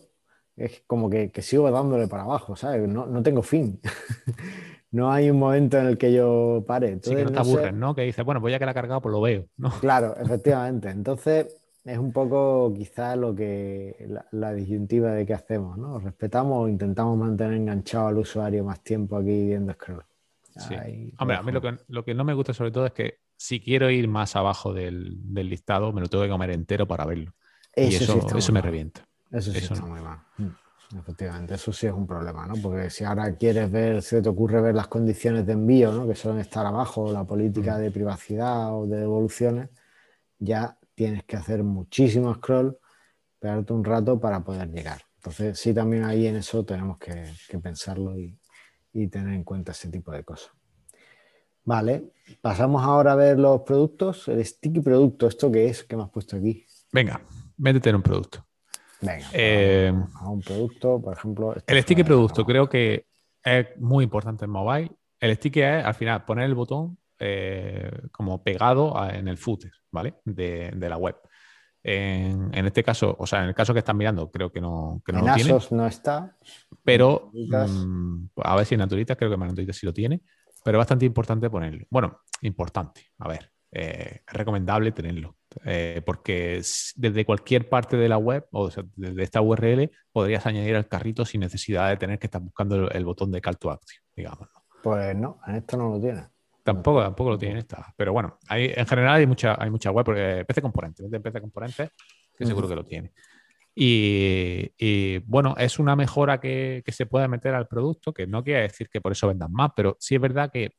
es 0.55 0.83
como 0.85 1.09
que, 1.09 1.31
sigo 1.41 1.69
dándole 1.71 2.07
para 2.07 2.23
abajo, 2.23 2.55
¿sabes? 2.55 2.87
No, 2.87 3.23
tengo 3.23 3.41
fin. 3.41 3.79
no 4.91 5.11
hay 5.11 5.29
un 5.29 5.39
momento 5.39 5.79
en 5.79 5.87
el 5.87 5.97
que 5.97 6.13
yo 6.13 6.63
pare. 6.67 6.99
sí, 7.01 7.15
que 7.15 7.23
no 7.23 7.31
te 7.31 7.39
aburres, 7.39 7.73
¿no? 7.73 7.95
Que 7.95 8.03
dices, 8.03 8.23
bueno, 8.23 8.39
pues 8.39 8.51
ya 8.51 8.59
que 8.59 8.65
la 8.65 8.71
he 8.71 8.75
cargado, 8.75 9.01
pues 9.01 9.11
lo 9.11 9.21
veo, 9.21 9.47
¿no? 9.57 9.71
Claro, 9.79 10.15
efectivamente. 10.21 10.89
Entonces, 10.89 11.57
es 11.85 11.97
un 11.97 12.13
poco 12.13 12.73
quizás 12.75 13.17
lo 13.17 13.35
que 13.35 14.07
la, 14.31 14.53
disyuntiva 14.53 15.11
de 15.11 15.25
qué 15.25 15.33
hacemos, 15.33 15.77
¿no? 15.77 15.99
Respetamos 15.99 16.63
o 16.63 16.67
intentamos 16.69 17.17
mantener 17.17 17.55
enganchado 17.55 18.07
al 18.07 18.17
usuario 18.17 18.63
más 18.63 18.81
tiempo 18.81 19.17
aquí 19.17 19.47
viendo 19.47 19.73
scroll. 19.73 20.03
Sí. 20.55 21.13
Hombre, 21.17 21.37
a 21.37 21.41
mí 21.41 21.51
lo 21.51 21.61
que, 21.61 21.77
lo 21.87 22.05
que, 22.05 22.13
no 22.13 22.23
me 22.23 22.33
gusta 22.33 22.53
sobre 22.53 22.71
todo 22.71 22.85
es 22.85 22.93
que 22.93 23.19
si 23.35 23.59
quiero 23.59 23.89
ir 23.89 24.07
más 24.07 24.35
abajo 24.35 24.73
del, 24.73 25.19
listado, 25.33 25.91
me 25.91 25.99
lo 25.99 26.07
tengo 26.07 26.23
que 26.23 26.29
comer 26.29 26.51
entero 26.51 26.87
para 26.87 27.05
verlo. 27.05 27.33
Eso 27.75 28.21
y 28.33 28.37
eso, 28.37 28.53
me 28.53 28.61
revienta. 28.61 29.05
Eso 29.31 29.51
sí 29.51 29.57
está 29.57 29.83
muy 29.83 29.99
mal. 29.99 30.19
Mm, 30.37 30.99
efectivamente, 30.99 31.55
eso 31.55 31.73
sí 31.73 31.87
es 31.87 31.93
un 31.93 32.05
problema, 32.05 32.45
¿no? 32.45 32.53
Porque 32.61 32.91
si 32.91 33.03
ahora 33.03 33.35
quieres 33.35 33.69
ver, 33.71 34.03
se 34.03 34.21
te 34.21 34.29
ocurre 34.29 34.61
ver 34.61 34.75
las 34.75 34.87
condiciones 34.87 35.45
de 35.47 35.53
envío, 35.53 35.91
¿no? 35.91 36.07
Que 36.07 36.15
suelen 36.15 36.39
estar 36.39 36.65
abajo, 36.65 37.11
la 37.11 37.23
política 37.25 37.77
mm. 37.77 37.81
de 37.81 37.91
privacidad 37.91 38.77
o 38.77 38.85
de 38.85 38.97
devoluciones, 38.97 39.69
ya 40.37 40.77
tienes 40.95 41.23
que 41.23 41.35
hacer 41.35 41.63
muchísimo 41.63 42.33
scroll, 42.35 42.77
pegarte 43.39 43.73
un 43.73 43.83
rato 43.83 44.19
para 44.19 44.43
poder 44.43 44.69
llegar. 44.69 45.01
Entonces, 45.15 45.57
sí, 45.57 45.73
también 45.73 46.03
ahí 46.03 46.27
en 46.27 46.35
eso 46.35 46.65
tenemos 46.65 46.97
que, 46.97 47.57
pensarlo 47.59 48.17
y, 48.17 48.37
tener 49.07 49.33
en 49.33 49.43
cuenta 49.43 49.71
ese 49.71 49.89
tipo 49.89 50.11
de 50.11 50.23
cosas. 50.23 50.51
Vale, 51.63 52.11
pasamos 52.41 52.83
ahora 52.83 53.13
a 53.13 53.15
ver 53.15 53.39
los 53.39 53.61
productos. 53.61 54.27
El 54.27 54.45
sticky 54.45 54.81
producto, 54.81 55.27
¿esto 55.27 55.51
qué 55.51 55.67
es? 55.67 55.83
¿Qué 55.83 55.95
me 55.95 56.03
has 56.03 56.09
puesto 56.09 56.35
aquí? 56.35 56.65
Venga, 56.91 57.21
métete 57.57 57.89
en 57.89 57.95
un 57.95 58.03
producto. 58.03 58.45
Venga, 59.01 59.25
eh, 59.33 59.93
a 60.15 60.29
un 60.29 60.41
producto, 60.41 61.01
por 61.01 61.13
ejemplo. 61.13 61.55
El 61.65 61.81
sticky 61.81 62.03
producto 62.03 62.45
creo 62.45 62.67
que 62.67 63.07
es 63.43 63.67
muy 63.77 64.03
importante 64.03 64.45
en 64.45 64.51
mobile. 64.51 64.91
El 65.19 65.35
sticky 65.35 65.61
es 65.61 65.85
al 65.85 65.95
final 65.95 66.25
poner 66.25 66.45
el 66.45 66.55
botón 66.55 66.97
eh, 67.25 67.89
como 68.11 68.43
pegado 68.43 68.93
en 69.09 69.29
el 69.29 69.37
footer, 69.37 69.71
¿vale? 69.91 70.15
De, 70.25 70.73
la 70.77 70.97
web. 70.97 71.15
En, 71.81 72.53
este 72.53 72.83
caso, 72.83 73.15
o 73.17 73.25
sea, 73.25 73.43
en 73.43 73.49
el 73.49 73.55
caso 73.55 73.71
que 73.71 73.79
están 73.79 73.95
mirando, 73.95 74.29
creo 74.29 74.51
que 74.51 74.59
no, 74.59 75.01
que 75.05 75.13
no 75.13 75.19
en 75.19 75.25
lo 75.27 75.33
tiene. 75.33 75.57
no 75.71 75.87
está. 75.87 76.37
Pero 76.83 77.31
mm, 77.33 78.25
a 78.43 78.55
ver 78.57 78.65
si 78.65 78.75
en 78.75 78.79
Naturitas, 78.79 79.15
creo 79.15 79.29
que 79.29 79.35
en 79.35 79.39
Naturitas 79.39 79.77
sí 79.77 79.85
lo 79.85 79.93
tiene. 79.93 80.21
Pero 80.65 80.77
es 80.77 80.81
bastante 80.81 81.05
importante 81.05 81.49
ponerlo. 81.49 81.85
Bueno, 81.89 82.19
importante. 82.41 83.11
A 83.19 83.27
ver, 83.29 83.51
eh, 83.71 84.21
es 84.27 84.33
recomendable 84.33 84.91
tenerlo. 84.91 85.37
Eh, 85.65 86.01
porque 86.05 86.61
desde 86.95 87.25
cualquier 87.25 87.69
parte 87.69 87.95
de 87.95 88.09
la 88.09 88.17
web 88.17 88.47
o 88.51 88.69
desde 88.95 89.23
esta 89.23 89.41
URL 89.41 89.91
podrías 90.11 90.45
añadir 90.45 90.75
al 90.75 90.87
carrito 90.87 91.25
sin 91.25 91.41
necesidad 91.41 91.89
de 91.89 91.97
tener 91.97 92.19
que 92.19 92.27
estar 92.27 92.41
buscando 92.41 92.89
el, 92.89 93.05
botón 93.05 93.31
de 93.31 93.39
call 93.39 93.57
to 93.57 93.71
action, 93.71 94.03
digamos. 94.15 94.49
Pues 94.81 95.15
no, 95.15 95.39
en 95.47 95.55
esto 95.55 95.77
no 95.77 95.89
lo 95.89 96.01
tiene. 96.01 96.32
Tampoco, 96.63 97.01
tampoco 97.01 97.31
lo 97.31 97.37
tiene 97.37 97.59
esta. 97.59 97.93
Pero 97.97 98.13
bueno, 98.13 98.39
hay, 98.47 98.71
en 98.73 98.87
general 98.87 99.15
hay 99.15 99.27
mucha, 99.27 99.61
hay 99.61 99.69
mucha 99.69 99.91
web, 99.91 100.05
porque 100.05 100.45
PC 100.47 100.61
Componentes, 100.61 101.11
de 101.11 101.19
PC 101.19 101.41
Componentes, 101.41 101.91
que 102.35 102.45
seguro 102.45 102.67
que 102.69 102.75
lo 102.75 102.85
tiene. 102.85 103.11
Y, 103.75 105.17
bueno, 105.25 105.55
es 105.57 105.79
una 105.79 105.95
mejora 105.95 106.39
que, 106.39 106.83
se 106.87 107.05
puede 107.05 107.27
meter 107.27 107.53
al 107.53 107.67
producto, 107.67 108.13
que 108.13 108.27
no 108.27 108.43
quiere 108.43 108.61
decir 108.61 108.87
que 108.89 109.01
por 109.01 109.11
eso 109.11 109.27
vendan 109.27 109.51
más, 109.51 109.71
pero 109.75 109.97
sí 109.99 110.15
es 110.15 110.21
verdad 110.21 110.51
que 110.51 110.75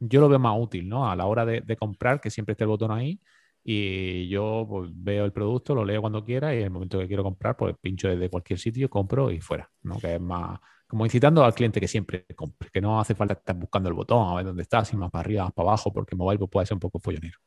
yo 0.00 0.20
lo 0.20 0.28
veo 0.28 0.38
más 0.38 0.56
útil, 0.58 0.88
¿no? 0.88 1.10
A 1.10 1.16
la 1.16 1.26
hora 1.26 1.44
de, 1.44 1.76
comprar, 1.76 2.20
que 2.20 2.30
siempre 2.30 2.52
esté 2.52 2.64
el 2.64 2.68
botón 2.68 2.90
ahí 2.90 3.20
y 3.64 4.28
yo 4.28 4.66
pues, 4.68 4.90
veo 4.94 5.24
el 5.24 5.32
producto, 5.32 5.74
lo 5.74 5.84
leo 5.84 6.00
cuando 6.00 6.24
quiera 6.24 6.54
y 6.54 6.58
en 6.58 6.64
el 6.64 6.70
momento 6.70 6.98
que 6.98 7.06
quiero 7.06 7.22
comprar, 7.22 7.56
pues 7.56 7.76
pincho 7.80 8.08
desde 8.08 8.30
cualquier 8.30 8.58
sitio, 8.58 8.88
compro 8.88 9.30
y 9.30 9.40
fuera, 9.40 9.70
¿no? 9.82 9.98
Que 9.98 10.14
es 10.14 10.20
más, 10.20 10.58
como 10.88 11.04
incitando 11.04 11.44
al 11.44 11.54
cliente 11.54 11.80
que 11.80 11.86
siempre 11.86 12.24
compre, 12.34 12.70
que 12.70 12.80
no 12.80 12.98
hace 12.98 13.14
falta 13.14 13.34
estar 13.34 13.54
buscando 13.54 13.90
el 13.90 13.94
botón, 13.94 14.26
a 14.26 14.34
ver 14.36 14.46
dónde 14.46 14.62
está, 14.62 14.84
si 14.84 14.96
más 14.96 15.10
para 15.10 15.20
arriba, 15.20 15.44
más 15.44 15.52
para 15.52 15.68
abajo, 15.68 15.92
porque 15.92 16.16
mobile 16.16 16.38
pues, 16.38 16.50
puede 16.50 16.66
ser 16.66 16.74
un 16.76 16.80
poco 16.80 16.98
follonero. 16.98 17.38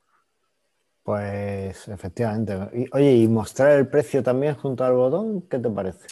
Pues 1.04 1.88
efectivamente. 1.88 2.56
oye, 2.94 3.16
¿y 3.16 3.28
mostrar 3.28 3.72
el 3.72 3.88
precio 3.88 4.22
también 4.22 4.54
junto 4.56 4.86
al 4.86 4.94
botón? 4.94 5.42
¿Qué 5.50 5.58
te 5.58 5.70
parece? 5.70 6.08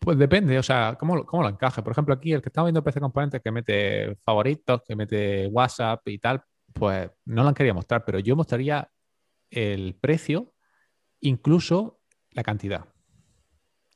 Pues 0.00 0.18
depende, 0.18 0.58
o 0.58 0.62
sea, 0.62 0.96
¿cómo, 0.98 1.24
cómo 1.24 1.44
lo 1.44 1.48
encaje? 1.50 1.82
Por 1.82 1.92
ejemplo, 1.92 2.14
aquí 2.14 2.32
el 2.32 2.42
que 2.42 2.48
estamos 2.48 2.66
viendo 2.66 2.82
PC 2.82 3.00
Componentes 3.00 3.40
que 3.40 3.52
mete 3.52 4.16
favoritos, 4.16 4.82
que 4.82 4.96
mete 4.96 5.46
WhatsApp 5.46 6.00
y 6.08 6.18
tal, 6.18 6.42
pues 6.72 7.10
no 7.26 7.42
lo 7.42 7.48
han 7.48 7.54
querido 7.54 7.74
mostrar, 7.76 8.04
pero 8.04 8.18
yo 8.18 8.34
mostraría 8.34 8.90
el 9.50 9.94
precio, 9.94 10.52
incluso 11.20 12.00
la 12.32 12.42
cantidad, 12.42 12.86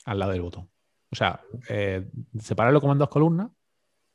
al 0.04 0.18
lado 0.20 0.32
del 0.32 0.42
botón. 0.42 0.73
O 1.10 1.16
sea, 1.16 1.40
eh, 1.68 2.08
separarlo 2.38 2.80
como 2.80 2.92
en 2.92 2.98
dos 2.98 3.08
columnas. 3.08 3.50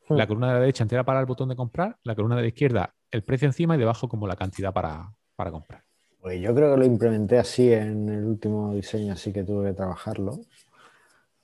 Hmm. 0.08 0.15
La 0.15 0.28
columna 0.28 0.47
de 0.47 0.54
la 0.54 0.60
derecha 0.62 0.84
entera 0.84 1.04
para 1.04 1.19
el 1.19 1.25
botón 1.25 1.49
de 1.49 1.56
comprar, 1.56 1.97
la 2.04 2.15
columna 2.15 2.36
de 2.36 2.41
la 2.41 2.47
izquierda 2.47 2.93
el 3.12 3.23
precio 3.23 3.47
encima 3.47 3.75
y 3.75 3.80
debajo 3.80 4.08
como 4.08 4.28
la 4.28 4.36
cantidad 4.36 4.73
para, 4.73 5.12
comprar. 5.52 5.84
Pues 6.21 6.41
yo 6.41 6.54
creo 6.54 6.73
que 6.73 6.80
lo 6.80 6.86
implementé 6.86 7.39
así 7.39 7.71
en 7.71 8.10
el 8.10 8.25
último 8.25 8.73
diseño, 8.75 9.13
así 9.13 9.32
que 9.32 9.43
tuve 9.43 9.69
que 9.69 9.73
trabajarlo. 9.73 10.39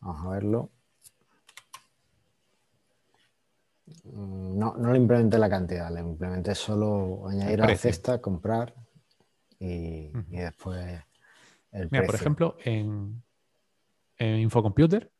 Vamos 0.01 0.25
a 0.25 0.29
verlo. 0.29 0.69
Mm, 4.03 4.57
no, 4.57 4.75
no 4.77 4.91
le 4.91 4.97
implementé 4.97 5.37
la 5.37 5.49
cantidad, 5.49 5.91
le 5.91 6.01
implementé 6.01 6.53
solo 6.55 7.27
añadir 7.27 7.61
a 7.61 7.67
la 7.67 7.77
cesta, 7.77 8.19
comprar 8.19 8.73
y, 9.59 10.09
después 10.29 11.03
el 11.71 11.89
Mira, 11.91 12.05
por 12.05 12.15
ejemplo, 12.15 12.57
en, 12.63 13.23
en 14.17 14.39
Infocomputer 14.39 15.11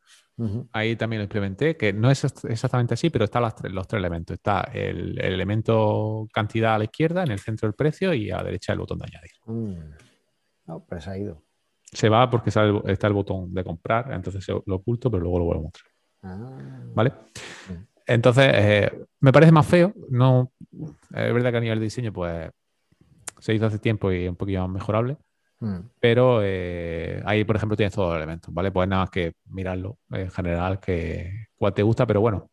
Ahí 0.74 0.98
también 0.98 1.20
lo 1.20 1.24
implementé, 1.24 1.78
que 1.78 1.94
no 1.94 2.12
es 2.12 2.24
exactamente 2.44 2.94
así, 2.94 3.10
pero 3.10 3.26
están 3.26 3.44
los 3.44 3.56
tres, 3.56 3.72
los 3.72 3.88
tres 3.88 4.00
elementos. 4.00 4.36
Está 4.36 4.70
el, 4.74 5.18
elemento 5.20 6.28
cantidad 6.34 6.76
a 6.76 6.78
la 6.80 6.84
izquierda, 6.84 7.24
en 7.24 7.32
el 7.32 7.40
centro 7.40 7.68
del 7.68 7.76
precio 7.76 8.14
y 8.14 8.32
a 8.32 8.38
la 8.38 8.44
derecha 8.44 8.74
el 8.74 8.80
botón 8.80 9.00
de 9.00 9.06
añadir. 9.06 9.32
Mm. 9.46 9.96
No, 10.68 10.86
pues 10.86 11.08
ha 11.08 11.18
ido. 11.18 11.44
Se 11.84 12.10
va 12.10 12.30
porque 12.30 12.50
está 12.50 12.64
el, 12.64 13.14
botón 13.14 13.54
de 13.54 13.64
comprar, 13.64 14.12
entonces 14.12 14.46
lo 14.66 14.76
oculto, 14.76 15.10
pero 15.10 15.24
luego 15.24 15.40
lo 15.40 15.46
vuelvo 15.46 15.62
a 15.62 15.64
mostrar. 15.64 15.92
Ah. 16.24 16.84
¿Vale? 16.94 17.14
Entonces, 18.06 18.52
eh, 18.54 18.92
me 19.22 19.32
parece 19.32 19.52
más 19.52 19.66
feo. 19.66 19.94
No, 20.10 20.52
es 20.72 21.34
verdad 21.34 21.52
que 21.52 21.58
a 21.58 21.62
nivel 21.62 21.80
de 21.80 21.86
diseño, 21.86 22.12
pues 22.12 22.50
se 23.40 23.54
hizo 23.54 23.68
hace 23.68 23.80
tiempo 23.80 24.12
y 24.12 24.26
es 24.26 24.30
un 24.30 24.36
poquito 24.36 24.62
más 24.62 24.70
mejorable. 24.70 25.18
Mm. 25.60 25.80
Pero 26.00 26.42
eh, 26.44 27.22
ahí, 27.26 27.44
por 27.44 27.56
ejemplo, 27.56 27.78
tienes 27.78 27.94
todos 27.94 28.10
los 28.10 28.18
elementos, 28.18 28.54
¿vale? 28.54 28.72
Pues 28.72 28.88
nada 28.88 29.04
más 29.04 29.10
que 29.10 29.34
mirarlo 29.46 30.00
en 30.12 30.30
general, 30.32 30.80
que 30.80 31.48
cuál 31.56 31.74
te 31.74 31.84
gusta, 31.84 32.06
pero 32.06 32.22
bueno, 32.22 32.50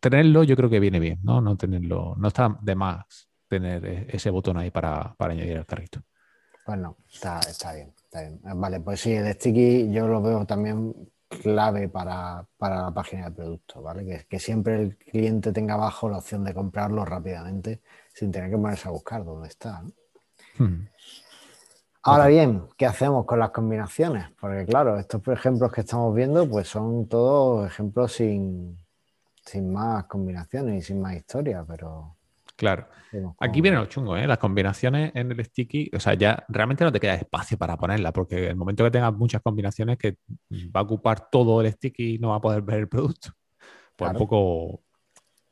tenerlo 0.00 0.42
yo 0.42 0.56
creo 0.56 0.70
que 0.70 0.80
viene 0.80 1.00
bien, 1.00 1.18
¿no? 1.22 1.40
No 1.40 1.56
tenerlo, 1.56 2.14
no 2.18 2.28
está 2.28 2.56
de 2.60 2.74
más 2.74 3.28
tener 3.48 3.84
e, 3.84 4.06
ese 4.10 4.30
botón 4.30 4.56
ahí 4.56 4.70
para, 4.70 5.14
añadir 5.18 5.58
al 5.58 5.66
carrito. 5.66 6.02
Pues 6.64 6.78
no, 6.78 6.96
está, 7.08 7.40
bien, 7.74 7.92
Vale, 8.42 8.80
pues 8.80 9.00
sí, 9.00 9.12
el 9.12 9.32
sticky 9.34 9.92
yo 9.92 10.08
lo 10.08 10.20
veo 10.20 10.44
también 10.46 10.92
clave 11.28 11.88
para, 11.88 12.46
la 12.58 12.92
página 12.92 13.30
de 13.30 13.36
producto, 13.36 13.82
¿vale? 13.82 14.26
Que, 14.28 14.38
siempre 14.40 14.80
el 14.80 14.96
cliente 14.96 15.52
tenga 15.52 15.74
abajo 15.74 16.08
la 16.08 16.18
opción 16.18 16.42
de 16.42 16.54
comprarlo 16.54 17.04
rápidamente 17.04 17.82
sin 18.12 18.32
tener 18.32 18.50
que 18.50 18.56
ponerse 18.56 18.88
a 18.88 18.92
buscar 18.92 19.24
dónde 19.24 19.48
está. 19.48 19.82
¿no? 19.82 19.92
Hmm. 20.58 20.88
Ahora 22.06 22.28
bien, 22.28 22.68
¿qué 22.76 22.86
hacemos 22.86 23.26
con 23.26 23.40
las 23.40 23.50
combinaciones? 23.50 24.26
Porque 24.40 24.64
claro, 24.64 24.96
estos 24.98 25.20
ejemplos 25.28 25.72
que 25.72 25.80
estamos 25.80 26.14
viendo 26.14 26.48
pues 26.48 26.68
son 26.68 27.08
todos 27.08 27.66
ejemplos 27.66 28.12
sin, 28.12 28.78
sin 29.44 29.72
más 29.72 30.04
combinaciones 30.04 30.78
y 30.78 30.86
sin 30.86 31.00
más 31.00 31.16
historia, 31.16 31.64
pero... 31.66 32.16
Claro. 32.54 32.86
Aquí 33.40 33.60
viene 33.60 33.76
lo 33.76 33.86
chungo, 33.86 34.16
¿eh? 34.16 34.26
Las 34.26 34.38
combinaciones 34.38 35.12
en 35.14 35.30
el 35.30 35.44
sticky, 35.44 35.90
o 35.94 36.00
sea, 36.00 36.14
ya 36.14 36.44
realmente 36.48 36.84
no 36.84 36.92
te 36.92 37.00
queda 37.00 37.14
espacio 37.14 37.58
para 37.58 37.76
ponerla, 37.76 38.12
porque 38.12 38.44
en 38.44 38.50
el 38.50 38.56
momento 38.56 38.84
que 38.84 38.90
tengas 38.90 39.12
muchas 39.12 39.42
combinaciones 39.42 39.98
que 39.98 40.16
va 40.74 40.80
a 40.80 40.84
ocupar 40.84 41.28
todo 41.28 41.60
el 41.60 41.70
sticky 41.72 42.14
y 42.14 42.18
no 42.18 42.30
va 42.30 42.36
a 42.36 42.40
poder 42.40 42.62
ver 42.62 42.78
el 42.78 42.88
producto. 42.88 43.32
Pues 43.94 44.12
un 44.12 44.16
poco 44.16 44.82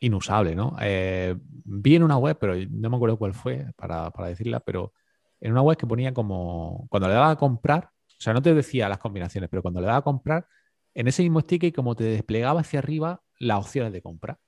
inusable, 0.00 0.54
¿no? 0.54 0.76
Eh, 0.80 1.34
vi 1.38 1.96
en 1.96 2.04
una 2.04 2.16
web, 2.16 2.38
pero 2.40 2.54
no 2.70 2.90
me 2.90 2.96
acuerdo 2.96 3.18
cuál 3.18 3.34
fue 3.34 3.66
para, 3.76 4.10
para 4.10 4.28
decirla, 4.28 4.60
pero 4.60 4.92
en 5.44 5.52
una 5.52 5.60
web 5.60 5.76
que 5.76 5.86
ponía 5.86 6.14
como, 6.14 6.86
cuando 6.88 7.06
le 7.06 7.14
daba 7.14 7.30
a 7.30 7.36
comprar, 7.36 7.90
o 8.08 8.16
sea, 8.18 8.32
no 8.32 8.40
te 8.40 8.54
decía 8.54 8.88
las 8.88 8.96
combinaciones, 8.96 9.50
pero 9.50 9.60
cuando 9.60 9.78
le 9.78 9.86
daba 9.86 9.98
a 9.98 10.02
comprar, 10.02 10.46
en 10.94 11.06
ese 11.06 11.22
mismo 11.22 11.40
sticker 11.40 11.70
como 11.70 11.94
te 11.94 12.04
desplegaba 12.04 12.60
hacia 12.60 12.78
arriba 12.78 13.22
las 13.38 13.58
opciones 13.58 13.92
de 13.92 14.00
compra. 14.00 14.38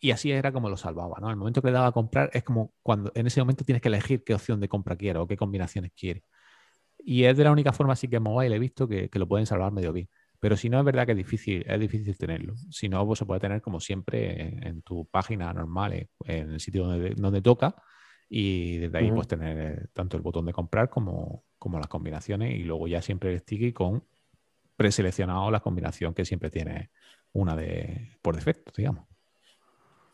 Y 0.00 0.12
así 0.12 0.30
era 0.32 0.52
como 0.52 0.70
lo 0.70 0.78
salvaba, 0.78 1.18
¿no? 1.20 1.28
El 1.28 1.36
momento 1.36 1.60
que 1.60 1.68
le 1.68 1.74
daba 1.74 1.88
a 1.88 1.92
comprar 1.92 2.30
es 2.32 2.44
como 2.44 2.72
cuando 2.82 3.12
en 3.14 3.26
ese 3.26 3.40
momento 3.40 3.62
tienes 3.64 3.82
que 3.82 3.88
elegir 3.88 4.24
qué 4.24 4.32
opción 4.32 4.58
de 4.58 4.68
compra 4.70 4.96
quiero 4.96 5.22
o 5.22 5.26
qué 5.26 5.36
combinaciones 5.36 5.92
quiere. 5.92 6.22
Y 6.98 7.24
es 7.24 7.36
de 7.36 7.44
la 7.44 7.52
única 7.52 7.72
forma 7.72 7.92
así 7.92 8.08
que 8.08 8.16
en 8.16 8.22
mobile 8.22 8.56
he 8.56 8.58
visto 8.58 8.88
que, 8.88 9.10
lo 9.12 9.28
pueden 9.28 9.44
salvar 9.44 9.70
medio 9.70 9.92
bien. 9.92 10.08
Pero 10.40 10.56
si 10.56 10.70
no, 10.70 10.78
es 10.78 10.84
verdad 10.86 11.04
que 11.04 11.12
es 11.12 11.18
difícil, 11.18 11.62
es 11.66 11.78
difícil 11.78 12.16
tenerlo. 12.16 12.54
Si 12.70 12.88
no, 12.88 13.04
pues 13.06 13.18
se 13.18 13.26
puede 13.26 13.40
tener 13.40 13.60
como 13.60 13.80
siempre 13.80 14.66
en, 14.66 14.80
tu 14.80 15.06
página 15.06 15.52
normal, 15.52 16.08
en 16.24 16.52
el 16.52 16.60
sitio 16.60 16.86
donde 16.86 17.42
toca, 17.42 17.76
y 18.28 18.78
desde 18.78 18.98
ahí 18.98 19.12
pues 19.12 19.28
tener 19.28 19.58
eh, 19.58 19.86
tanto 19.92 20.16
el 20.16 20.22
botón 20.22 20.46
de 20.46 20.52
comprar 20.52 20.88
como, 20.90 21.44
como 21.58 21.78
las 21.78 21.86
combinaciones 21.86 22.54
y 22.54 22.64
luego 22.64 22.88
ya 22.88 23.00
siempre 23.00 23.32
el 23.32 23.40
sticky 23.40 23.72
con 23.72 24.02
preseleccionado 24.76 25.50
la 25.50 25.60
combinación 25.60 26.12
que 26.12 26.24
siempre 26.24 26.50
tiene 26.50 26.90
una 27.32 27.56
de 27.56 28.10
por 28.22 28.34
defecto, 28.34 28.72
digamos. 28.76 29.04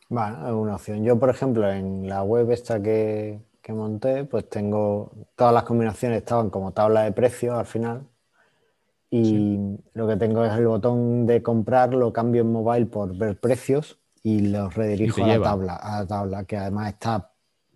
Bueno, 0.08 0.46
es 0.46 0.52
una 0.52 0.74
opción. 0.74 1.04
Yo, 1.04 1.18
por 1.18 1.30
ejemplo, 1.30 1.70
en 1.70 2.08
la 2.08 2.22
web 2.22 2.50
esta 2.50 2.82
que, 2.82 3.40
que 3.62 3.72
monté, 3.72 4.24
pues 4.24 4.48
tengo 4.48 5.10
todas 5.34 5.54
las 5.54 5.62
combinaciones 5.62 6.18
estaban 6.18 6.50
como 6.50 6.72
tabla 6.72 7.04
de 7.04 7.12
precios 7.12 7.54
al 7.54 7.66
final. 7.66 8.06
Y 9.10 9.58
lo 9.92 10.08
que 10.08 10.16
tengo 10.16 10.44
es 10.44 10.52
el 10.52 10.66
botón 10.66 11.26
de 11.26 11.42
comprar, 11.42 11.92
lo 11.92 12.12
cambio 12.12 12.42
en 12.42 12.52
mobile 12.52 12.86
por 12.86 13.16
ver 13.16 13.38
precios 13.38 13.98
y 14.22 14.48
los 14.48 14.74
redirijo 14.74 15.24
a 15.24 15.26
la, 15.26 15.42
tabla, 15.42 15.76
a 15.76 16.00
la 16.00 16.06
tabla, 16.06 16.44
que 16.44 16.56
además 16.56 16.88
está 16.92 17.31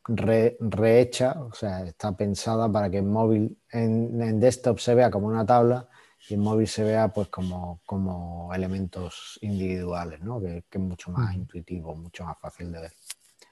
rehecha, 0.09 1.33
o 1.41 1.53
sea, 1.53 1.85
está 1.85 2.17
pensada 2.17 2.71
para 2.71 2.91
que 2.91 2.99
en 2.99 3.11
móvil, 3.11 3.59
en, 3.71 4.41
desktop 4.41 4.79
se 4.79 4.95
vea 4.95 5.11
como 5.11 5.27
una 5.27 5.45
tabla 5.45 5.89
y 6.29 6.35
en 6.35 6.41
móvil 6.41 6.69
se 6.69 6.85
vea 6.85 7.09
pues 7.09 7.29
como, 7.29 7.81
como 7.85 8.53
elementos 8.55 9.39
individuales, 9.43 10.21
¿no? 10.21 10.41
Que, 10.41 10.65
es 10.71 10.81
mucho 10.81 11.11
más 11.11 11.35
intuitivo, 11.35 11.95
mucho 11.97 12.25
más 12.25 12.39
fácil 12.41 12.71
de 12.73 12.81
ver. 12.81 12.93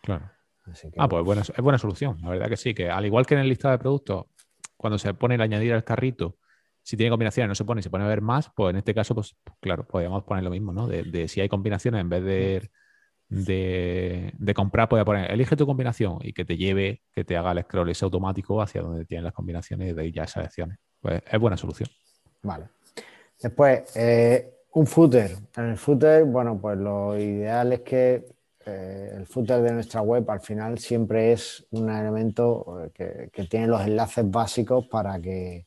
Claro. 0.03 0.31
ah, 0.99 1.09
pues 1.09 1.25
buena, 1.25 1.43
es 1.43 1.63
buena 1.63 1.79
solución, 1.79 2.19
la 2.23 2.31
verdad 2.31 2.49
que 2.49 2.57
sí, 2.57 2.75
que 2.75 2.91
al 2.91 3.05
igual 3.05 3.27
que 3.27 3.35
en 3.35 3.41
el 3.41 3.49
listado 3.49 3.73
de 3.73 3.79
productos, 3.79 4.27
cuando 4.77 4.99
se 4.99 5.13
pone 5.15 5.35
el 5.35 5.41
añadir 5.41 5.73
al 5.73 5.85
carrito, 5.85 6.37
si 6.83 6.97
tiene 6.97 7.11
combinaciones 7.11 7.49
no 7.49 7.55
se 7.55 7.65
pone 7.65 7.83
se 7.83 7.91
pone 7.91 8.05
a 8.05 8.09
ver 8.09 8.21
más, 8.21 8.51
pues 8.55 8.71
en 8.71 8.77
este 8.77 8.95
caso, 8.95 9.15
pues 9.15 9.37
claro, 9.61 9.87
podríamos 9.87 10.23
poner 10.25 10.45
lo 10.45 10.51
mismo, 10.51 10.73
¿no? 10.73 10.87
De, 10.87 11.27
si 11.29 11.41
hay 11.41 11.49
combinaciones, 11.49 12.01
en 12.01 12.09
vez 12.11 12.23
de, 12.23 12.71
de, 13.35 14.55
comprar, 14.55 14.89
puede 14.89 15.05
poner, 15.05 15.31
elige 15.31 15.57
tu 15.57 15.67
combinación 15.67 16.19
y 16.23 16.33
que 16.33 16.45
te 16.45 16.57
lleve, 16.57 17.03
que 17.13 17.25
te 17.25 17.37
haga 17.37 17.53
el 17.53 17.63
scroll 17.63 17.91
ese 17.91 18.05
automático 18.05 18.61
hacia 18.61 18.83
donde 18.83 19.05
tienen 19.05 19.25
las 19.25 19.33
combinaciones 19.33 19.91
y 19.91 19.93
de 19.93 20.03
ahí 20.03 20.13
ya 20.13 20.27
selecciones. 20.27 20.79
Pues 21.01 21.23
es 21.31 21.41
buena 21.41 21.57
solución. 21.57 21.89
Vale. 22.43 22.67
Después, 23.41 23.97
eh, 23.97 24.55
un 24.73 24.87
footer. 24.87 25.37
En 25.57 25.65
el 25.65 25.77
footer, 25.77 26.25
bueno, 26.25 26.59
pues 26.59 26.79
lo 26.79 27.19
ideal 27.19 27.73
es 27.73 27.81
que 27.81 28.27
eh, 28.67 29.11
el 29.15 29.27
footer 29.27 29.61
de 29.63 29.73
nuestra 29.73 30.01
web 30.01 30.31
al 30.31 30.41
final 30.41 30.79
siempre 30.79 31.33
es 31.33 31.67
un 31.71 31.91
elemento 31.91 32.91
eh, 32.95 33.29
que 33.33 33.45
tiene 33.45 33.67
los 33.67 33.83
enlaces 33.83 34.31
básicos 34.31 34.87
para 34.87 35.21
que 35.21 35.67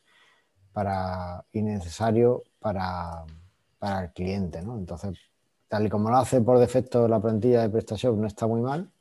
para, 0.78 1.44
innecesario 1.54 2.44
para, 2.60 3.26
para 3.80 4.04
el 4.04 4.12
cliente. 4.12 4.62
¿no? 4.62 4.78
Entonces, 4.78 5.18
tal 5.68 5.86
y 5.86 5.90
como 5.90 6.10
lo 6.10 6.18
hace 6.18 6.42
por 6.42 6.60
defecto 6.60 7.08
la 7.08 7.20
plantilla 7.20 7.62
de 7.62 7.70
PrestaShop, 7.70 8.18
no 8.18 8.28
está 8.28 8.48
muy 8.48 8.62
mal, 8.62 8.92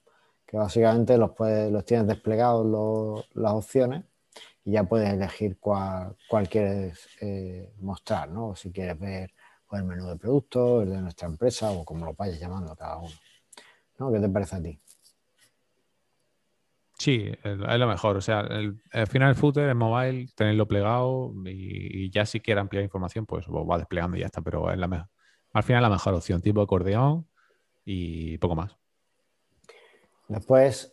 que 0.46 0.56
básicamente 0.56 1.16
los, 1.18 1.32
puedes, 1.32 1.70
los 1.70 1.84
tienes 1.84 2.06
desplegados 2.06 3.24
las 3.34 3.52
opciones 3.52 4.04
y 4.64 4.72
ya 4.72 4.84
puedes 4.84 5.12
elegir 5.12 5.58
cuál, 5.58 6.16
quieres 6.50 7.08
eh, 7.20 7.72
mostrar, 7.80 8.28
¿no? 8.30 8.56
Si 8.56 8.72
quieres 8.72 8.98
ver 8.98 9.32
el 9.72 9.84
menú 9.84 10.06
de 10.06 10.16
productos, 10.16 10.84
el 10.84 10.90
de 10.90 11.00
nuestra 11.00 11.28
empresa 11.28 11.70
o 11.70 11.84
como 11.84 12.06
lo 12.06 12.14
vayas 12.14 12.38
llamando 12.38 12.74
cada 12.76 12.98
uno. 12.98 13.14
¿no? 13.98 14.12
¿Qué 14.12 14.20
te 14.20 14.28
parece 14.28 14.56
a 14.56 14.62
ti? 14.62 14.80
Sí, 16.98 17.30
es 17.44 17.58
lo 17.58 17.86
mejor. 17.86 18.16
O 18.16 18.20
sea, 18.20 18.40
el, 18.40 18.80
al 18.92 19.06
final 19.06 19.30
el 19.30 19.34
footer, 19.34 19.68
el 19.68 19.74
mobile, 19.74 20.28
tenerlo 20.34 20.66
plegado 20.66 21.32
y, 21.44 22.10
ya 22.10 22.24
si 22.24 22.40
quiere 22.40 22.60
ampliar 22.60 22.84
información, 22.84 23.26
pues 23.26 23.46
va 23.46 23.78
desplegando 23.78 24.16
y 24.16 24.20
ya 24.20 24.26
está. 24.26 24.40
Pero 24.40 24.70
es 24.70 24.78
la 24.78 24.88
mejor. 24.88 25.08
Al 25.57 25.62
final 25.62 25.80
la 25.80 25.88
mejor 25.88 26.12
opción, 26.12 26.42
tipo 26.42 26.61
acordeón 26.61 27.26
y 27.82 28.36
poco 28.36 28.54
más. 28.54 28.76
Después 30.28 30.92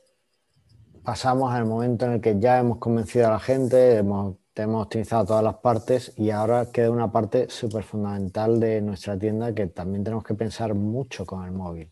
pasamos 1.04 1.52
al 1.52 1.66
momento 1.66 2.06
en 2.06 2.14
el 2.14 2.22
que 2.22 2.40
ya 2.40 2.60
hemos 2.60 2.78
convencido 2.78 3.28
a 3.28 3.32
la 3.32 3.40
gente, 3.42 3.98
hemos, 3.98 4.38
hemos 4.56 4.86
optimizado 4.86 5.26
todas 5.26 5.44
las 5.44 5.56
partes 5.56 6.14
y 6.16 6.30
ahora 6.30 6.72
queda 6.72 6.92
una 6.92 7.12
parte 7.12 7.50
súper 7.50 7.84
fundamental 7.84 8.62
de 8.62 8.80
nuestra 8.80 9.20
tienda 9.20 9.54
que 9.54 9.68
también 9.68 10.06
tenemos 10.06 10.24
que 10.24 10.34
pensar 10.34 10.74
mucho 10.76 11.26
con 11.26 11.44
el 11.44 11.52
móvil 11.52 11.92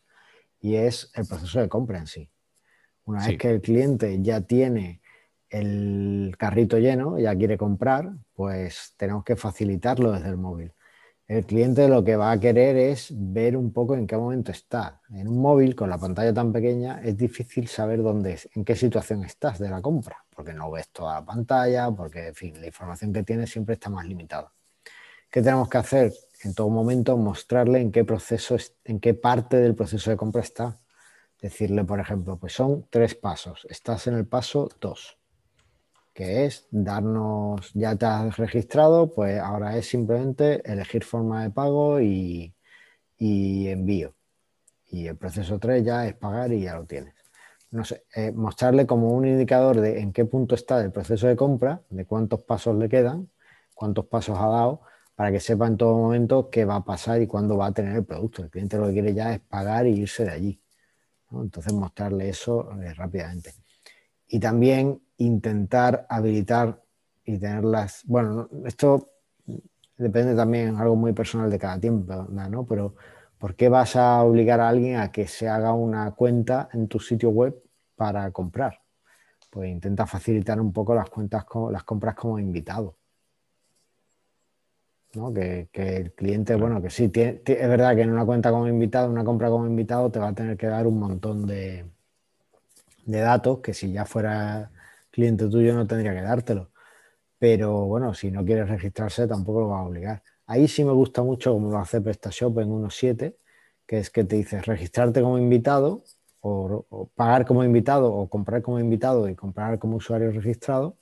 y 0.61 0.76
es 0.76 1.11
el 1.15 1.28
proceso 1.28 1.59
de 1.59 1.67
compra 1.67 1.99
en 1.99 2.07
sí. 2.07 2.30
Una 3.03 3.28
vez 3.28 3.38
que 3.38 3.49
el 3.49 3.59
cliente 3.59 4.22
ya 4.22 4.39
tiene 4.39 5.01
el 5.49 6.36
carrito 6.39 6.78
lleno, 6.80 7.19
ya 7.19 7.36
quiere 7.36 7.57
comprar, 7.57 8.13
pues 8.32 8.93
tenemos 8.95 9.26
que 9.26 9.36
facilitarlo 9.36 10.13
desde 10.13 10.30
el 10.30 10.38
móvil. 10.38 10.72
El 11.32 11.45
cliente 11.45 11.88
lo 11.88 12.03
que 12.03 12.17
va 12.17 12.29
a 12.29 12.39
querer 12.41 12.75
es 12.75 13.07
ver 13.15 13.55
un 13.55 13.71
poco 13.71 13.95
en 13.95 14.05
qué 14.05 14.17
momento 14.17 14.51
está. 14.51 14.99
En 15.11 15.29
un 15.29 15.39
móvil 15.39 15.77
con 15.77 15.89
la 15.89 15.97
pantalla 15.97 16.34
tan 16.34 16.51
pequeña 16.51 16.99
es 17.01 17.15
difícil 17.15 17.69
saber 17.69 18.03
dónde, 18.03 18.38
en 18.53 18.65
qué 18.65 18.75
situación 18.75 19.23
estás 19.23 19.57
de 19.57 19.69
la 19.69 19.82
compra, 19.82 20.25
porque 20.36 20.51
no 20.51 20.69
ves 20.69 20.89
toda 20.89 21.13
la 21.21 21.25
pantalla, 21.25 21.89
porque 21.89 22.27
en 22.27 22.36
fin, 22.36 22.59
la 22.59 22.67
información 22.67 23.13
que 23.13 23.23
tienes 23.23 23.49
siempre 23.49 23.75
está 23.75 23.89
más 23.89 24.05
limitada. 24.05 24.51
¿Qué 25.29 25.41
tenemos 25.41 25.69
que 25.69 25.77
hacer? 25.77 26.13
En 26.43 26.53
todo 26.53 26.69
momento 26.69 27.15
mostrarle 27.15 27.79
en 27.79 27.93
qué 27.93 28.03
proceso, 28.03 28.57
en 28.84 28.99
qué 28.99 29.13
parte 29.13 29.55
del 29.55 29.73
proceso 29.73 30.09
de 30.11 30.17
compra 30.17 30.41
está 30.41 30.82
decirle, 31.39 31.86
por 31.86 32.01
ejemplo, 32.01 32.39
pues 32.39 32.51
son 32.51 32.88
tres 32.89 33.15
pasos. 33.15 33.65
Estás 33.69 34.05
en 34.07 34.15
el 34.15 34.27
paso 34.27 34.67
dos, 34.82 35.17
que 36.14 36.45
es 36.45 36.68
darnos, 36.72 37.72
ya 37.74 37.95
te 37.95 38.05
has 38.05 38.38
registrado, 38.38 39.14
pues 39.14 39.39
ahora 39.39 39.78
es 39.78 39.88
simplemente 39.88 40.62
elegir 40.70 41.03
forma 41.03 41.43
de 41.43 41.51
pago 41.51 42.01
y, 42.01 42.53
envío. 43.20 44.14
Y 44.88 45.07
el 45.07 45.18
proceso 45.18 45.59
3 45.59 45.84
ya 45.86 46.07
es 46.07 46.16
pagar 46.16 46.51
y 46.53 46.62
ya 46.64 46.76
lo 46.76 46.86
tienes. 46.86 47.14
No 47.72 47.86
sé, 47.86 48.05
eh, 48.16 48.32
mostrarle 48.34 48.86
como 48.86 49.12
un 49.14 49.28
indicador 49.28 49.80
de 49.82 50.01
en 50.01 50.12
qué 50.14 50.26
punto 50.26 50.55
está 50.55 50.82
el 50.82 50.91
proceso 50.91 51.28
de 51.28 51.36
compra, 51.38 51.82
de 51.89 52.05
cuántos 52.05 52.43
pasos 52.43 52.76
le 52.76 52.89
quedan, 52.89 53.30
cuántos 53.76 54.05
pasos 54.07 54.38
ha 54.39 54.47
dado, 54.47 54.82
para 55.16 55.32
que 55.32 55.39
sepa 55.39 55.68
en 55.68 55.78
todo 55.78 55.97
momento 55.97 56.49
qué 56.49 56.66
va 56.66 56.78
a 56.78 56.86
pasar 56.86 57.22
y 57.22 57.28
cuándo 57.28 57.57
va 57.57 57.68
a 57.68 57.72
tener 57.74 57.95
el 57.95 58.05
producto. 58.05 58.43
El 58.43 58.49
cliente 58.49 58.78
lo 58.78 58.88
que 58.88 58.93
quiere 58.93 59.14
ya 59.14 59.34
es 59.34 59.39
pagar 59.39 59.88
y 59.88 59.91
irse 60.01 60.26
de 60.26 60.32
allí. 60.32 60.62
Entonces 61.32 61.74
mostrarle 61.74 62.30
eso 62.30 62.70
eh, 62.82 62.93
rápidamente. 62.93 63.61
Y 64.34 64.39
también 64.39 65.01
intentar 65.17 66.05
habilitar 66.07 66.82
y 67.25 67.38
tenerlas, 67.38 68.03
bueno, 68.05 68.47
esto 68.65 69.09
depende 69.97 70.36
también, 70.36 70.77
algo 70.77 70.95
muy 70.95 71.11
personal 71.11 71.51
de 71.51 71.59
cada 71.59 71.77
tiempo, 71.77 72.13
¿no? 72.29 72.65
Pero 72.65 72.95
¿por 73.38 73.55
qué 73.55 73.67
vas 73.67 73.97
a 73.97 74.23
obligar 74.23 74.61
a 74.61 74.69
alguien 74.69 75.01
a 75.01 75.11
que 75.11 75.27
se 75.27 75.49
haga 75.49 75.73
una 75.73 76.11
cuenta 76.11 76.69
en 76.71 76.88
tu 76.88 76.97
sitio 77.01 77.29
web 77.29 77.61
para 77.97 78.32
comprar? 78.32 78.79
Pues 79.49 79.69
intenta 79.69 80.07
facilitar 80.07 80.61
un 80.61 80.71
poco 80.71 80.95
las 80.95 81.09
cuentas, 81.09 81.43
las 81.69 81.84
compras 81.84 82.15
como 82.15 82.39
invitado. 82.39 82.95
Que, 85.11 85.67
el 85.73 86.13
cliente, 86.13 86.55
bueno, 86.55 86.82
que 86.82 86.89
sí, 86.89 87.11
es 87.13 87.67
verdad 87.67 87.97
que 87.97 88.03
en 88.03 88.11
una 88.11 88.25
cuenta 88.25 88.49
como 88.49 88.65
invitado, 88.65 89.09
una 89.09 89.25
compra 89.25 89.49
como 89.49 89.67
invitado, 89.67 90.09
te 90.09 90.19
va 90.19 90.29
a 90.29 90.34
tener 90.34 90.55
que 90.55 90.67
dar 90.67 90.88
un 90.88 90.99
montón 90.99 91.45
de, 91.45 91.86
datos 93.20 93.59
que 93.59 93.74
si 93.74 93.91
ya 93.91 94.05
fuera 94.05 94.72
cliente 95.12 95.47
tuyo 95.47 95.74
no 95.74 95.88
tendría 95.88 96.14
que 96.14 96.22
dártelo. 96.22 96.72
Pero 97.39 97.86
bueno, 97.86 98.14
si 98.14 98.32
no 98.32 98.45
quieres 98.45 98.70
registrarse 98.70 99.28
tampoco 99.28 99.62
lo 99.62 99.70
va 99.70 99.80
a 99.80 99.84
obligar. 99.84 100.24
Ahí 100.45 100.68
sí 100.68 100.84
me 100.84 100.91
gusta 100.93 101.24
mucho 101.24 101.53
como 101.53 101.72
lo 101.72 101.78
hace 101.80 102.01
PrestaShop 102.01 102.59
en 102.59 102.70
1.7, 102.70 103.38
que 103.86 103.99
es 103.99 104.09
que 104.09 104.24
te 104.24 104.38
dices 104.38 104.66
registrarte 104.66 105.22
como 105.22 105.38
invitado 105.38 106.03
o 106.41 107.09
pagar 107.16 107.45
como 107.45 107.64
invitado 107.64 108.14
o 108.14 108.30
comprar 108.30 108.62
como 108.62 108.80
invitado 108.80 109.30
y 109.30 109.36
comprar 109.36 109.80
como 109.80 109.97
usuario 109.97 110.32
registrado 110.32 110.97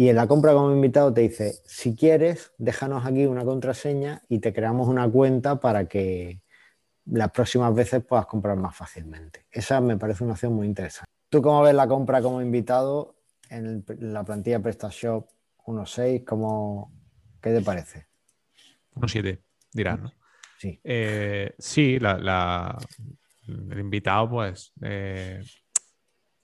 y 0.00 0.08
en 0.08 0.14
la 0.14 0.28
compra 0.28 0.52
como 0.52 0.70
invitado 0.70 1.12
te 1.12 1.22
dice, 1.22 1.60
si 1.66 1.96
quieres, 1.96 2.52
déjanos 2.56 3.04
aquí 3.04 3.26
una 3.26 3.44
contraseña 3.44 4.22
y 4.28 4.38
te 4.38 4.52
creamos 4.52 4.86
una 4.86 5.10
cuenta 5.10 5.58
para 5.58 5.88
que 5.88 6.40
las 7.06 7.32
próximas 7.32 7.74
veces 7.74 8.04
puedas 8.04 8.26
comprar 8.26 8.56
más 8.56 8.76
fácilmente. 8.76 9.46
Esa 9.50 9.80
me 9.80 9.96
parece 9.96 10.22
una 10.22 10.34
opción 10.34 10.52
muy 10.54 10.68
interesante. 10.68 11.07
¿Tú 11.28 11.42
cómo 11.42 11.62
ves 11.62 11.74
la 11.74 11.86
compra 11.86 12.22
como 12.22 12.40
invitado 12.40 13.16
en 13.50 13.84
la 13.98 14.24
plantilla 14.24 14.60
PrestaShop 14.60 15.28
1.6? 15.66 16.24
¿Cómo, 16.24 16.92
¿Qué 17.42 17.50
te 17.50 17.60
parece? 17.60 18.06
1.7, 18.94 19.40
dirás, 19.72 20.00
¿no? 20.00 20.12
Sí. 20.58 20.80
Eh, 20.82 21.54
sí, 21.58 21.98
el 22.00 23.78
invitado, 23.78 24.30
pues... 24.30 24.72
Eh, 24.82 25.42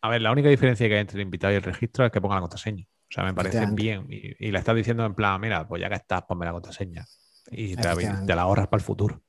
a 0.02 0.08
ver, 0.10 0.20
la 0.20 0.32
única 0.32 0.50
diferencia 0.50 0.86
que 0.86 0.94
hay 0.94 1.00
entre 1.00 1.16
el 1.16 1.22
invitado 1.22 1.54
y 1.54 1.56
el 1.56 1.62
registro 1.62 2.04
es 2.04 2.12
que 2.12 2.20
ponga 2.20 2.34
la 2.34 2.42
contraseña. 2.42 2.84
O 2.84 3.12
sea, 3.14 3.24
me 3.24 3.32
parece 3.32 3.66
bien. 3.72 4.06
Y, 4.10 4.50
la 4.50 4.58
estás 4.58 4.76
diciendo 4.76 5.04
en 5.06 5.14
plan, 5.14 5.40
mira, 5.40 5.66
pues 5.66 5.80
ya 5.80 5.88
que 5.88 5.94
estás, 5.94 6.22
ponme 6.22 6.44
la 6.44 6.52
contraseña. 6.52 7.06
Y 7.50 7.74
te, 7.74 8.34
la 8.34 8.42
ahorras 8.42 8.68
para 8.68 8.80
el 8.80 8.84
futuro. 8.84 9.22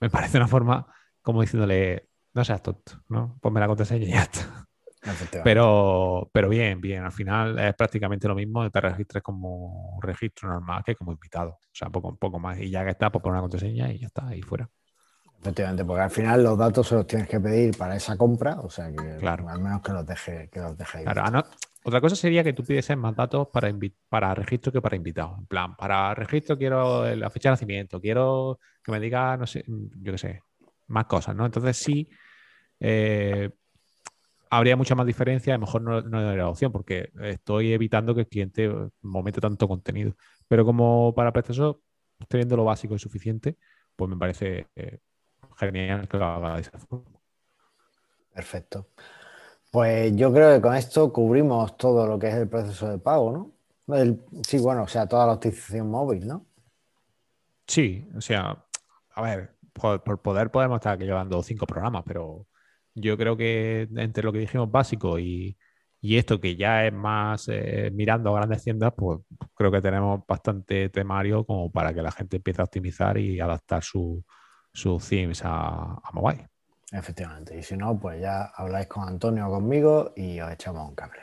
Me 0.00 0.10
parece 0.10 0.36
una 0.38 0.48
forma 0.48 0.86
como 1.22 1.42
diciéndole, 1.42 2.08
no 2.34 2.44
seas 2.44 2.62
tonto, 2.62 3.04
¿no? 3.08 3.38
Ponme 3.40 3.60
la 3.60 3.68
contraseña 3.68 4.04
y 4.06 4.10
ya 4.10 4.22
está. 4.22 4.65
Pero, 5.42 6.30
pero 6.32 6.48
bien, 6.48 6.80
bien. 6.80 7.04
Al 7.04 7.12
final 7.12 7.58
es 7.58 7.74
prácticamente 7.74 8.28
lo 8.28 8.34
mismo. 8.34 8.70
Te 8.70 8.80
registres 8.80 9.22
como 9.22 9.98
registro 10.02 10.48
normal 10.48 10.82
que 10.84 10.94
como 10.94 11.12
invitado. 11.12 11.50
O 11.50 11.70
sea, 11.72 11.90
poco, 11.90 12.08
un 12.08 12.16
poco 12.16 12.38
más. 12.38 12.58
Y 12.58 12.70
ya 12.70 12.84
que 12.84 12.90
estás, 12.90 13.10
pues 13.10 13.22
pon 13.22 13.32
una 13.32 13.40
contraseña 13.40 13.92
y 13.92 13.98
ya 13.98 14.06
está, 14.06 14.28
ahí 14.28 14.42
fuera. 14.42 14.68
Efectivamente, 15.40 15.84
porque 15.84 16.02
al 16.02 16.10
final 16.10 16.42
los 16.42 16.58
datos 16.58 16.88
se 16.88 16.94
los 16.94 17.06
tienes 17.06 17.28
que 17.28 17.38
pedir 17.38 17.76
para 17.76 17.94
esa 17.94 18.16
compra, 18.16 18.58
o 18.60 18.70
sea 18.70 18.90
que 18.90 19.16
claro. 19.18 19.48
al 19.48 19.60
menos 19.60 19.80
que 19.82 19.92
los 19.92 20.04
deje, 20.04 20.48
que 20.50 20.60
los 20.60 20.76
deje 20.76 20.98
ahí. 20.98 21.04
Claro, 21.04 21.44
otra 21.84 22.00
cosa 22.00 22.16
sería 22.16 22.42
que 22.42 22.52
tú 22.52 22.64
pides 22.64 22.96
más 22.96 23.14
datos 23.14 23.46
para, 23.52 23.72
para 24.08 24.34
registro 24.34 24.72
que 24.72 24.82
para 24.82 24.96
invitados. 24.96 25.38
En 25.38 25.46
plan, 25.46 25.76
para 25.76 26.14
registro 26.14 26.58
quiero 26.58 27.14
la 27.14 27.30
fecha 27.30 27.50
de 27.50 27.52
nacimiento, 27.52 28.00
quiero 28.00 28.58
que 28.82 28.90
me 28.90 28.98
diga, 28.98 29.36
no 29.36 29.46
sé, 29.46 29.64
yo 29.68 30.10
qué 30.10 30.18
sé, 30.18 30.42
más 30.88 31.04
cosas, 31.04 31.36
¿no? 31.36 31.46
Entonces 31.46 31.76
sí, 31.76 32.10
eh, 32.80 33.50
habría 34.50 34.76
mucha 34.76 34.94
más 34.94 35.06
diferencia, 35.06 35.54
a 35.54 35.58
lo 35.58 35.66
mejor 35.66 35.82
no, 35.82 36.00
no 36.02 36.20
era 36.20 36.34
la 36.34 36.48
opción, 36.48 36.72
porque 36.72 37.10
estoy 37.22 37.72
evitando 37.72 38.14
que 38.14 38.22
el 38.22 38.28
cliente 38.28 38.70
momente 39.02 39.40
tanto 39.40 39.68
contenido. 39.68 40.14
Pero 40.48 40.64
como 40.64 41.14
para 41.14 41.32
PrestaShop, 41.32 41.80
teniendo 42.28 42.56
lo 42.56 42.64
básico 42.64 42.94
y 42.94 42.98
suficiente, 42.98 43.56
pues 43.94 44.10
me 44.10 44.16
parece 44.16 44.68
eh, 44.76 44.98
genial 45.56 46.08
que 46.08 46.16
lo 46.18 46.24
haga 46.24 46.54
de 46.54 46.60
esa 46.60 46.78
forma. 46.78 47.20
Perfecto. 48.32 48.88
Pues 49.70 50.14
yo 50.14 50.32
creo 50.32 50.54
que 50.54 50.60
con 50.60 50.74
esto 50.74 51.12
cubrimos 51.12 51.76
todo 51.76 52.06
lo 52.06 52.18
que 52.18 52.28
es 52.28 52.34
el 52.34 52.48
proceso 52.48 52.88
de 52.88 52.98
pago, 52.98 53.32
¿no? 53.32 53.52
sí, 54.42 54.58
bueno, 54.58 54.82
o 54.82 54.88
sea, 54.88 55.06
toda 55.06 55.26
la 55.26 55.34
utilización 55.34 55.88
móvil, 55.88 56.26
¿no? 56.26 56.44
Sí, 57.68 58.08
o 58.16 58.20
sea, 58.20 58.64
a 59.14 59.22
ver, 59.22 59.56
por, 59.72 60.20
poder 60.20 60.50
podemos 60.50 60.76
estar 60.76 60.94
aquí 60.94 61.04
llevando 61.04 61.42
cinco 61.42 61.66
programas, 61.66 62.02
pero 62.04 62.46
yo 62.96 63.16
creo 63.16 63.36
que 63.36 63.88
entre 63.94 64.24
lo 64.24 64.32
que 64.32 64.40
dijimos 64.40 64.70
básico 64.70 65.18
y, 65.18 65.56
esto 66.02 66.40
que 66.40 66.54
ya 66.54 66.86
es 66.86 66.92
más 66.92 67.48
eh, 67.48 67.90
mirando 67.92 68.30
a 68.30 68.38
grandes 68.38 68.62
tiendas, 68.62 68.92
pues 68.96 69.18
creo 69.54 69.72
que 69.72 69.82
tenemos 69.82 70.20
bastante 70.24 70.88
temario 70.88 71.44
como 71.44 71.68
para 71.72 71.92
que 71.92 72.00
la 72.00 72.12
gente 72.12 72.36
empiece 72.36 72.62
a 72.62 72.64
optimizar 72.64 73.18
y 73.18 73.40
adaptar 73.40 73.82
sus 73.82 75.08
themes 75.08 75.42
a, 75.44 76.00
mobile. 76.12 76.48
Efectivamente, 76.92 77.58
y 77.58 77.62
si 77.64 77.76
no, 77.76 77.98
pues 77.98 78.20
ya 78.20 78.44
habláis 78.54 78.86
con 78.86 79.08
Antonio 79.08 79.48
o 79.48 79.50
conmigo 79.50 80.12
y 80.14 80.38
os 80.38 80.52
echamos 80.52 80.88
un 80.88 80.94
cable. 80.94 81.22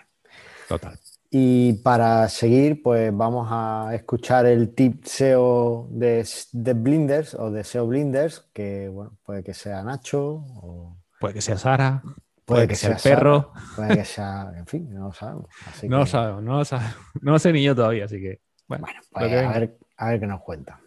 Total. 0.67 0.99
Y 1.31 1.73
para 1.81 2.27
seguir, 2.27 2.83
pues 2.83 3.15
vamos 3.15 3.47
a 3.49 3.91
escuchar 3.93 4.45
el 4.45 4.75
tip 4.75 5.05
SEO 5.05 5.87
de, 5.91 6.27
de 6.51 6.73
Blinders 6.73 7.35
o 7.35 7.49
de 7.49 7.63
SEO 7.63 7.87
Blinders, 7.87 8.49
que 8.53 8.89
bueno, 8.89 9.17
puede 9.23 9.43
que 9.43 9.53
sea 9.53 9.81
Nacho 9.81 10.43
o 10.61 10.97
Puede 11.23 11.35
que 11.35 11.41
sea 11.41 11.57
Sara, 11.57 12.03
puede, 12.43 12.67
que, 12.67 12.75
sea, 12.75 12.89
el 12.89 12.97
perro. 13.01 13.53
puede 13.77 13.95
que 13.95 14.03
sea, 14.03 14.51
en 14.57 14.67
fin, 14.67 14.93
no 14.93 15.05
lo 15.05 15.13
sabemos. 15.13 15.45
no 15.83 15.99
lo 15.99 16.05
sabemos, 16.05 16.43
no 16.43 16.57
lo 16.57 16.65
sabemos. 16.65 16.95
No 17.21 17.31
lo 17.31 17.39
sé 17.39 17.53
ni 17.53 17.63
yo 17.63 17.73
todavía, 17.73 18.03
así 18.03 18.19
que. 18.19 18.41
Bueno, 18.67 18.85
pues 19.09 19.31
a, 19.31 19.57
ver, 19.57 19.77
a 19.95 20.09
ver 20.09 20.19
qué 20.19 20.27
nos 20.27 20.41
cuenta. 20.41 20.81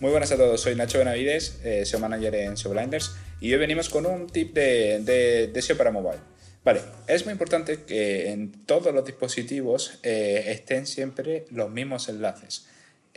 Muy 0.00 0.10
buenas 0.10 0.32
a 0.32 0.38
todos, 0.38 0.62
soy 0.62 0.74
Nacho 0.74 1.00
Benavides, 1.00 1.60
eh, 1.64 1.84
SEO 1.84 2.00
Manager 2.00 2.34
en 2.34 2.56
SEO 2.56 2.72
Blinders 2.72 3.14
y 3.42 3.52
hoy 3.52 3.58
venimos 3.58 3.90
con 3.90 4.06
un 4.06 4.26
tip 4.26 4.54
de, 4.54 5.00
de, 5.00 5.48
de 5.48 5.60
SEO 5.60 5.76
para 5.76 5.90
mobile. 5.90 6.20
Vale, 6.64 6.82
es 7.06 7.24
muy 7.24 7.32
importante 7.32 7.84
que 7.84 8.30
en 8.30 8.52
todos 8.66 8.92
los 8.92 9.04
dispositivos 9.04 10.00
eh, 10.02 10.44
estén 10.48 10.86
siempre 10.86 11.46
los 11.50 11.70
mismos 11.70 12.08
enlaces. 12.08 12.66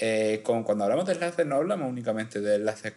Eh, 0.04 0.42
cuando 0.44 0.84
hablamos 0.84 1.06
de 1.06 1.14
enlaces 1.14 1.46
no 1.46 1.58
hablamos 1.58 1.88
únicamente 1.88 2.42
de 2.42 2.56
enlaces 2.56 2.94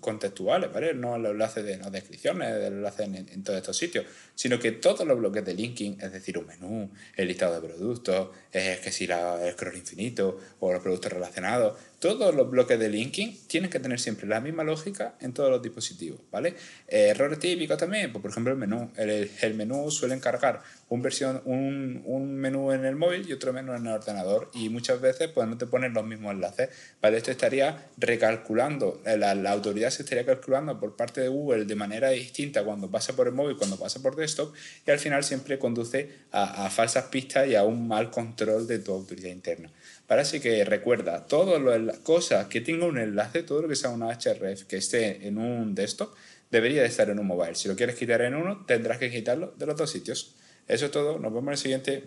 contextuales, 0.00 0.70
¿vale? 0.70 0.92
No 0.92 1.16
los 1.16 1.32
enlaces 1.32 1.64
de 1.64 1.78
las 1.78 1.90
descripciones, 1.90 2.54
de 2.54 2.66
enlaces 2.66 3.06
en, 3.06 3.42
todos 3.42 3.58
estos 3.58 3.76
sitios, 3.76 4.04
sino 4.34 4.58
que 4.58 4.72
todos 4.72 5.06
los 5.06 5.18
bloques 5.18 5.44
de 5.44 5.54
linking, 5.54 5.98
es 6.00 6.12
decir, 6.12 6.36
un 6.36 6.46
menú, 6.46 6.90
el 7.16 7.28
listado 7.28 7.58
de 7.58 7.68
productos, 7.68 8.36
es 8.50 8.80
que 8.80 8.92
si 8.92 9.06
la, 9.06 9.42
el 9.42 9.52
scroll 9.52 9.76
infinito 9.76 10.38
o 10.60 10.72
los 10.72 10.82
productos 10.82 11.12
relacionados, 11.12 11.78
todos 12.02 12.34
los 12.34 12.50
bloques 12.50 12.80
de 12.80 12.88
linking 12.88 13.46
tienen 13.46 13.70
que 13.70 13.78
tener 13.78 14.00
siempre 14.00 14.26
la 14.26 14.40
misma 14.40 14.64
lógica 14.64 15.14
en 15.20 15.32
todos 15.32 15.50
los 15.50 15.62
dispositivos, 15.62 16.18
¿vale? 16.32 16.56
Eh, 16.88 17.10
errores 17.10 17.38
típicos 17.38 17.78
también, 17.78 18.10
pues, 18.10 18.20
por 18.20 18.32
ejemplo 18.32 18.52
el 18.52 18.58
menú. 18.58 18.90
El, 18.96 19.54
menú 19.54 19.88
suele 19.88 20.16
encargar 20.16 20.62
un, 20.88 21.00
versión, 21.00 21.40
un, 21.44 22.34
menú 22.34 22.72
en 22.72 22.84
el 22.86 22.96
móvil 22.96 23.28
y 23.28 23.32
otro 23.32 23.52
menú 23.52 23.72
en 23.74 23.86
el 23.86 23.92
ordenador 23.92 24.50
y 24.52 24.68
muchas 24.68 25.00
veces 25.00 25.28
pues 25.28 25.46
no 25.46 25.56
te 25.56 25.66
ponen 25.66 25.94
los 25.94 26.04
mismos 26.04 26.32
enlaces, 26.32 26.70
¿vale? 27.00 27.18
Esto 27.18 27.30
estaría 27.30 27.86
recalculando, 27.96 29.00
eh, 29.06 29.16
la, 29.16 29.36
la 29.36 29.52
autoridad 29.52 29.90
se 29.90 30.02
estaría 30.02 30.26
calculando 30.26 30.80
por 30.80 30.96
parte 30.96 31.20
de 31.20 31.28
Google 31.28 31.66
de 31.66 31.76
manera 31.76 32.08
distinta 32.10 32.64
cuando 32.64 32.90
pasa 32.90 33.14
por 33.14 33.28
el 33.28 33.34
móvil, 33.34 33.56
cuando 33.56 33.78
pasa 33.78 34.02
por 34.02 34.16
desktop 34.16 34.52
y 34.84 34.90
al 34.90 34.98
final 34.98 35.22
siempre 35.22 35.56
conduce 35.56 36.10
a, 36.32 36.66
a 36.66 36.70
falsas 36.70 37.04
pistas 37.04 37.46
y 37.46 37.54
a 37.54 37.62
un 37.62 37.86
mal 37.86 38.10
control 38.10 38.66
de 38.66 38.80
tu 38.80 38.92
autoridad 38.92 39.30
interna. 39.30 39.70
Así 40.18 40.40
que 40.40 40.64
recuerda, 40.64 41.26
todas 41.26 41.60
las 41.80 41.98
cosas 41.98 42.46
que 42.46 42.60
tenga 42.60 42.86
un 42.86 42.98
enlace, 42.98 43.42
todo 43.42 43.62
lo 43.62 43.68
que 43.68 43.76
sea 43.76 43.90
una 43.90 44.16
href 44.16 44.64
que 44.64 44.76
esté 44.76 45.26
en 45.26 45.38
un 45.38 45.74
desktop, 45.74 46.14
debería 46.50 46.82
de 46.82 46.88
estar 46.88 47.08
en 47.10 47.18
un 47.18 47.26
mobile. 47.26 47.54
Si 47.54 47.68
lo 47.68 47.76
quieres 47.76 47.96
quitar 47.96 48.20
en 48.22 48.34
uno, 48.34 48.64
tendrás 48.66 48.98
que 48.98 49.10
quitarlo 49.10 49.54
de 49.56 49.66
los 49.66 49.76
dos 49.76 49.90
sitios. 49.90 50.36
Eso 50.66 50.86
es 50.86 50.90
todo, 50.90 51.18
nos 51.18 51.32
vemos 51.32 51.48
en 51.48 51.52
el 51.52 51.58
siguiente. 51.58 52.04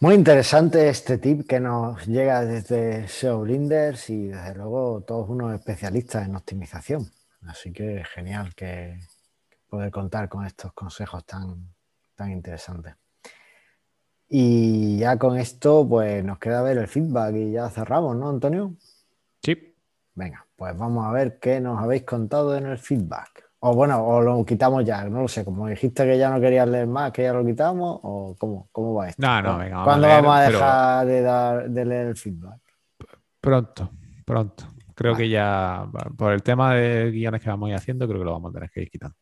Muy 0.00 0.14
interesante 0.14 0.88
este 0.88 1.18
tip 1.18 1.48
que 1.48 1.58
nos 1.58 2.06
llega 2.06 2.44
desde 2.44 3.08
SEO 3.08 3.40
Blinders 3.40 4.08
y 4.10 4.28
desde 4.28 4.54
luego 4.54 5.02
todos 5.06 5.28
unos 5.28 5.54
especialistas 5.54 6.26
en 6.26 6.36
optimización. 6.36 7.10
Así 7.42 7.72
que 7.72 8.04
genial 8.14 8.54
que, 8.54 8.98
poder 9.74 9.90
contar 9.90 10.28
con 10.28 10.46
estos 10.46 10.72
consejos 10.72 11.26
tan, 11.26 11.74
tan 12.14 12.30
interesantes. 12.30 12.94
Y 14.28 14.98
ya 14.98 15.18
con 15.18 15.38
esto, 15.38 15.86
pues 15.88 16.24
nos 16.24 16.38
queda 16.38 16.62
ver 16.62 16.78
el 16.78 16.88
feedback 16.88 17.34
y 17.36 17.52
ya 17.52 17.68
cerramos, 17.70 18.16
¿no, 18.16 18.30
Antonio? 18.30 18.74
Sí. 19.42 19.74
Venga, 20.14 20.46
pues 20.56 20.76
vamos 20.76 21.06
a 21.06 21.12
ver 21.12 21.38
qué 21.38 21.60
nos 21.60 21.80
habéis 21.80 22.04
contado 22.04 22.56
en 22.56 22.66
el 22.66 22.78
feedback. 22.78 23.50
O 23.60 23.74
bueno, 23.74 24.04
o 24.06 24.20
lo 24.20 24.44
quitamos 24.44 24.84
ya, 24.84 25.04
no 25.04 25.22
lo 25.22 25.28
sé, 25.28 25.44
como 25.44 25.66
dijiste 25.68 26.04
que 26.04 26.18
ya 26.18 26.30
no 26.30 26.38
querías 26.38 26.68
leer 26.68 26.86
más, 26.86 27.12
que 27.12 27.22
ya 27.22 27.32
lo 27.32 27.44
quitamos, 27.44 27.98
o 28.02 28.36
cómo, 28.38 28.68
cómo 28.70 28.94
va 28.94 29.08
esto. 29.08 29.26
No, 29.26 29.40
no, 29.40 29.58
venga. 29.58 29.76
Vamos 29.76 29.84
¿Cuándo 29.86 30.08
vamos 30.08 30.36
a 30.36 30.40
dejar 30.42 31.06
de, 31.06 31.22
dar, 31.22 31.70
de 31.70 31.84
leer 31.84 32.06
el 32.08 32.16
feedback? 32.16 32.60
Pronto, 33.40 33.90
pronto. 34.24 34.64
Creo 34.94 35.16
que 35.16 35.28
ya, 35.28 35.88
por 36.16 36.32
el 36.32 36.42
tema 36.42 36.74
de 36.74 37.10
guiones 37.10 37.42
que 37.42 37.48
vamos 37.48 37.68
a 37.68 37.70
ir 37.70 37.76
haciendo, 37.76 38.06
creo 38.06 38.20
que 38.20 38.24
lo 38.26 38.32
vamos 38.32 38.50
a 38.50 38.54
tener 38.54 38.70
que 38.70 38.82
ir 38.82 38.90
quitando. 38.90 39.16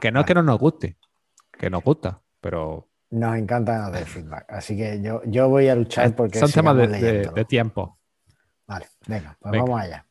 que 0.00 0.12
no 0.12 0.20
es 0.20 0.26
que 0.26 0.34
no 0.34 0.42
nos 0.42 0.58
guste, 0.58 0.98
que 1.52 1.70
nos 1.70 1.82
gusta, 1.82 2.20
pero 2.40 2.87
nos 3.10 3.36
encanta 3.36 3.86
hacer 3.86 4.06
feedback. 4.06 4.44
Así 4.48 4.76
que 4.76 5.00
yo, 5.00 5.22
yo 5.26 5.48
voy 5.48 5.68
a 5.68 5.74
luchar 5.74 6.14
porque. 6.14 6.38
Son 6.38 6.50
temas 6.50 6.76
de, 6.76 7.44
tiempo. 7.48 7.98
Vale, 8.66 8.86
venga, 9.06 9.36
pues 9.40 9.52
vamos 9.60 9.80
allá. 9.80 10.04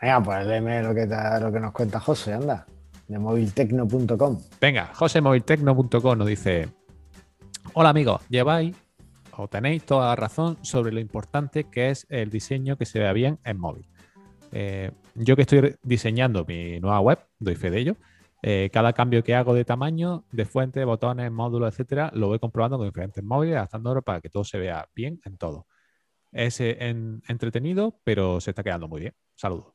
Venga, 0.00 0.22
pues 0.22 0.46
léeme 0.46 0.82
lo 0.82 0.94
que, 0.94 1.06
lo 1.40 1.50
que 1.50 1.60
nos 1.60 1.72
cuenta 1.72 1.98
José, 1.98 2.34
anda, 2.34 2.66
de 3.08 3.18
moviltecno.com. 3.18 4.40
Venga, 4.60 4.90
josemoviltecno.com 4.94 6.18
nos 6.18 6.28
dice: 6.28 6.68
Hola 7.72 7.88
amigos, 7.88 8.20
lleváis 8.28 8.76
o 9.36 9.48
tenéis 9.48 9.84
toda 9.84 10.08
la 10.08 10.16
razón 10.16 10.58
sobre 10.62 10.92
lo 10.92 11.00
importante 11.00 11.64
que 11.64 11.90
es 11.90 12.06
el 12.10 12.30
diseño 12.30 12.76
que 12.76 12.86
se 12.86 12.98
vea 12.98 13.12
bien 13.12 13.38
en 13.44 13.58
móvil. 13.58 13.88
Eh, 14.52 14.92
yo 15.14 15.36
que 15.36 15.42
estoy 15.42 15.76
diseñando 15.82 16.44
mi 16.44 16.78
nueva 16.80 17.00
web, 17.00 17.18
doy 17.38 17.56
fe 17.56 17.70
de 17.70 17.78
ello, 17.80 17.96
eh, 18.42 18.70
cada 18.72 18.92
cambio 18.92 19.24
que 19.24 19.34
hago 19.34 19.54
de 19.54 19.64
tamaño, 19.64 20.24
de 20.30 20.44
fuente, 20.44 20.84
botones, 20.84 21.32
módulos, 21.32 21.72
etcétera, 21.72 22.10
lo 22.14 22.28
voy 22.28 22.38
comprobando 22.38 22.76
con 22.76 22.86
diferentes 22.86 23.24
móviles, 23.24 23.56
adaptándolo 23.56 24.02
para 24.02 24.20
que 24.20 24.28
todo 24.28 24.44
se 24.44 24.58
vea 24.58 24.86
bien 24.94 25.20
en 25.24 25.38
todo. 25.38 25.66
Es 26.30 26.60
eh, 26.60 26.76
entretenido, 27.28 27.98
pero 28.04 28.40
se 28.40 28.50
está 28.50 28.62
quedando 28.62 28.86
muy 28.86 29.00
bien. 29.00 29.14
Saludos. 29.34 29.72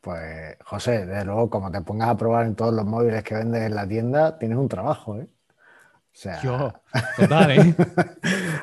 Pues, 0.00 0.56
José, 0.64 1.06
de 1.06 1.24
luego, 1.24 1.50
como 1.50 1.70
te 1.70 1.80
pongas 1.80 2.08
a 2.08 2.16
probar 2.16 2.46
en 2.46 2.54
todos 2.54 2.72
los 2.72 2.84
móviles 2.84 3.22
que 3.22 3.34
vendes 3.34 3.62
en 3.62 3.74
la 3.74 3.86
tienda, 3.86 4.38
tienes 4.38 4.58
un 4.58 4.68
trabajo, 4.68 5.16
¿eh? 5.18 5.28
Yo, 6.42 6.72
total, 7.16 7.50
¿eh? 7.52 7.74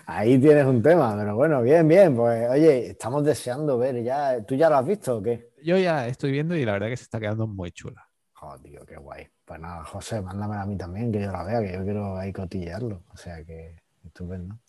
ahí 0.06 0.38
tienes 0.38 0.66
un 0.66 0.82
tema, 0.82 1.16
pero 1.18 1.36
bueno, 1.36 1.62
bien, 1.62 1.88
bien. 1.88 2.16
Pues 2.16 2.50
oye, 2.50 2.90
estamos 2.90 3.24
deseando 3.24 3.78
ver 3.78 4.04
ya. 4.04 4.44
¿Tú 4.44 4.56
ya 4.56 4.70
lo 4.70 4.78
has 4.78 4.86
visto 4.86 5.18
o 5.18 5.22
qué? 5.22 5.52
Yo 5.64 5.78
ya 5.78 6.08
estoy 6.08 6.32
viendo 6.32 6.56
y 6.56 6.66
la 6.66 6.74
verdad 6.74 6.88
que 6.88 6.98
se 6.98 7.04
está 7.04 7.20
quedando 7.20 7.48
muy 7.48 7.72
chula. 7.72 8.08
Joder, 8.34 8.62
tío, 8.62 8.86
qué 8.86 8.98
guay. 8.98 9.28
Pues 9.46 9.60
nada, 9.60 9.84
José, 9.86 10.22
mándamela 10.22 10.64
a 10.64 10.66
mí 10.66 10.78
también, 10.78 11.12
que 11.12 11.22
yo 11.22 11.32
la 11.32 11.44
vea, 11.44 11.62
que 11.62 11.74
yo 11.74 11.84
quiero 11.84 12.18
ahí 12.18 12.34
cotillearlo. 12.34 13.04
O 13.14 13.18
sea 13.18 13.44
que 13.46 13.76
estupendo. 14.04 14.60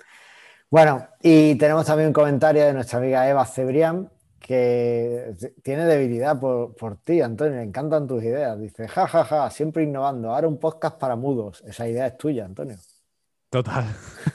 Bueno, 0.70 1.08
y 1.22 1.54
tenemos 1.56 1.86
también 1.86 2.08
un 2.08 2.12
comentario 2.12 2.64
de 2.64 2.72
nuestra 2.72 2.98
amiga 2.98 3.28
Eva 3.28 3.44
Cebrián, 3.44 4.10
que 4.38 5.34
tiene 5.62 5.84
debilidad 5.84 6.38
por, 6.38 6.74
por, 6.76 6.96
ti, 6.96 7.20
Antonio, 7.20 7.56
le 7.56 7.64
encantan 7.64 8.06
tus 8.06 8.22
ideas. 8.22 8.58
Dice, 8.58 8.88
ja, 8.88 9.06
ja, 9.06 9.24
ja, 9.24 9.50
siempre 9.50 9.82
innovando. 9.82 10.32
Ahora 10.32 10.48
un 10.48 10.58
podcast 10.58 10.98
para 10.98 11.16
mudos. 11.16 11.62
Esa 11.66 11.88
idea 11.88 12.06
es 12.06 12.16
tuya, 12.16 12.44
Antonio. 12.44 12.76
Total. 13.50 13.86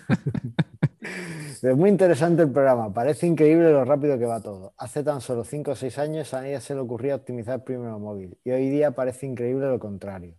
es 1.02 1.78
muy 1.78 1.90
interesante 1.90 2.42
el 2.44 2.52
programa. 2.52 2.94
Parece 2.94 3.28
increíble 3.28 3.72
lo 3.72 3.86
rápido 3.86 4.18
que 4.18 4.26
va 4.26 4.42
todo. 4.42 4.74
Hace 4.78 5.04
tan 5.04 5.22
solo 5.22 5.44
5 5.44 5.72
o 5.72 5.76
6 5.76 5.98
años 6.00 6.34
a 6.34 6.48
ella 6.48 6.60
se 6.60 6.74
le 6.74 6.82
ocurría 6.82 7.16
optimizar 7.16 7.64
primero 7.64 8.00
móvil 8.00 8.38
y 8.44 8.52
hoy 8.52 8.70
día 8.70 8.92
parece 8.92 9.26
increíble 9.26 9.68
lo 9.68 9.80
contrario. 9.80 10.36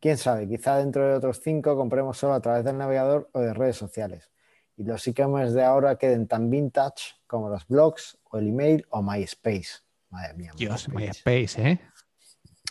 Quién 0.00 0.18
sabe, 0.18 0.48
quizá 0.48 0.76
dentro 0.76 1.06
de 1.06 1.14
otros 1.14 1.40
5 1.42 1.76
compremos 1.76 2.18
solo 2.18 2.34
a 2.34 2.40
través 2.40 2.64
del 2.64 2.78
navegador 2.78 3.28
o 3.32 3.40
de 3.40 3.54
redes 3.54 3.76
sociales. 3.76 4.30
Y 4.76 4.84
los 4.84 5.06
e-commerce 5.08 5.54
de 5.54 5.64
ahora 5.64 5.96
queden 5.96 6.26
tan 6.26 6.50
vintage 6.50 7.14
como 7.26 7.48
los 7.48 7.66
blogs 7.66 8.18
o 8.30 8.38
el 8.38 8.48
email 8.48 8.86
o 8.90 9.02
MySpace. 9.02 9.80
Madre 10.10 10.34
mía. 10.34 10.52
Dios, 10.56 10.88
MySpace, 10.88 11.56
¿eh? 11.70 11.80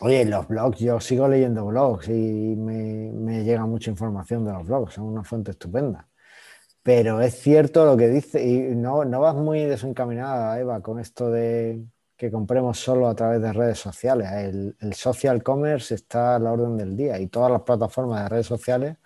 Oye, 0.02 0.26
los 0.26 0.48
blogs, 0.48 0.80
yo 0.80 1.00
sigo 1.00 1.28
leyendo 1.28 1.66
blogs 1.66 2.10
y 2.10 2.12
me, 2.12 3.12
me 3.14 3.44
llega 3.44 3.66
mucha 3.66 3.90
información 3.90 4.46
de 4.46 4.52
los 4.54 4.68
blogs, 4.68 4.94
son 4.94 5.06
una 5.06 5.24
fuente 5.24 5.52
estupenda. 5.52 6.08
Pero 6.84 7.22
es 7.22 7.40
cierto 7.40 7.86
lo 7.86 7.98
que 7.98 8.10
dice, 8.10 8.46
y 8.46 8.60
no, 8.76 9.06
no 9.06 9.22
vas 9.22 9.34
muy 9.36 9.64
desencaminada, 9.64 10.60
Eva, 10.60 10.82
con 10.82 11.00
esto 11.00 11.32
de 11.32 11.84
que 12.18 12.30
compremos 12.30 12.78
solo 12.78 13.08
a 13.08 13.16
través 13.16 13.42
de 13.42 13.52
redes 13.52 13.80
sociales. 13.80 14.30
El, 14.32 14.76
el 14.80 14.94
social 14.94 15.42
commerce 15.42 15.96
está 15.96 16.36
a 16.36 16.40
la 16.40 16.52
orden 16.52 16.78
del 16.78 16.96
día 16.96 17.18
y 17.20 17.28
todas 17.28 17.52
las 17.52 17.62
plataformas 17.62 18.24
de 18.24 18.30
redes 18.30 18.46
sociales 18.46 18.98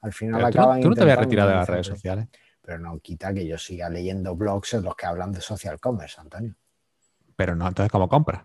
al 0.00 0.12
final 0.12 0.36
Pero 0.40 0.50
tú, 0.50 0.58
acaban. 0.58 0.76
no- 0.78 0.82
tú 0.82 0.88
no 0.90 0.94
te 0.94 1.02
habías 1.02 1.18
retirado 1.18 1.50
de 1.50 1.56
las 1.56 1.68
redes 1.68 1.86
sociales. 1.86 2.28
Pero 2.66 2.80
no 2.80 2.98
quita 2.98 3.32
que 3.32 3.46
yo 3.46 3.56
siga 3.56 3.88
leyendo 3.88 4.34
blogs 4.34 4.74
en 4.74 4.82
los 4.82 4.96
que 4.96 5.06
hablan 5.06 5.30
de 5.30 5.40
social 5.40 5.78
commerce, 5.78 6.20
Antonio. 6.20 6.52
Pero 7.36 7.54
no, 7.54 7.68
entonces, 7.68 7.92
¿cómo 7.92 8.08
compras? 8.08 8.42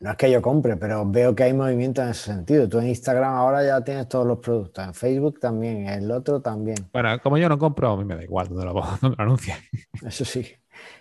No 0.00 0.10
es 0.10 0.16
que 0.16 0.30
yo 0.30 0.42
compre, 0.42 0.76
pero 0.76 1.08
veo 1.08 1.34
que 1.34 1.44
hay 1.44 1.52
movimiento 1.52 2.02
en 2.02 2.08
ese 2.08 2.32
sentido. 2.32 2.68
Tú 2.68 2.80
en 2.80 2.88
Instagram 2.88 3.34
ahora 3.34 3.62
ya 3.62 3.84
tienes 3.84 4.08
todos 4.08 4.26
los 4.26 4.38
productos, 4.38 4.84
en 4.84 4.94
Facebook 4.94 5.38
también, 5.38 5.86
en 5.86 6.04
el 6.04 6.10
otro 6.10 6.40
también. 6.40 6.88
Bueno, 6.92 7.20
como 7.22 7.38
yo 7.38 7.48
no 7.48 7.56
compro, 7.56 7.92
a 7.92 7.96
mí 7.98 8.04
me 8.04 8.16
da 8.16 8.24
igual 8.24 8.48
donde 8.48 8.64
lo, 8.64 8.72
donde 9.00 9.16
lo 9.16 9.22
anuncie. 9.22 9.54
Eso 10.04 10.24
sí. 10.24 10.46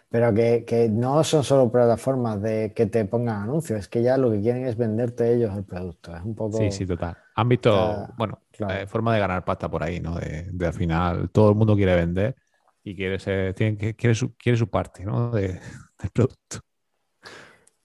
Pero 0.10 0.34
que, 0.34 0.66
que 0.66 0.90
no 0.90 1.24
son 1.24 1.44
solo 1.44 1.72
plataformas 1.72 2.42
de 2.42 2.74
que 2.76 2.86
te 2.86 3.06
pongan 3.06 3.44
anuncios, 3.44 3.80
es 3.80 3.88
que 3.88 4.04
ya 4.04 4.18
lo 4.18 4.32
que 4.32 4.42
quieren 4.42 4.68
es 4.68 4.76
venderte 4.76 5.34
ellos 5.34 5.56
el 5.56 5.64
producto. 5.64 6.16
Es 6.16 6.24
un 6.24 6.36
poco. 6.36 6.58
Sí, 6.58 6.72
sí, 6.72 6.86
total. 6.86 7.16
Han 7.40 7.50
visto, 7.50 8.08
bueno, 8.18 8.42
claro. 8.52 8.74
eh, 8.74 8.88
forma 8.88 9.14
de 9.14 9.20
ganar 9.20 9.46
pasta 9.46 9.70
por 9.70 9.84
ahí, 9.84 10.00
¿no? 10.00 10.16
De, 10.16 10.50
de 10.52 10.68
al 10.68 10.74
final 10.74 11.30
todo 11.32 11.50
el 11.52 11.56
mundo 11.56 11.76
quiere 11.76 11.96
vender 11.96 12.36
y 12.84 12.96
quiere 12.96 13.20
ser, 13.20 13.54
tiene, 13.54 13.78
que- 13.78 13.96
quiere, 13.96 14.16
su, 14.16 14.36
quiere 14.36 14.58
su 14.58 14.70
parte, 14.70 15.06
¿no? 15.06 15.32
De- 15.32 15.60
del 16.00 16.12
producto. 16.14 16.60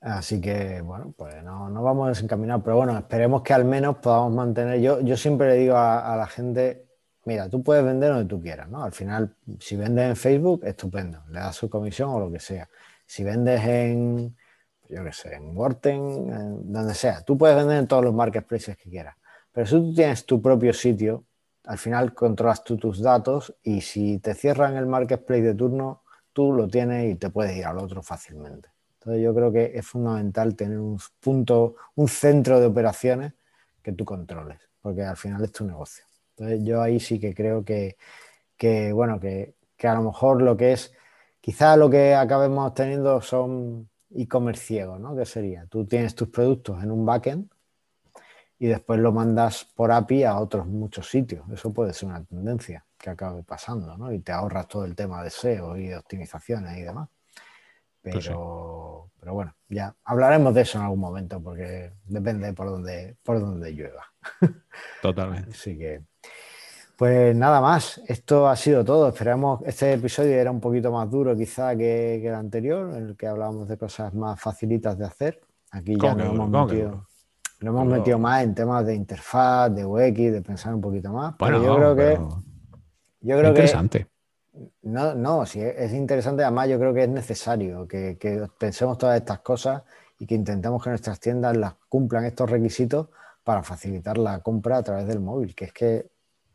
Así 0.01 0.41
que, 0.41 0.83
bueno, 0.83 1.15
pues 1.17 1.43
no, 1.43 1.71
no 1.71 1.83
vamos 1.83 2.07
a 2.07 2.09
desencaminar, 2.11 2.63
pero 2.63 2.77
bueno, 2.77 2.97
esperemos 2.99 3.43
que 3.43 3.55
al 3.55 3.65
menos 3.65 3.97
podamos 3.99 4.35
mantener. 4.35 4.81
Yo, 4.81 5.01
yo 5.01 5.17
siempre 5.17 5.49
le 5.49 5.55
digo 5.55 5.77
a, 5.77 6.13
a 6.13 6.17
la 6.17 6.27
gente, 6.27 6.87
mira, 7.25 7.49
tú 7.49 7.63
puedes 7.63 7.83
vender 7.85 8.11
donde 8.11 8.27
tú 8.27 8.41
quieras, 8.43 8.69
¿no? 8.69 8.85
Al 8.85 8.93
final, 8.93 9.35
si 9.61 9.77
vendes 9.77 10.05
en 10.11 10.17
Facebook, 10.17 10.63
estupendo, 10.65 11.23
le 11.31 11.39
das 11.41 11.57
su 11.57 11.71
comisión 11.71 12.11
o 12.11 12.21
lo 12.21 12.31
que 12.31 12.39
sea. 12.39 12.69
Si 13.07 13.25
vendes 13.25 13.63
en, 13.65 14.37
yo 14.91 15.05
qué 15.05 15.13
sé, 15.13 15.35
en 15.37 15.57
Worten, 15.57 15.95
en 16.33 16.73
donde 16.73 16.93
sea, 16.95 17.23
tú 17.23 17.39
puedes 17.39 17.57
vender 17.57 17.79
en 17.79 17.87
todos 17.89 18.05
los 18.05 18.13
marketplaces 18.13 18.77
que 18.77 18.91
quieras. 18.91 19.17
Pero 19.55 19.67
si 19.69 19.77
tú 19.77 19.95
tienes 19.95 20.27
tu 20.27 20.43
propio 20.43 20.73
sitio, 20.73 21.25
al 21.67 21.79
final 21.79 22.13
controlas 22.13 22.65
tú 22.65 22.77
tus 22.77 23.01
datos 23.01 23.55
y 23.63 23.81
si 23.83 24.19
te 24.19 24.35
cierran 24.35 24.77
el 24.77 24.87
marketplace 24.87 25.43
de 25.43 25.55
turno, 25.55 26.03
tú 26.33 26.53
lo 26.53 26.67
tienes 26.67 27.13
y 27.13 27.15
te 27.15 27.31
puedes 27.31 27.57
ir 27.57 27.65
al 27.65 27.79
otro 27.79 28.03
fácilmente. 28.03 28.69
Entonces 28.95 29.23
yo 29.23 29.33
creo 29.33 29.53
que 29.53 29.71
es 29.73 29.87
fundamental 29.87 30.57
tener 30.57 30.81
un 30.81 30.99
punto, 31.21 31.77
un 31.95 32.09
centro 32.09 32.59
de 32.59 32.67
operaciones 32.67 33.35
que 33.81 33.93
tú 33.93 34.05
controles, 34.05 34.59
porque 34.83 35.05
al 35.05 35.17
final 35.17 35.45
es 35.45 35.53
tu 35.53 35.65
negocio. 35.65 36.05
Entonces 36.31 36.65
yo 36.65 36.83
ahí 36.83 36.99
sí 36.99 37.21
que 37.21 37.33
creo 37.33 37.65
que, 37.65 37.97
que, 38.57 38.93
bueno, 38.93 39.21
que, 39.21 39.55
que 39.77 39.87
a 39.87 39.95
lo 39.95 40.03
mejor 40.03 40.43
lo 40.43 40.57
que 40.57 40.73
es, 40.73 40.93
quizá 41.41 41.77
lo 41.77 41.89
que 41.89 42.15
acabemos 42.15 42.75
teniendo 42.75 43.21
son 43.21 43.89
e-commerce 44.11 44.65
ciegos, 44.65 44.99
¿no? 44.99 45.15
Que 45.15 45.25
sería, 45.27 45.67
tú 45.67 45.87
tienes 45.87 46.17
tus 46.17 46.29
productos 46.29 46.83
en 46.83 46.91
un 46.91 47.07
backend 47.07 47.54
y 48.59 48.67
después 48.69 49.01
lo 49.01 49.13
mandas 49.13 49.65
por 49.75 49.91
API 49.93 50.25
a 50.25 50.39
otros 50.39 50.67
muchos 50.67 51.09
sitios. 51.09 51.45
Eso 51.53 51.73
puede 51.73 51.93
ser 51.93 52.09
una 52.09 52.25
tendencia 52.25 52.85
que 52.99 53.11
acabe 53.11 53.43
pasando, 53.43 53.97
¿no? 53.99 54.13
Y 54.13 54.21
te 54.21 54.33
ahorras 54.33 54.69
todo 54.69 54.85
el 54.85 54.95
tema 54.95 55.23
de 55.23 55.31
SEO 55.31 55.77
y 55.77 55.89
de 55.89 55.97
optimizaciones 55.99 56.79
y 56.79 56.83
demás. 56.83 57.09
Pero, 58.01 58.13
Pues 58.13 58.25
sí. 58.27 58.33
pero 59.21 59.35
bueno, 59.35 59.57
ya 59.69 59.95
hablaremos 60.05 60.55
de 60.55 60.61
eso 60.63 60.79
en 60.79 60.85
algún 60.85 61.01
momento 61.01 61.43
porque 61.43 61.93
depende 62.05 62.53
por 62.53 62.69
dónde, 62.69 63.17
por 63.23 63.41
dónde 63.41 63.73
llueva. 63.73 64.05
Totalmente. 65.03 65.51
Así 65.51 65.77
que, 65.79 66.03
pues 66.97 67.35
nada 67.35 67.61
más, 67.61 68.01
esto 68.07 68.47
ha 68.49 68.57
sido 68.57 68.85
todo. 68.85 69.09
Esperamos, 69.09 69.61
este 69.67 69.95
episodio 69.95 70.33
era 70.35 70.51
un 70.51 70.61
poquito 70.61 70.93
más 70.93 71.11
duro 71.11 71.37
quizá 71.37 71.71
que, 71.77 72.19
que 72.23 72.29
el 72.29 72.35
anterior, 72.35 72.95
en 72.95 73.09
el 73.09 73.17
que 73.17 73.27
hablábamos 73.27 73.69
de 73.69 73.77
cosas 73.79 74.15
más 74.15 74.41
facilitas 74.41 74.97
de 74.99 75.07
hacer. 75.07 75.41
Aquí 75.73 75.99
ya 76.01 76.15
¿Cómo 76.15 76.17
que 76.17 76.25
nos 76.25 76.35
hemos 76.35 76.51
¿Cómo 76.51 76.67
que 76.69 76.75
metido? 76.75 77.09
Nos 77.65 77.75
hemos 77.75 77.87
metido 77.87 78.19
más 78.19 78.43
en 78.43 78.55
temas 78.55 78.85
de 78.85 78.95
interfaz, 78.95 79.75
de 79.75 79.85
UX, 79.85 80.17
de 80.17 80.43
pensar 80.43 80.75
un 80.75 80.81
poquito 80.81 81.13
más. 81.13 81.37
Bueno, 81.39 81.59
pero 81.59 81.65
yo 81.65 81.77
creo 81.77 81.97
que, 81.97 82.21
yo 83.21 83.39
creo 83.39 83.43
que 83.43 83.49
interesante. 83.49 84.07
no, 84.83 85.15
no, 85.15 85.47
sí, 85.47 85.61
es 85.61 85.93
interesante. 85.93 86.43
Además, 86.43 86.69
yo 86.69 86.79
creo 86.79 86.93
que 86.93 87.05
es 87.05 87.09
necesario 87.09 87.89
que, 87.89 88.19
que 88.19 88.47
pensemos 88.59 88.99
todas 88.99 89.19
estas 89.19 89.41
cosas 89.41 89.83
y 90.19 90.27
que 90.27 90.35
intentemos 90.35 90.83
que 90.83 90.91
nuestras 90.91 91.19
tiendas 91.19 91.57
las 91.57 91.75
cumplan 91.89 92.25
estos 92.25 92.51
requisitos 92.51 93.09
para 93.43 93.63
facilitar 93.63 94.19
la 94.19 94.41
compra 94.41 94.79
a 94.79 94.83
través 94.83 95.07
del 95.07 95.21
móvil, 95.21 95.55
que 95.55 95.67
es 95.67 95.73
que 95.73 96.07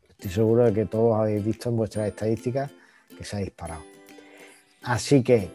estoy 0.08 0.30
seguro 0.30 0.64
de 0.64 0.72
que 0.72 0.86
todos 0.86 1.18
habéis 1.18 1.44
visto 1.44 1.68
en 1.68 1.76
vuestras 1.76 2.08
estadísticas 2.08 2.70
que 3.16 3.24
se 3.24 3.36
ha 3.36 3.40
disparado. 3.40 3.82
Así 4.82 5.22
que 5.22 5.50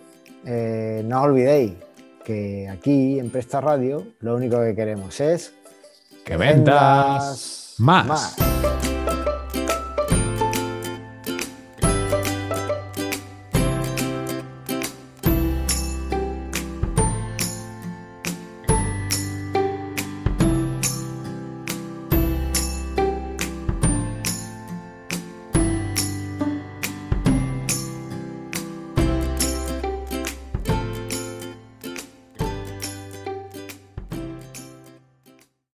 eh, 0.46 1.02
no 1.06 1.22
os 1.22 1.26
olvidéis 1.28 1.74
que 2.26 2.68
aquí 2.68 3.20
en 3.20 3.30
Presta 3.30 3.62
Radio 3.62 4.06
lo 4.20 4.36
único 4.36 4.60
que 4.60 4.76
queremos 4.76 5.20
es 5.22 5.54
Que 6.26 6.36
vendas 6.36 7.76
más. 7.78 8.06
más. 8.08 8.95